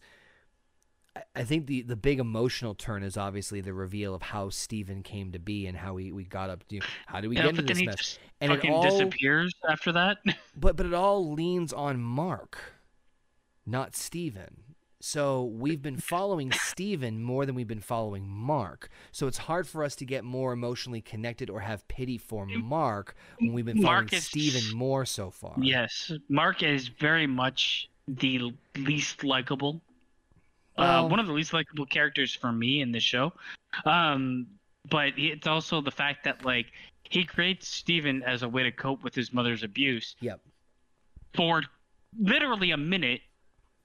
[1.16, 5.02] I- I think the the big emotional turn is obviously the reveal of how Steven
[5.02, 7.50] came to be and how we, we got up to how do we Yeah, get
[7.50, 8.18] into this mess.
[8.40, 10.18] And it all disappears after that.
[10.56, 12.58] but but it all leans on Marc,
[13.66, 14.63] not Steven.
[15.08, 18.88] So we've been following Steven more than we've been following Marc.
[19.12, 23.14] So it's hard for us to get more emotionally connected or have pity for Marc
[23.38, 25.52] when we've been following Marc is- Steven more so far.
[25.60, 29.82] yes, Marc is very much the least likable.
[30.78, 33.34] Well- uh, one of the least likable characters for me in this show.
[33.84, 34.46] Um,
[34.88, 36.72] but it's also the fact that like
[37.10, 40.40] he creates Steven as a way to cope with his mother's abuse Yep.
[41.34, 41.62] for
[42.18, 43.20] literally a minute,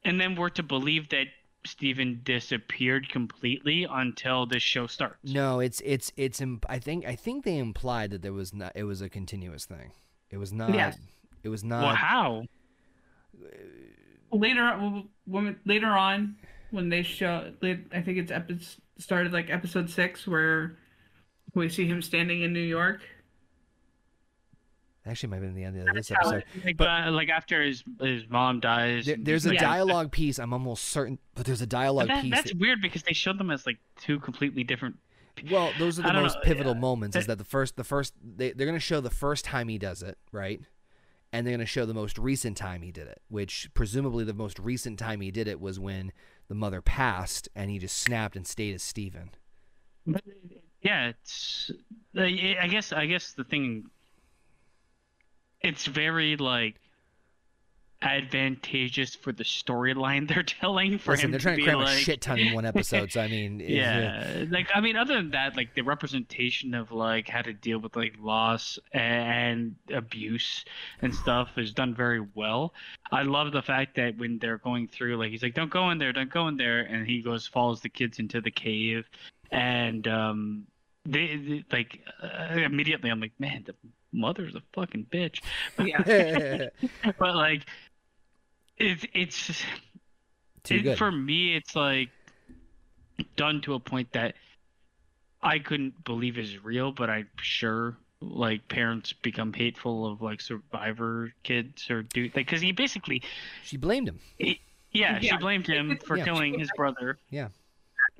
[0.03, 1.27] and then we're to believe that
[1.65, 5.17] Steven disappeared completely until this show starts.
[5.23, 6.39] No, it's it's it's.
[6.41, 8.71] Imp- I think I think they implied that there was not.
[8.75, 9.91] It was a continuous thing.
[10.29, 10.73] It was not.
[10.73, 10.97] Yes.
[11.43, 11.83] It was not.
[11.83, 12.43] Well, how?
[14.31, 16.35] later when later on
[16.71, 18.59] when they show i think it's epi-
[18.97, 20.77] started like episode six where
[21.55, 23.01] we see him standing in new york
[25.09, 26.43] Actually, might have been the end of this episode.
[26.63, 29.05] Like, But- uh, like after his his mom dies.
[29.05, 29.61] There, there's a Yeah.
[29.61, 30.39] dialogue piece.
[30.39, 32.31] I'm almost certain, but there's a dialogue that, piece.
[32.31, 34.97] that's that- weird because they showed them as like two completely different.
[35.49, 36.79] well, those are the most know, pivotal yeah.
[36.79, 37.15] moments.
[37.15, 37.75] Is that the first?
[37.77, 40.61] The first they they're gonna show the first time he does it, right?
[41.31, 44.59] And they're gonna show the most recent time he did it, which presumably the most
[44.59, 46.11] recent time he did it was when
[46.47, 49.29] the mother passed, and he just snapped and stayed as Steven.
[50.07, 50.23] But
[50.81, 51.71] yeah, it's.
[52.17, 53.85] I guess I guess the thing.
[55.61, 56.75] It's very like
[58.01, 61.97] advantageous for the storyline they're telling for Listen, him they're trying to be cram like,
[61.97, 64.45] a shit ton in one episode, so I mean, yeah.
[64.49, 67.95] Like i mean other than that like the representation of like how to deal with
[67.95, 70.63] like loss and abuse
[71.01, 72.73] and stuff is done very well.
[73.11, 75.97] I love the fact that when they're going through like he's like don't go in
[75.97, 79.09] there don't go in there and he goes follows the kids into the cave
[79.51, 80.67] and um
[81.05, 83.73] they, they like uh, immediately i'm like man the
[84.11, 85.39] mother's a fucking bitch
[85.77, 86.67] yeah
[87.19, 87.65] but like
[88.77, 89.63] it's it's
[90.63, 90.97] too it- good.
[90.97, 92.09] For me, it's like
[93.35, 94.35] done to a point that
[95.41, 101.33] I couldn't believe is real, but I'm sure like parents become hateful of like survivor
[101.43, 103.21] kids or do like because he basically
[103.63, 104.19] she blamed him.
[104.91, 106.25] yeah, she blamed him for Yeah.
[106.25, 107.49] killing his brother Yeah.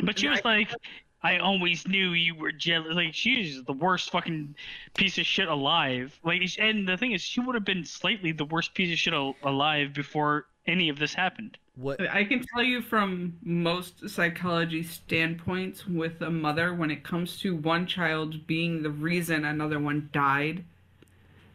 [0.02, 0.74] but she was like
[1.22, 2.96] I always knew you were jealous.
[2.96, 4.56] Like she's the worst fucking
[4.96, 6.18] piece of shit alive.
[6.24, 9.14] Like, and the thing is, she would have been slightly the worst piece of shit
[9.14, 11.58] al- alive before any of this happened.
[11.76, 12.02] What?
[12.10, 17.56] i can tell you from most psychology standpoints with a mother when it comes to
[17.56, 20.66] one child being the reason another one died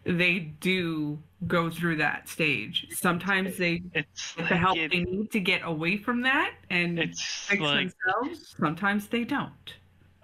[0.04, 5.30] they do go through that stage sometimes they It's get the help like, they need
[5.32, 8.54] to get away from that and it's fix like themselves.
[8.58, 9.74] Sometimes they don't.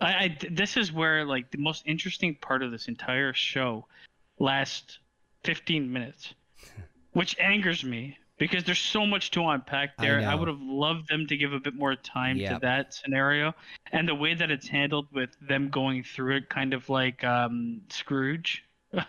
[0.01, 3.87] I, I this is where like the most interesting part of this entire show
[4.39, 4.99] lasts
[5.45, 6.35] 15 minutes,
[7.13, 10.19] which angers me because there's so much to unpack there.
[10.21, 10.37] I, know.
[10.39, 12.55] would have loved them to give a bit more time Yep.
[12.55, 13.55] to that scenario,
[13.93, 17.83] and the way that it's handled with them going through it, kind of like um,
[17.91, 18.65] Scrooge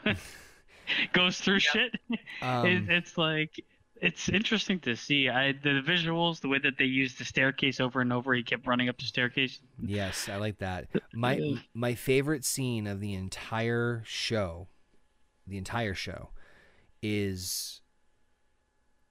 [1.14, 1.94] goes through shit.
[2.42, 3.64] Um, it, it's like
[4.02, 5.30] it's interesting to see.
[5.30, 8.34] I the visuals, the way that they use the staircase over and over.
[8.34, 9.60] He kept running up the staircase.
[9.80, 10.88] Yes, I like that.
[11.14, 11.40] My
[11.76, 14.70] my favorite scene of the entire show,
[15.46, 16.30] the entire show,
[17.04, 17.82] is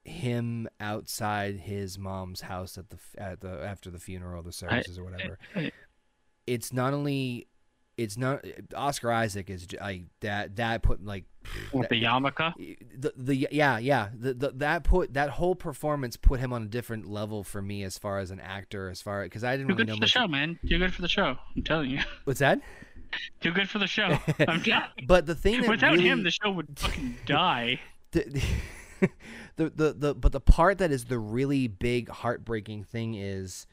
[0.04, 5.04] him outside his mom's house at the at the after the funeral, the services or
[5.04, 5.38] whatever.
[5.54, 5.70] I-
[6.46, 7.46] It's not only
[8.00, 8.44] it's not
[8.74, 11.24] Oscar Isaac is I that that put like
[11.72, 12.78] With the yarmulke.
[12.98, 16.66] the the yeah yeah the, the that put that whole performance put him on a
[16.66, 19.74] different level for me as far as an actor as far because I didn't Too
[19.74, 20.58] really good know for the show, man.
[20.66, 21.36] Too good for the show.
[21.54, 22.00] I'm telling you.
[22.24, 22.60] What's that?
[23.40, 24.18] Too good for the show.
[24.48, 24.62] I'm.
[25.06, 27.80] But the thing that Without really, him, the show would fucking die.
[28.12, 28.42] the,
[29.56, 33.66] the the the but the part that is the really big heartbreaking thing is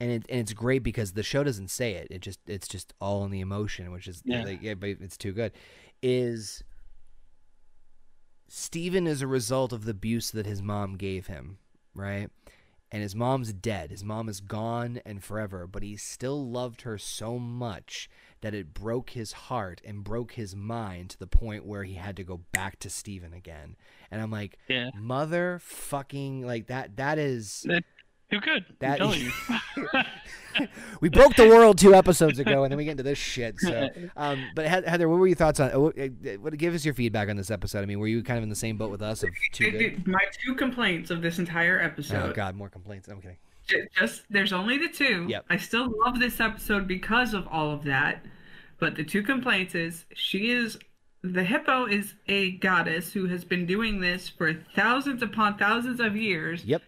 [0.00, 2.92] and it and it's great because the show doesn't say it it just it's just
[3.00, 4.44] all in the emotion which is Yeah.
[4.44, 5.52] like, yeah but it's too good
[6.02, 6.62] is
[8.48, 11.58] Steven is a result of the abuse that his mom gave him
[11.94, 12.28] right
[12.92, 16.98] and his mom's dead his mom is gone and forever but he still loved her
[16.98, 18.08] so much
[18.40, 22.16] that it broke his heart and broke his mind to the point where he had
[22.16, 23.76] to go back to Steven again.
[24.10, 24.88] And I'm like, Yeah.
[24.98, 27.66] mother fucking like that that is
[28.30, 28.64] Too good.
[28.78, 29.20] That- I'm telling
[29.76, 30.68] you.
[31.00, 33.58] we broke the world two episodes ago and then we get into this shit.
[33.60, 37.28] So um but Heather, what were your thoughts on what, uh, give us your feedback
[37.28, 37.82] on this episode?
[37.82, 40.06] I mean, were you kind of in the same boat with us of too good?
[40.06, 42.30] my two complaints of this entire episode.
[42.30, 43.08] Oh god, more complaints.
[43.08, 43.36] I'm kidding.
[43.96, 45.26] Just there's only the two.
[45.28, 45.44] Yep.
[45.48, 48.24] I still love this episode because of all of that.
[48.80, 50.78] But the two complaints is she is
[51.22, 56.16] the hippo is a goddess who has been doing this for thousands upon thousands of
[56.16, 56.64] years.
[56.64, 56.82] Yep.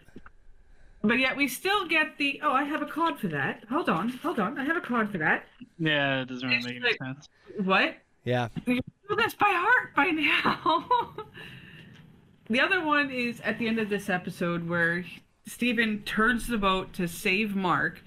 [1.05, 3.63] But yet we still get the oh I have a card for that.
[3.69, 5.45] Hold on, hold on, I have a card for that.
[5.77, 7.29] Yeah, it doesn't really It's make any like- sense.
[7.63, 7.95] What?
[8.23, 8.47] Yeah.
[8.65, 11.09] You know this by heart by now.
[12.49, 15.03] the other one is at the end of this episode where
[15.45, 18.01] Steven turns the boat to save Marc.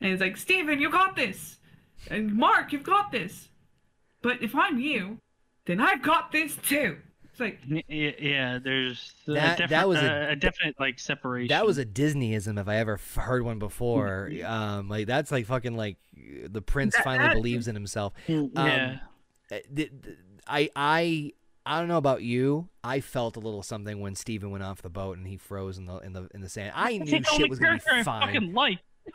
[0.00, 1.56] And he's like, Steven, you got this.
[2.10, 3.48] And Marc, you've got this.
[4.20, 5.16] But if I'm you,
[5.64, 6.98] then I've got this too.
[7.38, 10.80] It's like, Y- y- Yeah, there's a That- definite, that was a, a- a definite
[10.80, 11.48] like separation.
[11.48, 14.30] That was a Disneyism if I ever heard one before.
[14.44, 15.96] Um, like that's like fucking like
[16.46, 18.12] the prince That- finally that- believes in himself.
[18.26, 18.98] yeah.
[19.50, 20.16] Uh, th- th-
[20.48, 21.32] I I
[21.66, 22.68] I don't know about you.
[22.82, 25.86] I felt a little something when Steven went off the boat and he froze in
[25.86, 26.72] the in the in the sand.
[26.74, 28.04] I knew shit was gonna be fine.
[28.04, 28.54] fucking.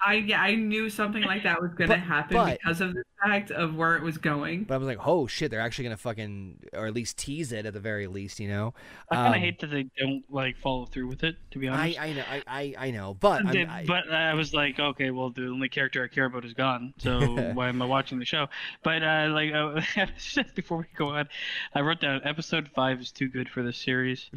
[0.05, 3.03] I yeah, I knew something like that was gonna But- happen but- because of the
[3.23, 4.63] fact of where it was going.
[4.63, 7.65] But I was like, oh shit, they're actually gonna fucking or at least tease it
[7.65, 8.73] at the very least, you know.
[9.09, 11.35] I kind of Um, hate that they don't like follow through with it.
[11.51, 11.99] To be honest.
[11.99, 15.11] I I know I I, I know, but I'm, I, but I was like, okay,
[15.11, 17.19] well, the only character I care about is gone, so
[17.53, 18.47] why am I watching the show?
[18.83, 19.81] But uh, like uh,
[20.17, 21.27] just before we go on,
[21.75, 24.29] I wrote down episode five is too good for this series.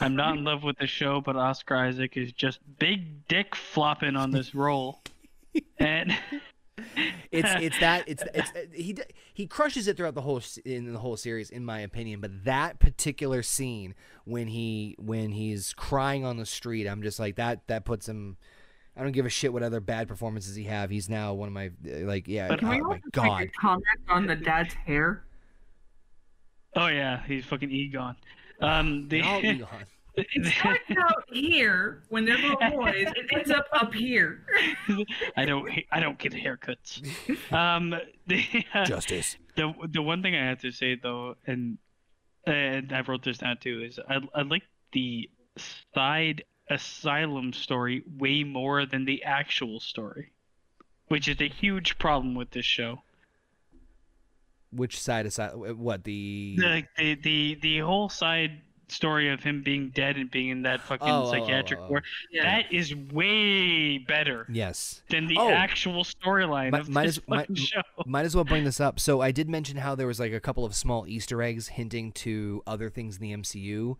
[0.00, 4.16] I'm not in love with the show, but Oscar Isaac is just big dick flopping
[4.16, 5.02] on this role,
[5.78, 6.16] and
[7.30, 8.96] it's it's that it's it's he
[9.34, 12.78] he crushes it throughout the whole in the whole series in my opinion but that
[12.78, 13.94] particular scene
[14.24, 18.36] when he when he's crying on the street i'm just like that that puts him
[18.96, 21.52] i don't give a shit what other bad performances he have he's now one of
[21.54, 24.36] my uh, like yeah But oh we my also take god a comment on the
[24.36, 25.24] dad's hair?
[26.76, 28.14] oh yeah, he's fucking Egon.
[28.60, 29.68] Um, the, All Egon.
[30.34, 33.06] It starts out here when they're little boys.
[33.16, 34.44] It ends up up here.
[35.36, 37.02] I don't I don't get haircuts.
[37.52, 37.94] Um,
[38.26, 38.44] the,
[38.74, 41.78] uh, justice the the one thing I have to say though, and
[42.46, 45.28] and I wrote this down too, is I I like the
[45.94, 50.32] side asylum story way more than the actual story,
[51.08, 53.02] which is a huge problem with this show.
[54.72, 59.90] which side aside what the The the the, the whole side story of him being
[59.90, 61.88] dead and being in that fucking Oh, oh, oh, psychiatric oh.
[61.88, 62.04] ward
[62.42, 65.50] that is way better yes than the Oh.
[65.50, 67.80] actual storyline of might this as- might- show.
[68.06, 68.98] Might as well bring this up.
[68.98, 72.12] So I did mention how there was like a couple of small Easter eggs hinting
[72.12, 73.96] to other things in the MCU.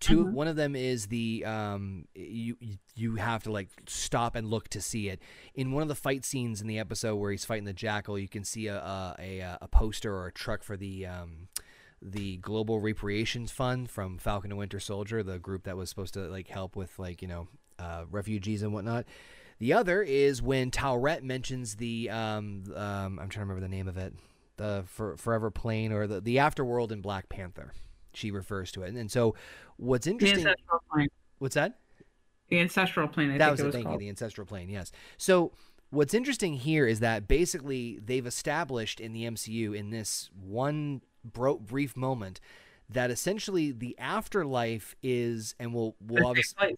[0.00, 0.32] 2 Mhm.
[0.32, 2.56] one of them is the um you
[2.94, 5.22] you have to like stop and look to see it.
[5.54, 8.28] In one of the fight scenes in the episode where he's fighting the jackal, you
[8.28, 11.48] can see a a, a, a poster or a truck for the um
[12.02, 16.20] the Global Reparations Fund from Falcon and Winter Soldier, the group that was supposed to
[16.28, 17.48] like help with like you know
[17.78, 19.06] uh, refugees and whatnot.
[19.58, 23.88] The other is when Taweret mentions the um, um I'm trying to remember the name
[23.88, 24.14] of it,
[24.58, 27.72] the for, Forever Plane or the the Afterworld in Black Panther.
[28.12, 29.34] She refers to it, and, and so
[29.76, 30.46] what's The interesting?
[30.46, 31.08] ancestral plane.
[31.38, 31.78] What's that?
[32.48, 33.30] The ancestral plane.
[33.32, 33.66] I that think was it it.
[33.66, 33.82] was you.
[33.84, 34.00] called.
[34.00, 34.68] The ancestral plane.
[34.68, 34.92] Yes.
[35.16, 35.52] So
[35.90, 41.00] what's interesting here is that basically they've established in the MCU in this one
[41.32, 42.40] bro- brief moment
[42.88, 46.76] that essentially the afterlife is, and we'll we'll obviously.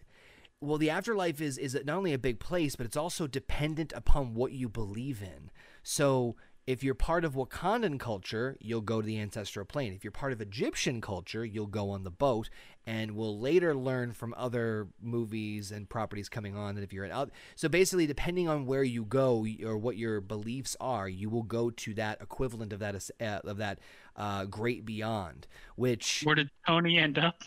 [0.60, 4.34] Well, the afterlife is is not only a big place, but it's also dependent upon
[4.34, 5.50] what you believe in.
[5.82, 6.34] So,
[6.68, 9.94] if you're part of Wakandan culture, you'll go to the ancestral plane.
[9.94, 12.50] If you're part of Egyptian culture, you'll go on the boat.
[12.86, 17.10] And we'll later learn from other movies and properties coming on that if you're an
[17.10, 21.42] out, so basically, depending on where you go or what your beliefs are, you will
[21.42, 23.78] go to that equivalent of that uh, of that
[24.16, 25.46] uh, great beyond,
[25.76, 27.42] which Where did Tony end up?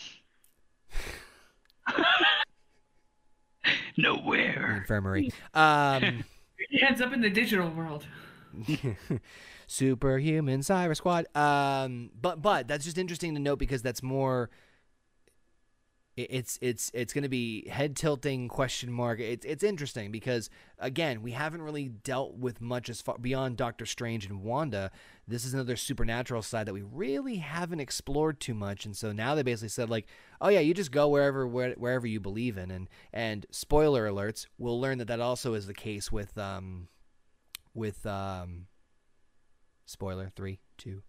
[3.98, 4.77] Nowhere.
[4.77, 5.31] infirmary.
[5.53, 6.23] Um,
[6.69, 8.06] It ends up in the digital world.
[9.68, 11.26] Superhuman Cyber Squad.
[11.36, 14.49] Um, but but that's just interesting to note because that's more.
[16.18, 19.22] It's it's it's going to be head tilting question mark.
[19.22, 23.86] It's it's interesting because again we haven't really dealt with much as far beyond Doctor
[23.86, 24.91] Strange and Wanda.
[25.26, 29.36] This is another supernatural side that we really haven't explored too much, and so now
[29.36, 30.06] they basically said like,
[30.41, 34.48] oh yeah, you just go wherever where, wherever you believe in, and and spoiler alerts,
[34.57, 36.90] we'll learn that that also is the case with um
[37.73, 38.68] with um
[39.85, 41.02] spoiler three two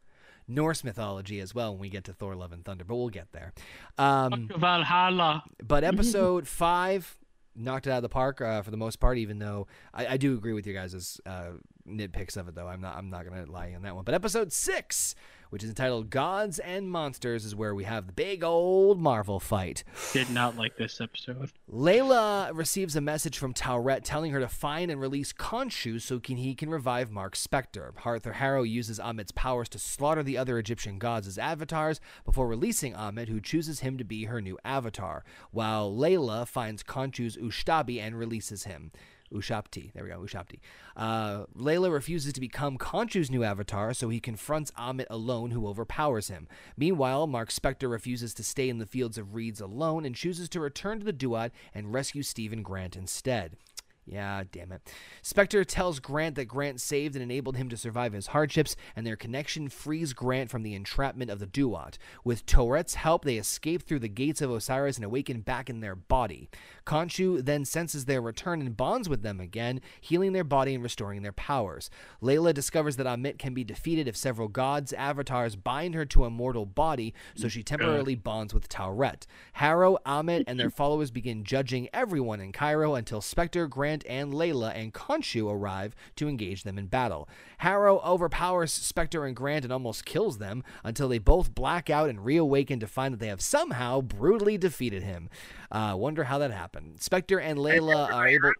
[0.49, 3.31] norse mythology as well when we get to thor love and thunder but we'll get
[3.33, 3.53] there.
[3.99, 5.45] Um Valhalla.
[5.63, 7.19] but episode five
[7.55, 10.17] knocked it out of the park uh, for the most part even though i, I
[10.17, 11.51] do agree with you guys' uh,
[11.87, 12.67] nitpicks of it though.
[12.67, 14.05] I'm not i'm not gonna lie on that one.
[14.05, 15.15] But episode six
[15.53, 19.85] which is entitled Gods and Monsters, is where we have the big old Marvel fight.
[20.15, 21.53] Did not like this episode.
[21.71, 26.39] Layla receives a message from Taweret telling her to find and release Khonshu so can,
[26.39, 27.91] he can revive Marc Spector.
[28.03, 32.95] Arthur Harrow uses Ammit's powers to slaughter the other Egyptian gods as avatars before releasing
[32.95, 38.19] Ammit, who chooses him to be her new avatar, while Layla finds Khonshu's Ushabti and
[38.19, 38.91] releases him.
[39.33, 39.93] Ushabti.
[39.93, 40.61] There we go, Ushabti.
[40.97, 46.29] Uh, Layla refuses to become Khonshu's new avatar, so he confronts Ammit alone, who overpowers
[46.29, 46.49] him.
[46.77, 50.61] Meanwhile, Marc Spector refuses to stay in the fields of reeds alone and chooses to
[50.61, 53.57] return to the Duat and rescue Steven Grant instead.
[54.05, 54.83] Yeah, damn it.
[55.23, 59.15] Spector tells Grant that Grant saved and enabled him to survive his hardships, and their
[59.15, 61.99] connection frees Grant from the entrapment of the Duat.
[62.25, 65.95] With Taweret's help, they escape through the gates of Osiris and awaken back in their
[65.95, 66.51] body.
[66.85, 71.23] Khonshu then senses their return and bonds with them again, healing their body and restoring
[71.23, 71.89] their powers.
[72.21, 76.31] Layla discovers that Ammit can be defeated if several gods' avatars bind her to a
[76.31, 79.27] mortal body, so she temporarily bonds with Taweret.
[79.55, 84.75] Harrow, Ammit, and their followers begin judging everyone in Cairo until Spector, Grant, and Layla
[84.75, 87.29] and Khonshu arrive to engage them in battle.
[87.59, 92.25] Harrow overpowers Spector and Grant and almost kills them until they both black out and
[92.25, 95.29] reawaken to find that they have somehow brutally defeated him.
[95.71, 96.99] Uh, wonder how that happened.
[96.99, 98.53] Spector and Layla are able.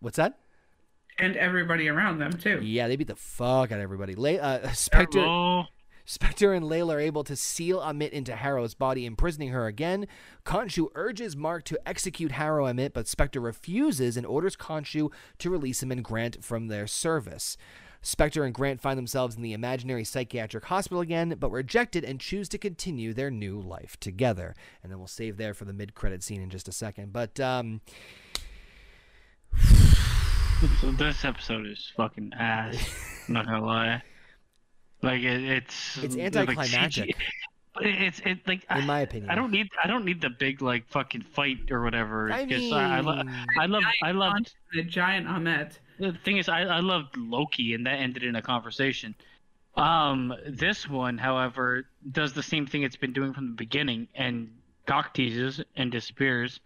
[0.00, 0.38] What's that?
[1.18, 2.60] And everybody around them too.
[2.62, 4.14] Yeah, they beat the fuck out of everybody.
[4.14, 5.14] Lay- uh, Spector.
[5.14, 5.64] Hello?
[6.06, 10.06] Spector and Layla are able to seal Ammit into Harrow's body, imprisoning her again.
[10.44, 15.82] Khonshu urges Marc to execute Harrow Ammit, but Spector refuses and orders Khonshu to release
[15.82, 17.56] him and Grant from their service.
[18.04, 22.20] Spector and Grant find themselves in the imaginary psychiatric hospital again, but reject it and
[22.20, 24.54] choose to continue their new life together.
[24.82, 27.12] And then we'll save there for the mid-credit scene in just a second.
[27.12, 27.80] But um,
[30.98, 32.76] this episode is fucking ass.
[33.26, 34.02] I'm not gonna lie.
[35.02, 37.08] Like it, it's It's like anticlimactic.
[37.10, 37.14] CG
[37.76, 40.30] but it's it like in I, my opinion, I don't need I don't need the
[40.30, 42.32] big like fucking fight or whatever.
[42.32, 43.22] I because mean, I, I, lo-
[43.58, 44.32] I love I love
[44.72, 45.78] the giant Ammit.
[45.98, 49.14] the thing is I, I loved Loki and that ended in a conversation.
[49.76, 54.50] Um, this one, however, does the same thing it's been doing from the beginning and
[54.86, 56.60] cock teases and disappears.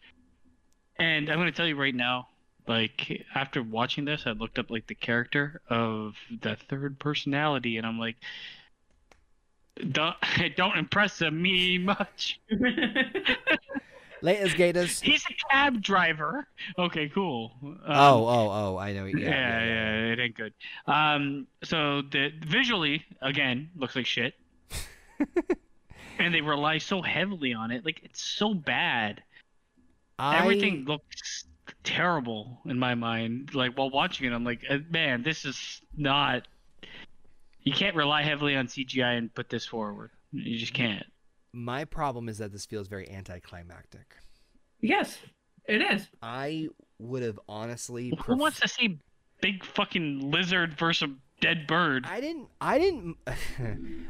[0.97, 2.29] And I'm gonna tell you right now,
[2.71, 7.87] like after watching this, I looked up like the character of the third personality, and
[7.87, 8.15] I'm like,
[9.91, 12.41] don't it don't impress me much.
[14.23, 15.01] Layla's Gators.
[15.01, 16.47] He's a cab driver.
[16.79, 17.53] Okay, cool.
[17.61, 18.79] Um, oh, oh, oh!
[18.79, 19.07] I know.
[19.07, 20.13] Yeah, yeah, yeah, yeah, yeah.
[20.13, 20.55] it ain't good.
[20.87, 24.35] Um, so the visually again looks like shit,
[26.21, 27.85] and they rely so heavily on it.
[27.85, 29.25] Like it's so bad.
[30.21, 31.47] I, Everything looks
[31.85, 33.55] terrible in my mind.
[33.55, 36.47] Like while watching it, I'm like, uh, man, this is not.
[37.63, 40.11] You can't rely heavily on CGI and put this forward.
[40.33, 41.05] You just can't.
[41.53, 44.17] My problem is that this feels very anticlimactic.
[44.81, 45.19] yes,
[45.67, 46.07] it is.
[46.23, 48.11] I would have honestly.
[48.11, 48.99] Who pref- wants to see
[49.41, 52.07] big fucking lizard versus dead bird?
[52.09, 52.49] I didn't.
[52.61, 53.17] I didn't.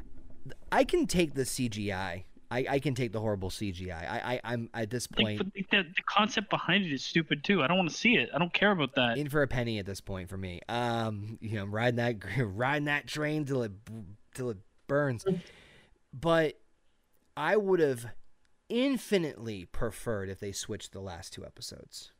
[0.72, 2.24] I can take the CGI.
[2.52, 3.92] I, I can take the horrible CGI.
[3.92, 7.44] I, I I'm at this Like, point but the, the concept behind it is stupid
[7.44, 7.62] too.
[7.62, 8.28] I don't want to see it.
[8.34, 9.18] I don't care about that.
[9.18, 10.60] in for a penny at this point for me.
[10.68, 13.72] Um, you know, I'm riding that riding that train till it
[14.34, 14.58] till it
[14.88, 15.24] burns.
[16.12, 16.58] But
[17.36, 18.06] I would have
[18.68, 22.10] infinitely preferred if they switched the last two episodes.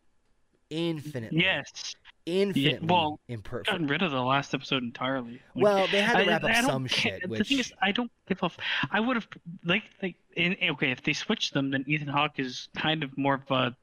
[0.71, 1.41] Infinitely.
[1.43, 1.95] yes,
[2.31, 2.87] Infinitely.
[2.87, 5.41] well, imper- gotten rid of the last episode entirely.
[5.55, 7.73] Like, Well, they had to I- wrap up I some shit, The which thing is,
[7.83, 8.57] I don't give off.
[8.91, 9.29] I would have
[9.65, 13.35] like like in, okay if they switched them, then Ethan Hawke is kind of more
[13.35, 13.77] of a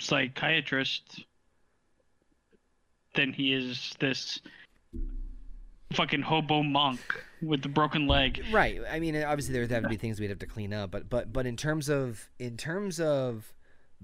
[0.00, 1.24] psychiatrist
[3.14, 4.38] than he is this
[5.92, 7.00] fucking hobo monk
[7.42, 8.44] with the broken leg.
[8.52, 8.80] Right.
[8.90, 11.08] I mean, obviously there would have to be things we'd have to clean up, but
[11.08, 13.52] but but in terms of in terms of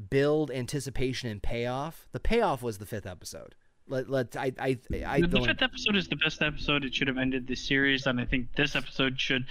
[0.09, 3.55] build, anticipation, and payoff, the payoff was the fifth episode.
[3.88, 5.46] Let let I I I the, the don't.
[5.46, 6.84] fifth episode is the best episode.
[6.84, 9.46] It should have ended the series, and I think this episode should.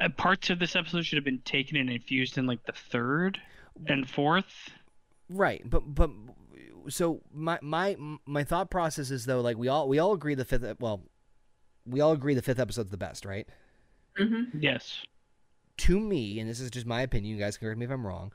[0.00, 3.38] Uh, parts of this episode should have been taken and infused in like the third
[3.86, 4.70] and fourth.
[5.28, 6.10] Right, but but
[6.88, 10.44] so my my my thought process is though like we all we all agree the
[10.44, 11.02] fifth well
[11.86, 13.46] we all agree the fifth episode's the best, right?
[14.18, 14.58] Mm-hmm.
[14.60, 15.02] Yes.
[15.78, 18.06] To me, and this is just my opinion, you guys can correct me if I'm
[18.06, 18.32] wrong.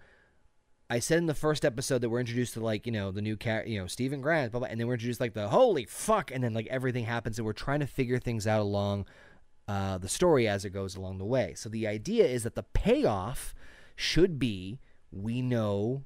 [0.91, 3.37] I said in the first episode that we're introduced to like you know the new
[3.37, 6.31] cat you know Steven Grant, blah, blah, and then we're introduced like the holy fuck,
[6.31, 9.05] and then like everything happens, and we're trying to figure things out along
[9.69, 11.53] uh, the story as it goes along the way.
[11.55, 13.55] So the idea is that the payoff
[13.95, 14.81] should be
[15.13, 16.03] we know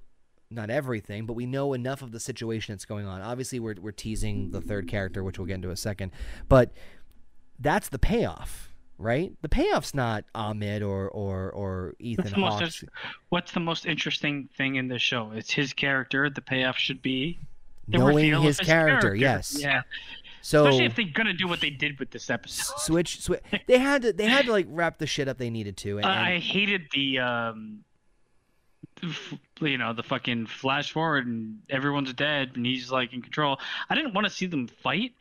[0.52, 3.24] not everything, but we know enough of the situation that's going on.
[3.24, 6.12] Obviously, we're we're teasing the third character, which we'll get into in a second,
[6.48, 6.72] but
[7.57, 8.74] that's the payoff.
[8.97, 9.34] Right?
[9.41, 12.84] The payoff's not Ammit or or or Ethan the most
[13.30, 15.31] What's the most interesting thing in this show?
[15.31, 16.30] It's his character.
[16.30, 17.38] The payoff should be
[17.88, 19.57] Knowing reveal his of character, yes.
[19.59, 19.81] Yeah.
[20.41, 22.77] So Especially if they're gonna do what they did with this episode.
[22.77, 23.41] switch, switch.
[23.67, 25.97] They had to, they had to like wrap the shit up they needed to.
[25.97, 27.84] And, Uh, I hated the, um,
[29.03, 33.59] f- you know, the fucking flash forward and everyone's dead and he's like in control.
[33.89, 35.13] I didn't want to see them fight,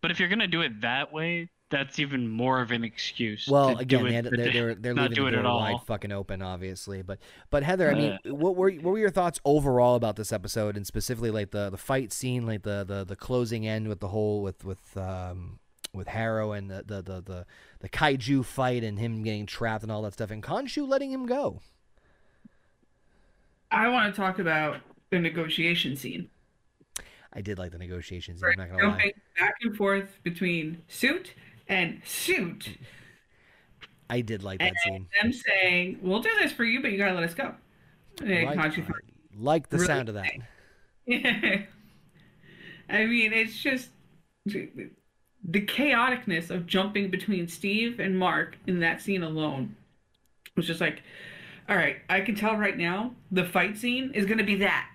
[0.00, 3.48] but if you're gonna do it that way, that's even more of an excuse.
[3.48, 5.36] well, to again, do they it, had, to they're they're, they're not leaving do the
[5.36, 5.60] it at door all.
[5.60, 7.02] wide fucking open, obviously.
[7.02, 7.18] But
[7.48, 10.86] but Heather, I mean, what were what were your thoughts overall about this episode, and
[10.86, 14.42] specifically like the the fight scene, like the the the closing end with the whole
[14.42, 15.60] with with um
[15.92, 17.46] with Harrow and the the the the,
[17.80, 21.26] the kaiju fight and him getting trapped and all that stuff, and Khonshu letting him
[21.26, 21.60] go.
[23.70, 24.78] I want to talk about
[25.10, 26.28] the negotiation scene.
[27.32, 28.42] I did like the negotiations.
[28.42, 29.12] Right, I'm not gonna lie.
[29.38, 31.34] Back and forth between suit
[31.70, 32.76] and shoot.
[34.10, 35.06] I did like that scene.
[35.22, 37.54] Them saying, "We'll do this for you, but you gotta let us go."
[38.20, 38.76] Like,
[39.38, 40.32] like the Really sound of that.
[41.06, 41.62] Yeah.
[42.90, 43.90] I mean, it's just
[44.44, 49.76] the chaoticness of jumping between Steve and Marc in that scene alone
[50.56, 51.02] was just like,
[51.68, 54.90] all right, I can tell right now the fight scene is going to be that.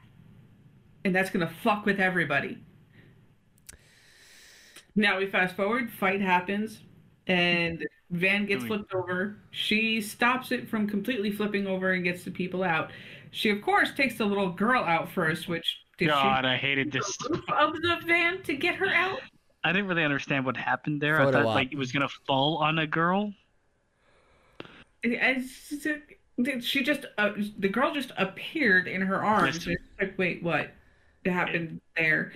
[1.06, 2.58] And that's going to fuck with everybody.
[4.96, 6.82] Now we fast forward, fight happens,
[7.28, 9.38] and Van gets Doing- flipped over.
[9.52, 12.92] She stops it from completely flipping over and gets the people out.
[13.32, 17.18] She, of course, takes the little girl out first, which did God, I hated this.
[17.50, 19.20] of the van to get her out?
[19.64, 21.18] I didn't really understand what happened there.
[21.18, 21.56] Photo I thought op.
[21.56, 23.34] like it was gonna fall on a girl.
[25.04, 25.84] As-
[26.62, 29.56] She just, uh, the girl just appeared in her arms.
[29.56, 29.66] Yes.
[29.68, 30.72] And it's like, wait, what
[31.26, 32.34] happened there?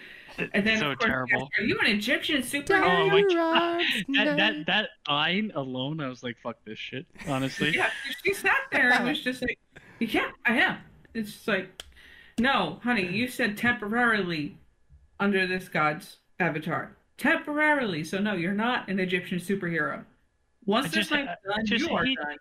[0.54, 1.50] And then, so of course, terrible.
[1.58, 3.06] are you an Egyptian superhero?
[3.06, 3.58] Oh my God.
[3.58, 3.86] arms
[4.16, 4.64] That, that now.
[4.68, 7.90] that line alone, I was like, "Fuck this shit." Honestly, Yeah,
[8.24, 9.60] she sat there and was just like,
[10.00, 10.78] yeah, I am.
[11.14, 11.84] It's just like,
[12.40, 14.58] no, honey, you said temporarily
[15.20, 16.96] under this god's avatar.
[17.18, 18.04] Temporarily.
[18.06, 20.06] So, no, you're not an Egyptian superhero.
[20.66, 22.38] Once I this just- time's I done, just you are hate- done.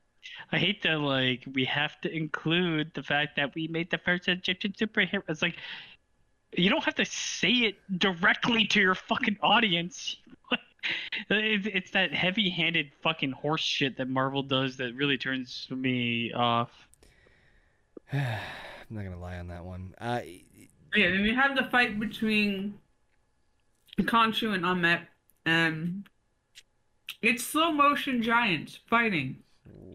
[0.53, 1.01] I hate that.
[1.01, 5.23] Like, we have to include the fact that we made the first Egyptian superhero.
[5.29, 5.57] It's like
[6.57, 10.17] you don't have to say it directly to your fucking audience.
[11.29, 16.71] It's, it's that heavy-handed fucking horse shit that Marvel does that really turns me off.
[18.13, 18.23] I'm
[18.89, 19.95] not gonna lie on that one.
[20.01, 20.21] Uh,
[20.95, 22.79] Yeah, then we have the fight between
[24.01, 25.01] Khonshu and Ammit,
[25.45, 26.09] and
[27.21, 29.39] it's slow motion giants fighting.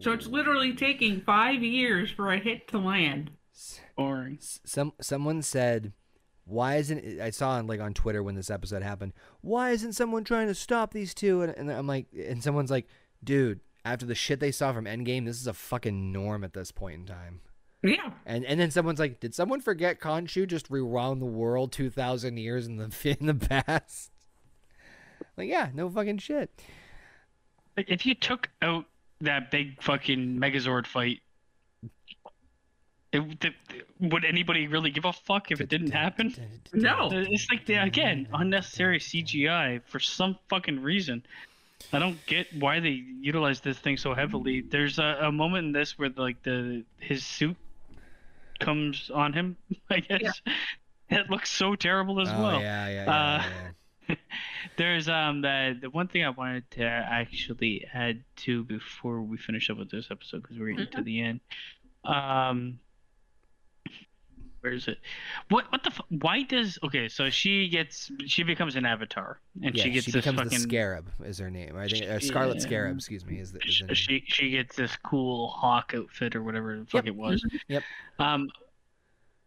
[0.00, 3.30] So it's literally taking five years for a hit to land.
[3.96, 4.36] Boring.
[4.40, 5.92] s- some someone said,
[6.44, 9.12] "Why isn't?" it- I saw on like on Twitter when this episode happened.
[9.40, 11.42] Why isn't someone trying to stop these two?
[11.42, 12.86] And, and I'm like, and someone's like,
[13.22, 16.70] "Dude, after the shit they saw from Endgame, this is a fucking norm at this
[16.72, 17.40] point in time."
[17.82, 18.12] Yeah.
[18.24, 22.38] And and then someone's like, "Did someone forget Khonshu just rewound the world two thousand
[22.38, 24.10] years in the in the past?"
[25.36, 26.50] Like, yeah, no fucking shit.
[27.76, 28.84] Like, if you took out
[29.20, 31.20] that big fucking Megazord fight,
[33.14, 33.54] it, th-
[34.00, 36.34] would anybody really give a fuck if it didn't happen?
[36.72, 37.10] No.
[37.12, 41.24] It's like the, again unnecessary CGI for some fucking reason.
[41.92, 44.62] I don't get why they utilize this thing so heavily.
[44.62, 47.56] There's a, a moment in this where like the his suit
[48.60, 49.56] comes on him.
[49.90, 50.40] I guess
[51.10, 52.60] it looks so terrible as oh well.
[52.60, 53.10] yeah, yeah, yeah.
[53.10, 53.42] Uh,
[54.08, 54.14] yeah.
[54.76, 59.70] There's um the the one thing I wanted to actually add to before we finish
[59.70, 61.40] up with this episode because we're getting to the end.
[62.04, 62.78] Um,
[64.64, 64.98] where is it?
[65.50, 67.06] What what the fu- why does okay?
[67.08, 71.06] So she gets she becomes an avatar and yeah, she gets this becomes fucking Scarab.
[71.22, 71.76] Is her name?
[71.76, 72.62] I think uh, Scarlet Yeah.
[72.62, 72.96] Scarab.
[72.96, 73.38] Excuse me.
[73.40, 77.04] Is the, is the she she gets this cool hawk outfit or whatever the fuck
[77.04, 77.14] Yep.
[77.14, 77.44] it was.
[77.68, 77.82] Yep.
[78.18, 78.48] Um,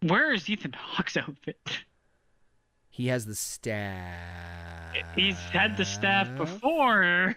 [0.03, 1.57] where is Ethan Hawke's outfit?
[2.91, 4.14] He has the staff.
[5.15, 7.35] He's had the staff before.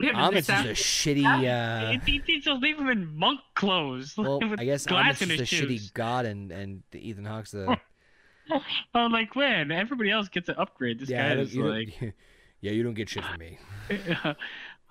[0.00, 1.24] Yeah, but the Ammit's staff- just a shitty.
[1.24, 4.14] Uh, needs to leave him in monk clothes.
[4.16, 7.76] well, I guess in just a shitty god, and and Ethan Hawke's the.
[8.94, 11.00] I'm like, man, everybody else gets an upgrade.
[11.00, 12.00] This yeah, guy is like,
[12.60, 13.58] yeah, you don't get shit from me.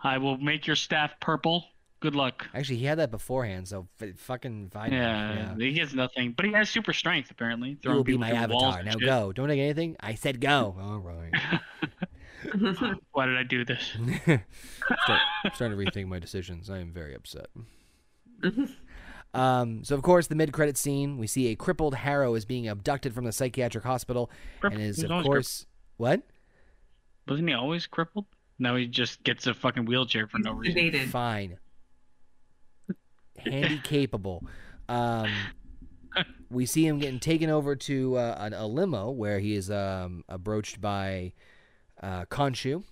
[0.03, 1.65] I will make your staff purple.
[1.99, 2.45] Good luck.
[2.53, 4.91] Actually, he had that beforehand, so f- fucking fine.
[4.91, 7.77] Yeah, he gets nothing, but he has super strength apparently.
[7.81, 8.83] You will be my avatar.
[8.83, 9.01] Now shit.
[9.01, 9.31] go.
[9.31, 9.95] Don't take anything.
[9.99, 10.75] I said go.
[10.79, 11.31] All right.
[13.11, 13.81] Why did I do this?
[14.23, 15.21] Start,
[15.53, 16.69] starting to rethink my decisions.
[16.69, 17.47] I am very upset.
[19.33, 23.13] Um, so of course, the mid-credit scene, we see a crippled Harrow is being abducted
[23.13, 24.31] from the psychiatric hospital,
[24.63, 25.65] and is of always course
[25.97, 26.23] what?
[27.27, 28.25] Wasn't he always crippled?
[28.57, 30.77] Now he just gets a fucking wheelchair for no reason.
[30.77, 31.09] Sedated.
[31.09, 31.57] Fine.
[33.45, 34.43] Handy capable.
[34.89, 35.29] Um,
[36.49, 40.23] we see him getting taken over to uh, a, a limo where he is um,
[40.29, 41.33] approached by
[42.01, 42.83] uh, Khonshu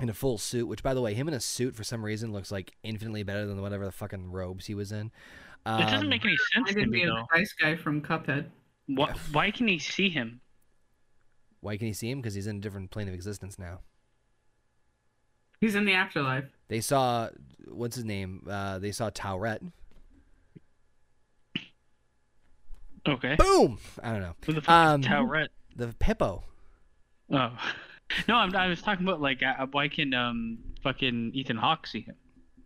[0.00, 0.66] in a full suit.
[0.66, 3.46] Which, by the way, him in a suit for some reason looks like infinitely better
[3.46, 5.06] than whatever the fucking robes he was in.
[5.66, 7.26] It doesn't Um, make any sense I to me be though.
[7.32, 8.46] the nice guy from Cuphead.
[8.86, 10.40] Why, why can he see him?
[11.60, 12.20] Why can he see him?
[12.20, 13.80] Because he's in a different plane of existence now.
[15.60, 16.46] He's in the afterlife.
[16.68, 17.28] They saw
[17.68, 18.46] what's his name?
[18.50, 19.60] Uh, they saw Taweret.
[23.06, 23.36] Okay.
[23.36, 23.78] Boom!
[24.02, 24.34] I don't know.
[24.46, 25.48] Who the fuck Um, is Taweret?
[25.76, 26.44] The hippo.
[27.30, 27.52] Oh.
[28.28, 32.00] No, I'm, I was talking about like uh, why can um fucking Ethan Hawke see
[32.02, 32.16] him?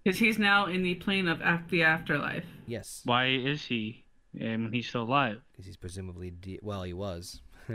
[0.02, 2.44] Because he's now in the plane of af- the afterlife.
[2.66, 4.04] Yes, Why is he
[4.40, 5.40] um, when he's still alive?
[5.52, 7.40] because he's presumably de- well, he was.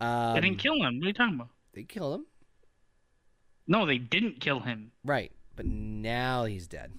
[0.00, 0.98] um, they didn't kill him.
[0.98, 1.48] What are you talking about?
[1.74, 2.26] They killed him,
[3.66, 4.92] No, they didn't kill him.
[5.04, 5.32] right?
[5.56, 6.92] But now he's dead.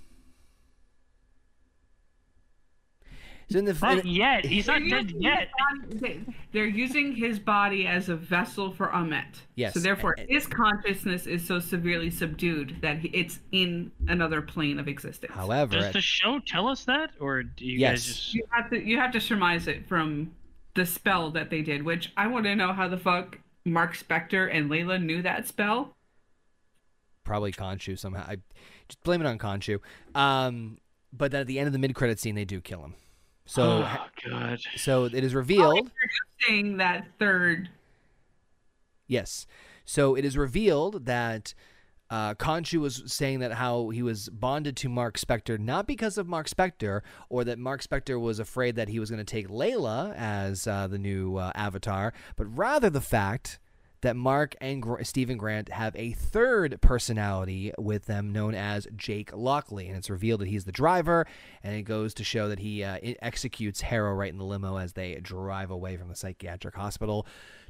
[3.51, 4.45] So in the Not in- yet.
[4.45, 5.39] He's not They're dead using yet.
[5.39, 9.41] his body- they- They're using his body as a vessel for Ammit.
[9.55, 14.41] Yes, So therefore, and- his consciousness is so severely subdued that he- it's in another
[14.41, 15.33] plane of existence.
[15.33, 17.91] however, Does the show tell us that, or do you Yes.
[17.93, 18.33] guys just?
[18.35, 20.31] you have to you have to surmise it from
[20.75, 24.47] the spell that they did, which I want to know how the fuck Marc Spector
[24.51, 25.95] and Layla knew that spell.
[27.25, 28.25] probably Khonshu somehow.
[28.27, 28.37] I
[28.87, 29.79] just blame it on Khonshu.
[30.15, 30.79] Um,
[31.13, 32.95] but then at the end of the mid-credit scene, they do kill him.
[33.49, 34.59] So, oh god.
[34.77, 35.89] so it is revealed.
[36.39, 37.69] Introducing that third.
[39.07, 39.47] Yes.
[39.85, 41.55] So it is revealed that
[42.11, 46.27] uh, Khonshu was saying that how he was bonded to Marc Spector not because of
[46.27, 50.13] Marc Spector, or that Marc Spector was afraid that he was going to take Layla
[50.15, 53.57] as uh, the new uh, Avatar, but rather the fact
[54.01, 59.31] that Marc and Gr- Steven Grant have a third personality with them known as Jake
[59.35, 59.87] Lockley.
[59.87, 61.27] And it's revealed that he's the driver,
[61.63, 64.93] and it goes to show that he uh, executes Harrow right in the limo as
[64.93, 67.27] they drive away from the psychiatric hospital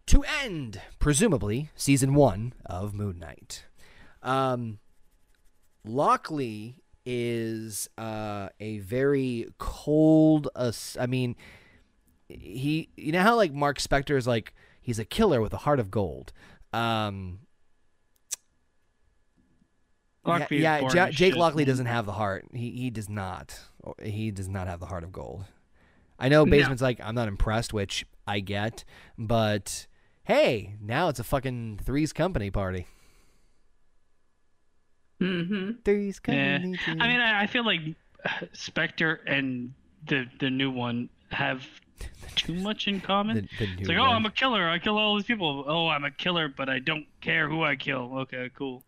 [0.07, 3.65] to end, presumably, season one of Moon Knight.
[4.23, 4.79] Um,
[5.85, 6.75] Lockley
[7.05, 10.47] is uh, a very cold.
[10.55, 11.35] ass- I mean,
[12.27, 12.89] he.
[12.97, 14.53] You know how like Marc Spector is like
[14.89, 16.33] he's a killer with a heart of gold.
[16.73, 17.39] Um,
[20.25, 21.35] Lockley yeah, yeah as Jake.
[21.35, 22.45] Lockley doesn't have the heart.
[22.53, 23.59] He he does not.
[24.03, 25.45] He does not have the heart of gold.
[26.19, 26.51] I know No.
[26.51, 28.83] Basement's like I'm not impressed, which I get,
[29.17, 29.87] but
[30.23, 32.85] hey, now it's a fucking threes company party.
[35.21, 35.81] Mm-hmm.
[35.83, 36.57] Threes Yeah.
[36.59, 36.77] company.
[36.87, 37.81] I mean, I, I feel like
[38.53, 39.73] Spector and
[40.05, 41.65] the the new one have
[42.35, 43.49] too much in common.
[43.57, 44.15] the, the it's like, oh, one.
[44.15, 44.69] I'm a killer.
[44.69, 45.65] I kill all these people.
[45.67, 48.11] Oh, I'm a killer, but I don't care who I kill.
[48.19, 48.83] Okay, cool.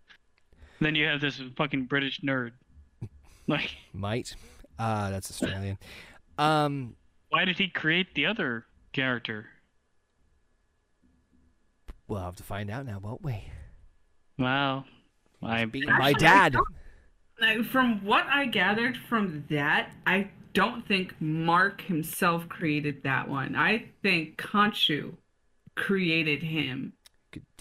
[0.79, 2.51] Then you have this fucking British nerd.
[3.47, 4.35] Like, might.
[4.79, 5.77] Uh that's Australian.
[6.37, 6.95] Um,
[7.29, 9.47] why did he create the other character?
[12.11, 13.43] we'll have to find out now, won't we?
[14.37, 14.83] Wow.
[15.41, 16.55] I Being my Actually, I dad.
[17.39, 23.55] Now, from what I gathered from that, I don't think Marc himself created that one.
[23.55, 25.13] I think Khonshu
[25.75, 26.93] created him.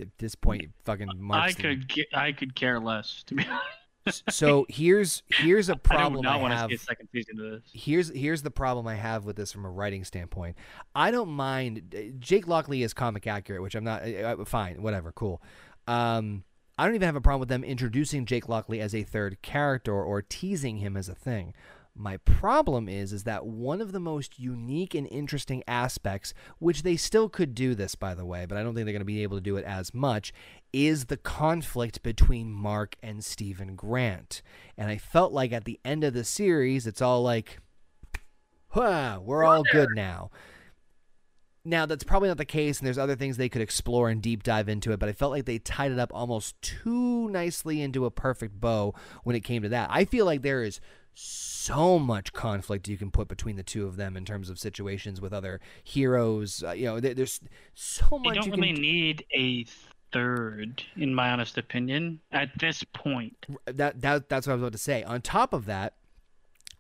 [0.01, 3.45] At this point, fucking I Marc's the- could ge- I could care less to be
[4.07, 4.25] honest.
[4.31, 6.71] So here's here's a I do problem not I, want to have.
[6.71, 7.63] see a second season of this.
[7.73, 10.57] here's here's the problem I have with this from a writing standpoint.
[10.95, 14.03] I don't mind Jake Lockley is comic accurate, which I'm not.
[14.03, 15.41] Uh, fine, whatever, cool.
[15.87, 16.43] Um,
[16.77, 19.93] I don't even have a problem with them introducing Jake Lockley as a third character
[20.03, 21.53] or teasing him as a thing.
[21.95, 26.97] My problem is is that one of the most unique and interesting aspects, which they
[26.97, 29.23] still could do this by the way, but I don't think they're going to be
[29.23, 30.33] able to do it as much,
[30.73, 34.41] is the conflict between Marc and Steven Grant.
[34.79, 37.59] And I felt like at the end of the series, it's all like,
[38.69, 40.31] "Huh, we're all good now."
[41.63, 44.43] Now that's probably not the case, and there's other things they could explore and deep
[44.43, 44.99] dive into it.
[44.99, 48.95] But I felt like they tied it up almost too nicely into a perfect bow
[49.25, 49.91] when it came to that.
[49.93, 50.81] I feel like there is
[51.15, 55.21] so much conflict you can put between the two of them in terms of situations
[55.21, 56.63] with other heroes.
[56.67, 57.41] Uh, you know, there, there's
[57.75, 58.83] so You much don't you really can.
[58.83, 59.65] need a
[60.13, 63.47] third, in my honest opinion, at this point.
[63.67, 65.03] that that that's what I was about to say.
[65.05, 65.95] On top of that,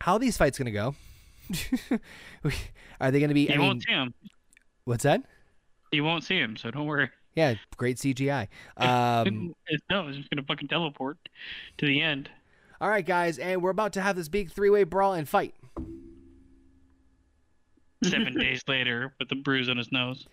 [0.00, 0.94] how are these fights going to go?
[3.00, 3.48] are they going to be?
[3.50, 4.14] I You mean, won't see him.
[4.84, 5.22] what's that?
[5.92, 7.10] You won't see him, so don't worry.
[7.34, 8.48] Yeah, great CGI.
[8.76, 9.54] Um,
[9.90, 11.16] no, it's just gonna fucking teleport
[11.78, 12.30] to the end.
[12.80, 15.54] All right, guys, and we're about to have this big three-way brawl and fight.
[18.04, 20.26] Seven days later, with the bruise on his nose.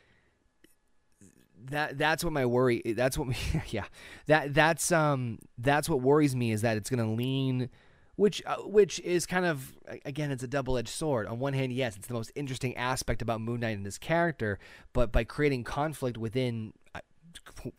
[1.69, 3.35] that that's what my worry that's what
[3.73, 3.83] yeah
[4.27, 7.69] that that's um that's what worries me is that it's going to lean
[8.15, 9.75] which uh, which is kind of
[10.05, 13.41] again it's a double-edged sword on one hand yes it's the most interesting aspect about
[13.41, 14.57] moon knight and his character
[14.93, 16.99] but by creating conflict within uh,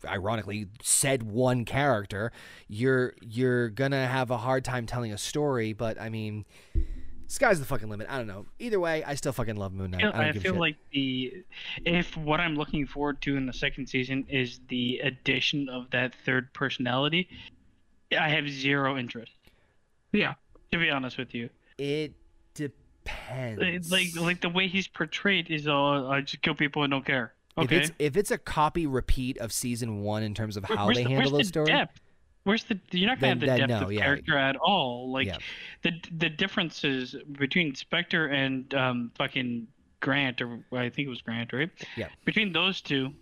[0.05, 2.31] ironically said one character
[2.67, 6.45] you're you're gonna have a hard time telling a story but i mean
[7.27, 10.01] sky's the fucking limit i don't know either way i still fucking love moon knight
[10.01, 10.59] I, don't I give a feel shit.
[10.59, 11.43] like the
[11.85, 16.13] if what I'm looking forward to in the second season is the addition of that
[16.25, 17.29] third personality,
[18.17, 19.31] I have zero interest.
[20.11, 20.33] Yeah.
[20.71, 22.13] To be honest with you, it
[22.53, 27.05] depends like like the way he's portrayed is all I just kill people and don't
[27.05, 27.33] care.
[27.57, 27.75] Okay.
[27.75, 30.97] If it's if it's a copy repeat of season one in terms of how where's
[30.97, 31.99] they the, handle those the stories, depth?
[32.43, 33.99] Where's the you're not gonna Then- have the then depth no, of yeah.
[34.01, 35.11] character at all.
[35.11, 35.37] Like Yeah.
[35.81, 39.67] the the differences between Spector and um fucking
[39.99, 41.69] Grant or I think it was Grant, right?
[41.97, 42.07] Yeah.
[42.23, 43.13] Between those two,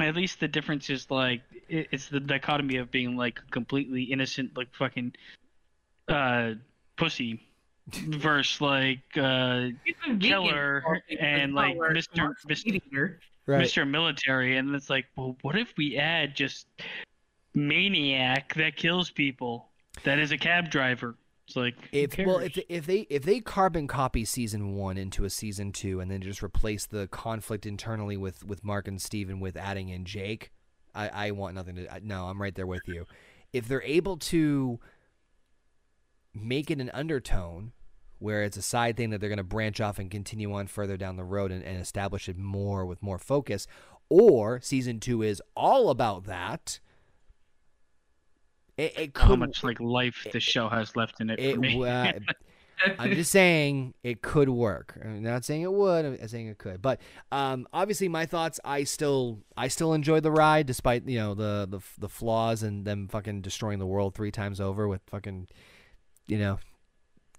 [0.00, 4.56] at least the difference is like it, it's the dichotomy of being like completely innocent,
[4.56, 5.12] like fucking
[6.08, 6.54] uh
[6.96, 7.40] pussy,
[7.94, 10.84] versus like uh He's a Killer
[11.18, 12.32] and, like, well, Mr.
[12.48, 13.16] Mr.
[13.46, 13.64] right?
[13.66, 13.88] Mr.
[13.88, 16.66] Military, and it's like, well, what if we add just
[17.54, 19.68] maniac that kills people
[20.04, 21.16] that is a cab driver?
[21.46, 25.30] It's like, If well, if if they if they carbon copy season one into a
[25.30, 29.56] season two and then just replace the conflict internally with with Marc and Steven with
[29.56, 30.52] adding in Jake,
[30.94, 31.92] I I want nothing to.
[31.92, 33.04] I- No, I'm right there with you.
[33.52, 34.78] If they're able to
[36.32, 37.72] make it an undertone
[38.20, 40.96] where it's a side thing that they're going to branch off and continue on further
[40.96, 43.66] down the road and, and establish it more with more focus,
[44.08, 46.78] or season two is all about that.
[48.76, 51.84] It, it how much like life the show has left in it, it for me.
[51.84, 52.12] uh,
[52.98, 54.98] I'm just saying it could work.
[55.04, 56.04] I'm not saying it would.
[56.04, 56.80] I'm saying it could.
[56.80, 58.58] But um, obviously, my thoughts.
[58.64, 62.84] I still, I still enjoy the ride, despite you know the the the flaws and
[62.84, 65.48] them fucking destroying the world three times over with fucking,
[66.26, 66.58] you know,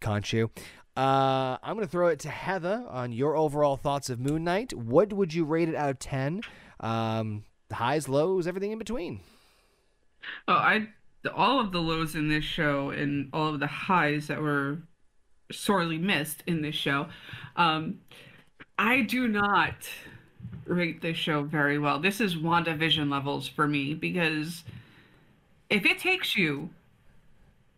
[0.02, 0.50] Khonshu.
[0.98, 4.74] Uh, I'm gonna throw it to Heather on your overall thoughts of Moon Knight.
[4.74, 6.42] What would you rate it out of ten?
[6.82, 9.22] Um, highs, lows, everything in between.
[10.48, 10.90] Oh, I
[11.34, 14.80] all of the lows in this show and all of the highs that were
[15.52, 17.08] sorely missed in this show.
[17.56, 18.02] Um,
[18.78, 19.88] I do not
[20.66, 22.00] rate this show very well.
[22.00, 24.64] This is WandaVision levels for me because
[25.70, 26.70] if it takes you,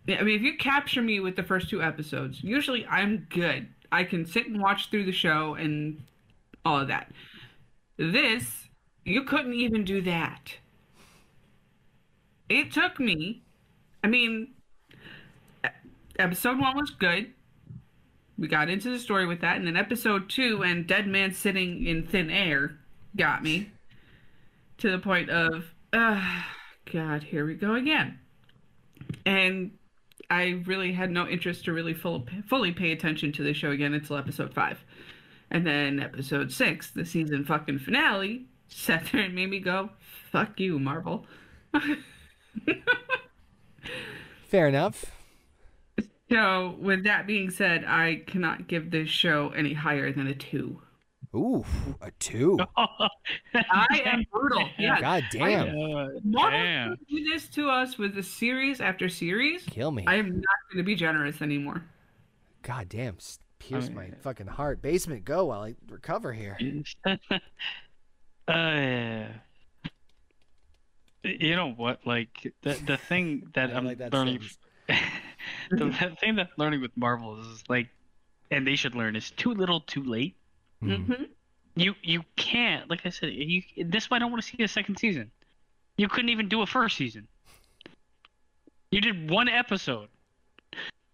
[0.08, 3.68] I mean, if you capture me with the first two episodes, usually I'm good.
[3.92, 6.04] I can sit and watch through the show and
[6.66, 7.12] all of that.
[7.98, 8.68] This,
[9.06, 10.58] you couldn't even do that
[12.50, 13.42] it took me
[14.04, 14.54] i mean
[16.20, 17.32] episode one was good
[18.38, 21.86] we got into the story with that and then episode two and dead man sitting
[21.86, 22.78] in thin air
[23.16, 23.70] got me
[24.78, 26.44] to the point of uh,
[26.92, 28.20] god here we go again
[29.26, 29.72] and
[30.34, 33.94] i really had no interest to really full, fully pay attention to the show again
[33.94, 34.84] until episode five
[35.52, 39.90] and then episode six the season fucking finale sat there and made me go
[40.32, 41.26] fuck you marvel
[44.54, 45.06] Fair enough.
[46.30, 50.80] So, with that being said, I cannot give this show any higher than a two.
[51.36, 51.66] Ooh,
[52.02, 52.60] a two.
[52.78, 54.70] I am brutal.
[54.78, 55.70] Yeah, God damn.
[55.70, 56.98] Uh, Marvel damn.
[57.10, 59.64] do this to us with the series after series.
[59.64, 60.04] Kill me.
[60.06, 61.84] I am not going to be generous anymore.
[62.62, 63.18] God damn,
[63.60, 64.82] pierce I my mean- fucking heart.
[64.82, 66.58] Basement, go while I recover here.
[68.48, 69.26] uh,
[71.24, 72.06] you know what?
[72.06, 74.42] Like the the thing that I I'm like that learning,
[74.88, 77.88] the, the thing that learning with Marvel is like,
[78.52, 80.36] and they should learn is too little, too late.
[80.84, 81.06] Mm.
[81.06, 81.24] hmm
[81.76, 82.90] You you can't.
[82.90, 85.32] Like I said, you this why I don't want to see a second season.
[85.98, 87.28] You couldn't even do a first season.
[88.92, 90.10] You did one episode.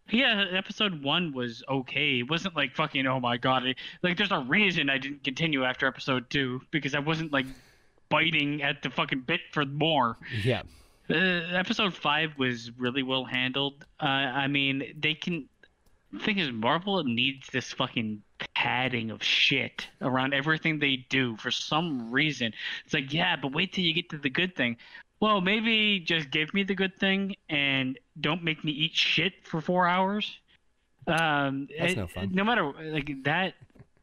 [0.09, 2.19] Yeah, episode one was okay.
[2.19, 3.63] It wasn't like fucking oh my god.
[4.01, 7.45] Like there's a reason I didn't continue after episode two because I wasn't like
[8.09, 10.17] biting at the fucking bit for more.
[10.43, 10.63] Yeah.
[11.09, 11.15] Uh,
[11.55, 13.85] episode five was really well handled.
[13.99, 15.47] Uh, I mean, they can.
[16.11, 18.21] The thing is, Marvel needs this fucking
[18.55, 22.53] padding of shit around everything they do for some reason.
[22.85, 24.77] It's like, yeah, but wait till you get to the good thing.
[25.19, 29.59] Well, maybe just give me the good thing and don't make me eat shit for
[29.61, 30.39] four hours.
[31.07, 32.29] Um, That's it- no fun.
[32.33, 33.55] No matter like that.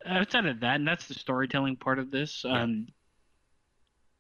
[0.05, 2.45] Outside of that, and that's the storytelling part of this.
[2.45, 2.87] Um,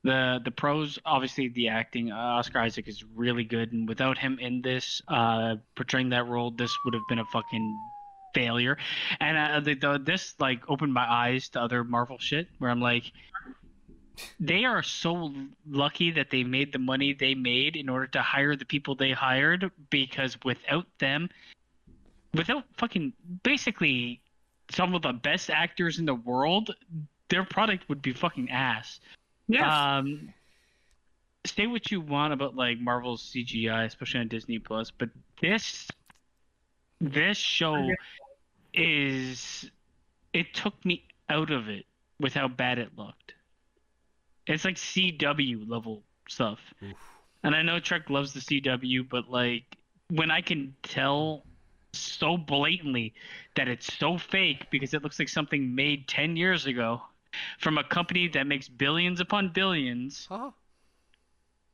[0.02, 2.10] the the pros, obviously, the acting.
[2.10, 6.50] Uh, Oscar Isaac is really good, and without him in this, uh, portraying that role,
[6.50, 7.78] this would have been a fucking
[8.36, 8.76] failure.
[9.18, 12.80] And uh, the, the, this like opened my eyes to other Marvel shit, where I'm
[12.80, 13.10] like,
[14.40, 15.32] they are so
[15.68, 19.12] lucky that they made the money they made in order to hire the people they
[19.12, 21.28] hired because without them
[22.34, 24.20] without fucking basically
[24.70, 26.74] some of the best actors in the world
[27.28, 29.00] their product would be fucking ass
[29.48, 29.98] Yeah.
[29.98, 30.32] um
[31.46, 35.10] say what you want about like marvel's cgi especially on disney plus but
[35.42, 35.88] this
[37.00, 37.90] this show
[38.76, 39.70] is
[40.32, 41.84] it took me out of it
[42.20, 43.34] with how bad it looked
[44.46, 46.96] it's like cw level stuff Oof.
[47.42, 49.76] and i know trek loves the cw but like
[50.10, 51.44] when i can tell
[51.92, 53.14] so blatantly
[53.56, 57.00] that it's so fake because it looks like something made 10 years ago
[57.58, 60.50] from a company that makes billions upon billions Huh?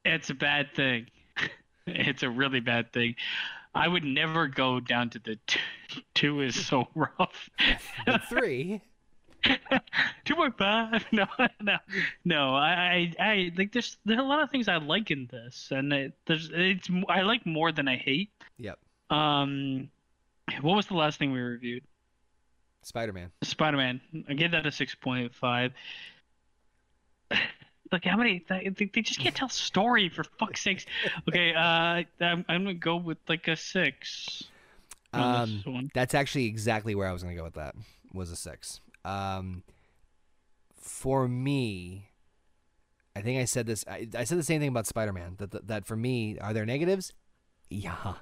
[0.05, 1.07] it's a bad thing.
[1.87, 3.15] it's a really bad thing.
[3.75, 5.61] I would never go down to the t-
[6.15, 7.51] two is so rough.
[8.07, 8.83] But three.
[10.25, 11.05] two point five.
[11.13, 11.27] No,
[11.61, 11.77] no,
[12.25, 12.55] no.
[12.55, 13.73] I, I, I like.
[13.73, 16.89] There's, there's a lot of things I like in this, and it, there's, it's.
[17.09, 18.31] I like more than I hate.
[18.59, 18.79] Yep.
[19.11, 19.91] Um,
[20.61, 21.83] what was the last thing we reviewed?
[22.83, 23.31] Spider Man.
[23.43, 24.01] Spider Man.
[24.29, 25.73] I gave that a six point five.
[27.93, 28.45] Like how many?
[28.49, 30.87] They, they just can't tell story for fuck's sakes.
[31.29, 34.45] Okay, uh, I'm, I'm gonna go with like a six.
[35.13, 37.75] Um, that's actually exactly where I was gonna go with that.
[38.15, 38.81] Was a six.
[39.05, 39.63] Um,
[40.77, 42.09] for me,
[43.15, 43.85] I think I said this.
[43.87, 45.35] I, I said the same thing about Spider Man.
[45.39, 47.13] That, that that for me, are there negatives?
[47.69, 48.15] Yeah,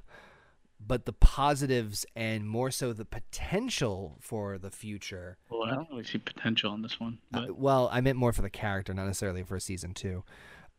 [0.85, 5.37] but the positives and more so the potential for the future.
[5.51, 7.19] Well, I don't really see potential on this one.
[7.33, 10.25] Uh, well, I meant more for the character, not necessarily for season two.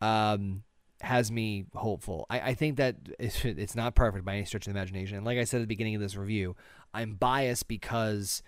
[0.02, 0.64] Um,
[1.02, 2.26] has me hopeful.
[2.30, 5.18] I, I think that it's, it's not perfect by any stretch of the imagination.
[5.18, 6.56] And like I said at the beginning of this review,
[6.94, 8.42] I'm biased because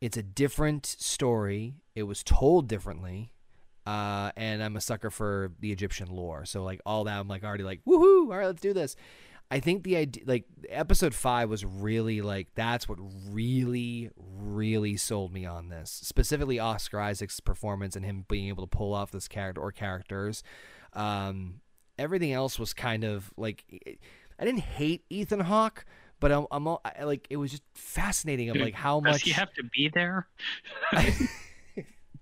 [0.00, 1.76] it's a different story.
[1.94, 3.32] It was told differently.
[3.86, 6.44] Uh, and I'm a sucker for the Egyptian lore.
[6.44, 8.30] So like all that, I'm like already like, woohoo!
[8.30, 8.96] All right, let's do this.
[9.50, 12.98] I think the idea, like episode five, was really like that's what
[13.30, 15.90] really, really sold me on this.
[15.90, 20.42] Specifically, Oscar Isaac's performance and him being able to pull off this character or characters.
[20.94, 21.60] Um,
[21.98, 23.64] everything else was kind of like
[24.38, 25.84] I didn't hate Ethan Hawke,
[26.18, 29.26] but I'm, I'm all- I, like it was just fascinating of like how does much
[29.26, 30.26] you have to be there?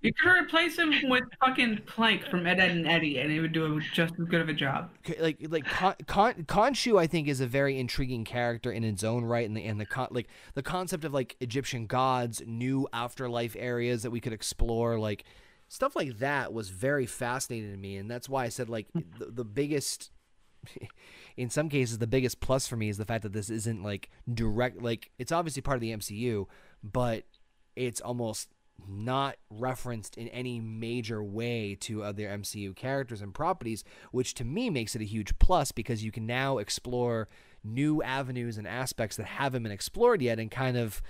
[0.05, 3.53] You could replace him with fucking Plank from Ed, Ed and Eddie, and he would
[3.53, 4.91] do just as good of a job.
[5.19, 9.25] like like Con, Con, Khonshu I think is a very intriguing character in its own
[9.25, 13.57] right and the and the con, like the concept of like Egyptian gods new afterlife
[13.59, 15.25] areas that we could explore like
[15.69, 19.01] stuff like that was very fascinating to me and that's why I said like hmm.
[19.19, 20.11] the, the biggest
[21.39, 24.11] in some cases the biggest plus for me is the fact that this isn't like
[24.33, 26.47] direct like it's obviously part of the MCU
[26.83, 27.25] but
[27.75, 28.51] it's almost
[28.87, 34.71] not referenced in any major way to other MCU characters and properties, which to me
[34.71, 37.29] makes it a huge plus because you can now explore
[37.63, 41.01] new avenues and aspects that haven't been explored yet and kind of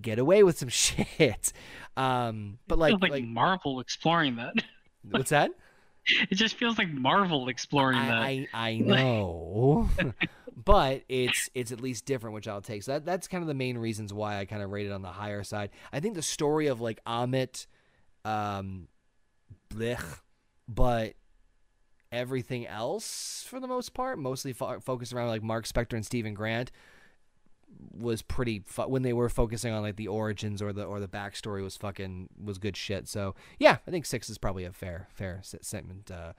[0.00, 1.52] get away with some shit.
[1.96, 4.54] Um, but like, like, like Marvel exploring that.
[5.10, 5.50] what's that?
[6.30, 8.22] It just feels like Marvel exploring that.
[8.22, 9.88] I, I, I know,
[10.64, 12.82] but it's it's at least different, which I'll take.
[12.82, 15.08] So that that's kind of the main reasons why I kind of rated on the
[15.08, 15.70] higher side.
[15.92, 17.66] I think the story of like Ammit,
[18.24, 18.88] um,
[19.72, 20.04] blech,
[20.68, 21.14] but
[22.12, 26.34] everything else for the most part, mostly fo- focused around like Marc Spector and Steven
[26.34, 26.72] Grant,
[27.96, 31.08] was pretty fu- when they were focusing on like the origins or the or the
[31.08, 33.08] backstory was fucking was good shit.
[33.08, 36.32] So yeah, I think six is probably a fair fair sentiment uh,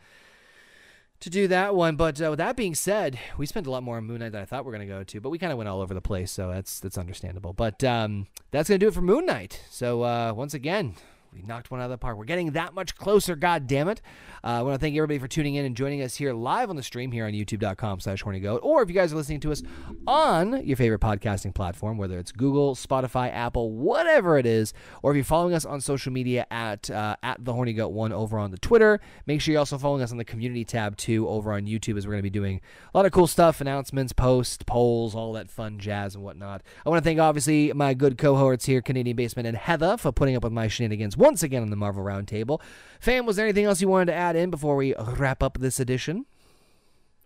[1.22, 1.95] to do that one.
[1.95, 4.41] But uh, with that being said, we spent a lot more on Moon Knight than
[4.41, 6.02] I thought we are gonna go to, but we kind of went all over the
[6.02, 7.53] place, so that's that's understandable.
[7.53, 9.64] But um, that's gonna do it for Moon Knight.
[9.69, 10.95] So uh, once again.
[11.33, 12.17] We knocked one out of the park.
[12.17, 14.01] We're getting that much closer, god damn it.
[14.43, 16.75] Uh, I want to thank everybody for tuning in and joining us here live on
[16.75, 18.59] the stream here on youtube.com slash hornygoat.
[18.63, 19.63] Or if you guys are listening to us
[20.05, 25.15] on your favorite podcasting platform, whether it's Google, Spotify, Apple, whatever it is, or if
[25.15, 28.51] you're following us on social media at uh, at the horny goat one over on
[28.51, 31.65] the Twitter, make sure you're also following us on the community tab too over on
[31.65, 32.59] YouTube as we're going to be doing
[32.93, 36.61] a lot of cool stuff, announcements, posts, polls, all that fun jazz and whatnot.
[36.85, 40.35] I want to thank obviously my good cohorts here, Canadian Basement and Heather, for putting
[40.35, 42.60] up with my shenanigans once again on the Marvel Roundtable.
[42.99, 45.80] Fam, was there anything else you wanted to add in before we wrap up this
[45.80, 46.26] edition?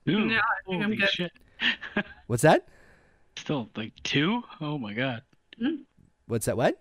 [0.08, 1.10] Ooh, No, I think I'm good.
[1.10, 1.32] shit.
[2.28, 2.68] What's that?
[3.38, 4.44] Still like two?
[4.62, 5.24] Oh my god.
[6.28, 6.58] What's that?
[6.58, 6.80] What?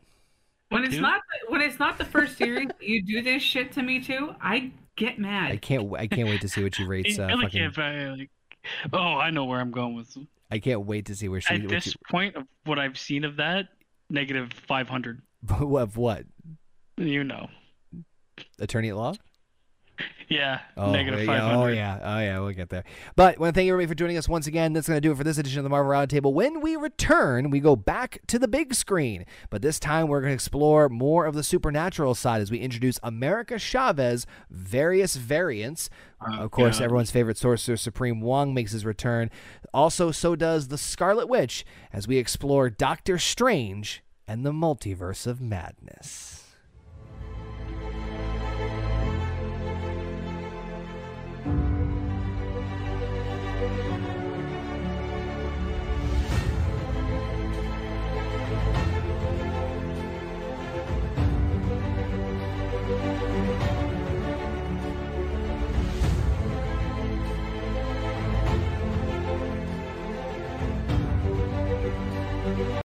[0.70, 1.02] When it's Dude.
[1.02, 4.34] not the, when it's not the first series you do this shit to me too,
[4.40, 5.44] I get mad.
[5.44, 5.62] I mad.
[5.62, 5.92] can't.
[5.96, 7.18] I can't wait to see what she rates.
[7.18, 8.30] Uh, really fucking, can't find, like,
[8.92, 10.16] oh, I know where I'm going with.
[10.50, 11.54] I can't wait to see where she.
[11.54, 13.68] At what this she point of what I've seen of that,
[14.10, 15.22] negative 500.
[15.50, 16.24] of what?
[16.96, 17.48] You know.
[18.58, 19.14] Attorney at law?
[20.28, 21.54] Yeah, Oh, negative yeah, 500.
[21.54, 22.82] oh yeah, oh yeah, we'll get there.
[23.14, 24.72] But I want to thank everybody for joining us once again.
[24.72, 26.32] That's going to do it for this edition of the Marvel Roundtable.
[26.32, 30.30] When we return, we go back to the big screen, but this time we're going
[30.30, 35.90] to explore more of the supernatural side as we introduce America Chavez, various variants.
[36.26, 36.86] Oh, of course, God.
[36.86, 39.30] everyone's favorite sorcerer, Supreme Wong, makes his return.
[39.72, 45.40] Also, so does the Scarlet Witch as we explore Doctor Strange and the Multiverse of
[45.40, 46.43] Madness.